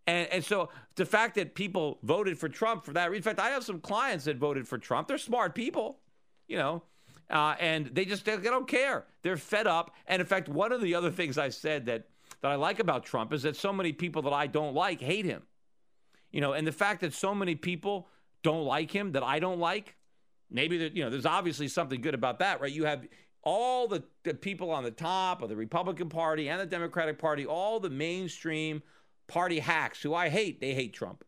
And, 0.07 0.27
and 0.29 0.45
so 0.45 0.69
the 0.95 1.05
fact 1.05 1.35
that 1.35 1.55
people 1.55 1.97
voted 2.03 2.37
for 2.37 2.47
Trump 2.47 2.85
for 2.85 2.93
that 2.93 3.11
in 3.11 3.21
fact, 3.21 3.39
I 3.39 3.49
have 3.49 3.63
some 3.63 3.79
clients 3.79 4.25
that 4.25 4.37
voted 4.37 4.67
for 4.67 4.77
Trump. 4.77 5.07
They're 5.07 5.17
smart 5.17 5.55
people, 5.55 5.99
you 6.47 6.57
know, 6.57 6.83
uh, 7.29 7.55
and 7.59 7.87
they 7.87 8.05
just 8.05 8.25
they 8.25 8.37
don't 8.37 8.67
care. 8.67 9.05
They're 9.21 9.37
fed 9.37 9.67
up. 9.67 9.95
And 10.07 10.21
in 10.21 10.25
fact, 10.25 10.47
one 10.47 10.71
of 10.71 10.81
the 10.81 10.95
other 10.95 11.11
things 11.11 11.37
I 11.37 11.49
said 11.49 11.87
that 11.87 12.07
that 12.43 12.51
I 12.51 12.55
like 12.55 12.79
about 12.79 13.05
Trump 13.05 13.31
is 13.31 13.43
that 13.43 13.55
so 13.55 13.71
many 13.71 13.93
people 13.93 14.21
that 14.23 14.33
I 14.33 14.47
don't 14.47 14.75
like 14.75 14.99
hate 14.99 15.23
him. 15.23 15.43
You 16.29 16.41
know, 16.41 16.51
and 16.51 16.67
the 16.67 16.73
fact 16.73 16.99
that 16.99 17.13
so 17.13 17.33
many 17.33 17.55
people 17.55 18.09
don't 18.43 18.65
like 18.65 18.91
him 18.91 19.13
that 19.13 19.23
I 19.23 19.39
don't 19.39 19.59
like, 19.59 19.95
maybe 20.51 20.77
that 20.79 20.93
you 20.93 21.05
know, 21.05 21.09
there's 21.09 21.25
obviously 21.25 21.69
something 21.69 22.01
good 22.01 22.13
about 22.13 22.39
that, 22.39 22.59
right? 22.59 22.71
You 22.71 22.83
have 22.83 23.07
all 23.43 23.87
the, 23.87 24.03
the 24.23 24.33
people 24.33 24.71
on 24.71 24.83
the 24.83 24.91
top 24.91 25.41
of 25.41 25.47
the 25.47 25.55
Republican 25.55 26.09
Party 26.09 26.49
and 26.49 26.59
the 26.59 26.65
Democratic 26.65 27.17
Party, 27.17 27.45
all 27.45 27.79
the 27.79 27.89
mainstream 27.89 28.83
party 29.27 29.59
hacks 29.59 30.01
who 30.01 30.13
I 30.13 30.27
hate, 30.27 30.59
they 30.59 30.73
hate 30.73 30.93
Trump. 30.93 31.23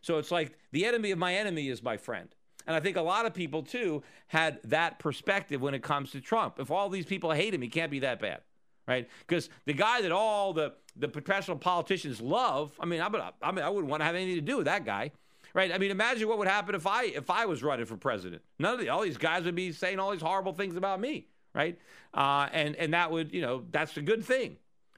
So 0.00 0.16
it's 0.16 0.30
like 0.30 0.56
the 0.72 0.86
enemy 0.86 1.10
of 1.10 1.18
my 1.18 1.34
enemy 1.34 1.68
is 1.68 1.82
my 1.82 1.98
friend. 1.98 2.34
And 2.66 2.74
I 2.74 2.80
think 2.80 2.96
a 2.96 3.02
lot 3.02 3.26
of 3.26 3.34
people 3.34 3.64
too 3.64 4.02
had 4.28 4.60
that 4.64 4.98
perspective 4.98 5.60
when 5.60 5.74
it 5.74 5.82
comes 5.82 6.12
to 6.12 6.22
Trump. 6.22 6.58
If 6.58 6.70
all 6.70 6.88
these 6.88 7.04
people 7.04 7.32
hate 7.32 7.52
him, 7.52 7.60
he 7.60 7.68
can't 7.68 7.90
be 7.90 7.98
that 7.98 8.18
bad 8.18 8.40
right? 8.86 9.08
Because 9.26 9.48
the 9.64 9.72
guy 9.72 10.02
that 10.02 10.12
all 10.12 10.52
the, 10.52 10.74
the 10.96 11.08
professional 11.08 11.56
politicians 11.56 12.20
love, 12.20 12.72
I 12.78 12.86
mean, 12.86 13.00
I, 13.00 13.06
I 13.42 13.52
mean, 13.52 13.64
I 13.64 13.68
wouldn't 13.68 13.90
want 13.90 14.00
to 14.00 14.04
have 14.04 14.14
anything 14.14 14.36
to 14.36 14.40
do 14.40 14.56
with 14.58 14.66
that 14.66 14.84
guy, 14.84 15.10
right? 15.54 15.72
I 15.72 15.78
mean, 15.78 15.90
imagine 15.90 16.28
what 16.28 16.38
would 16.38 16.48
happen 16.48 16.74
if 16.74 16.86
I 16.86 17.04
if 17.04 17.30
I 17.30 17.46
was 17.46 17.62
running 17.62 17.86
for 17.86 17.96
president. 17.96 18.42
None 18.58 18.74
of 18.74 18.80
the, 18.80 18.88
all 18.88 19.02
these 19.02 19.16
guys 19.16 19.44
would 19.44 19.54
be 19.54 19.72
saying 19.72 19.98
all 19.98 20.10
these 20.10 20.22
horrible 20.22 20.52
things 20.52 20.76
about 20.76 21.00
me, 21.00 21.26
right? 21.54 21.78
Uh, 22.12 22.48
and 22.52 22.76
and 22.76 22.94
that 22.94 23.10
would, 23.10 23.32
you 23.32 23.40
know, 23.40 23.64
that's 23.70 23.96
a 23.96 24.02
good 24.02 24.24
thing, 24.24 24.56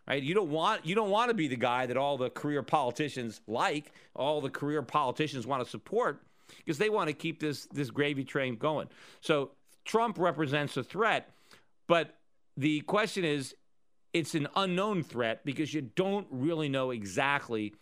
right? 0.08 0.22
You 0.22 0.34
don't 0.34 0.50
want 0.50 0.84
you 0.84 0.94
don't 0.94 1.10
want 1.10 1.28
to 1.30 1.34
be 1.34 1.48
the 1.48 1.56
guy 1.56 1.86
that 1.86 1.96
all 1.96 2.16
the 2.18 2.30
career 2.30 2.62
politicians 2.62 3.40
like, 3.46 3.92
all 4.14 4.40
the 4.40 4.50
career 4.50 4.82
politicians 4.82 5.46
want 5.46 5.64
to 5.64 5.70
support, 5.70 6.22
because 6.58 6.78
they 6.78 6.90
want 6.90 7.08
to 7.08 7.14
keep 7.14 7.40
this 7.40 7.66
this 7.66 7.90
gravy 7.90 8.24
train 8.24 8.56
going. 8.56 8.88
So 9.20 9.52
Trump 9.84 10.18
represents 10.18 10.76
a 10.76 10.82
threat, 10.82 11.30
but 11.86 12.16
the 12.56 12.80
question 12.82 13.24
is 13.24 13.54
it's 14.16 14.34
an 14.34 14.48
unknown 14.56 15.02
threat 15.02 15.44
because 15.44 15.74
you 15.74 15.82
don't 15.82 16.26
really 16.30 16.70
know 16.70 16.90
exactly 16.90 17.74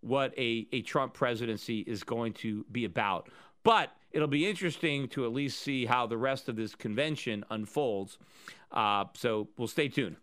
what 0.00 0.32
a, 0.38 0.66
a 0.72 0.80
Trump 0.80 1.12
presidency 1.12 1.80
is 1.80 2.02
going 2.02 2.32
to 2.32 2.64
be 2.72 2.86
about. 2.86 3.28
But 3.62 3.94
it'll 4.10 4.26
be 4.26 4.48
interesting 4.48 5.06
to 5.08 5.26
at 5.26 5.32
least 5.32 5.60
see 5.60 5.84
how 5.84 6.06
the 6.06 6.16
rest 6.16 6.48
of 6.48 6.56
this 6.56 6.74
convention 6.74 7.44
unfolds. 7.50 8.16
Uh, 8.70 9.04
so 9.14 9.48
we'll 9.58 9.68
stay 9.68 9.88
tuned. 9.88 10.16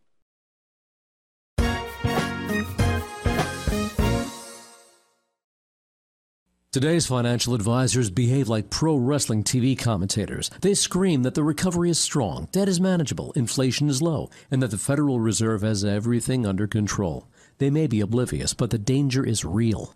Today's 6.71 7.07
financial 7.07 7.55
advisors 7.55 8.11
behave 8.11 8.47
like 8.47 8.69
pro 8.69 8.95
wrestling 8.95 9.43
TV 9.43 9.75
commentators. 9.75 10.51
They 10.61 10.75
scream 10.75 11.23
that 11.23 11.33
the 11.33 11.43
recovery 11.43 11.89
is 11.89 11.97
strong, 11.97 12.47
debt 12.51 12.69
is 12.69 12.79
manageable, 12.79 13.31
inflation 13.31 13.89
is 13.89 14.03
low, 14.03 14.29
and 14.51 14.61
that 14.61 14.69
the 14.69 14.77
Federal 14.77 15.19
Reserve 15.19 15.63
has 15.63 15.83
everything 15.83 16.45
under 16.45 16.67
control. 16.67 17.27
They 17.57 17.71
may 17.71 17.87
be 17.87 18.01
oblivious, 18.01 18.53
but 18.53 18.69
the 18.69 18.77
danger 18.77 19.25
is 19.25 19.43
real. 19.43 19.95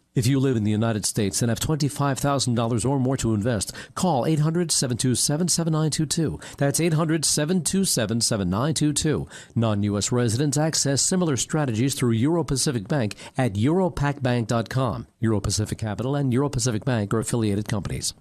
If 0.13 0.27
you 0.27 0.41
live 0.41 0.57
in 0.57 0.65
the 0.65 0.71
United 0.71 1.05
States 1.05 1.41
and 1.41 1.47
have 1.47 1.61
$25,000 1.61 2.85
or 2.89 2.99
more 2.99 3.15
to 3.15 3.33
invest, 3.33 3.71
call 3.95 4.25
800 4.25 4.69
727 4.69 5.47
7922. 5.47 6.37
That's 6.57 6.81
800 6.81 7.23
727 7.23 8.19
7922. 8.19 9.27
Non 9.55 9.83
U.S. 9.83 10.11
residents 10.11 10.57
access 10.57 11.01
similar 11.01 11.37
strategies 11.37 11.95
through 11.95 12.11
Euro 12.11 12.43
Pacific 12.43 12.89
Bank 12.89 13.15
at 13.37 13.53
europacbank.com. 13.53 15.07
Euro 15.21 15.39
Pacific 15.39 15.77
Capital 15.77 16.15
and 16.15 16.33
Euro 16.33 16.49
Pacific 16.49 16.83
Bank 16.83 17.13
are 17.13 17.19
affiliated 17.19 17.69
companies. 17.69 18.13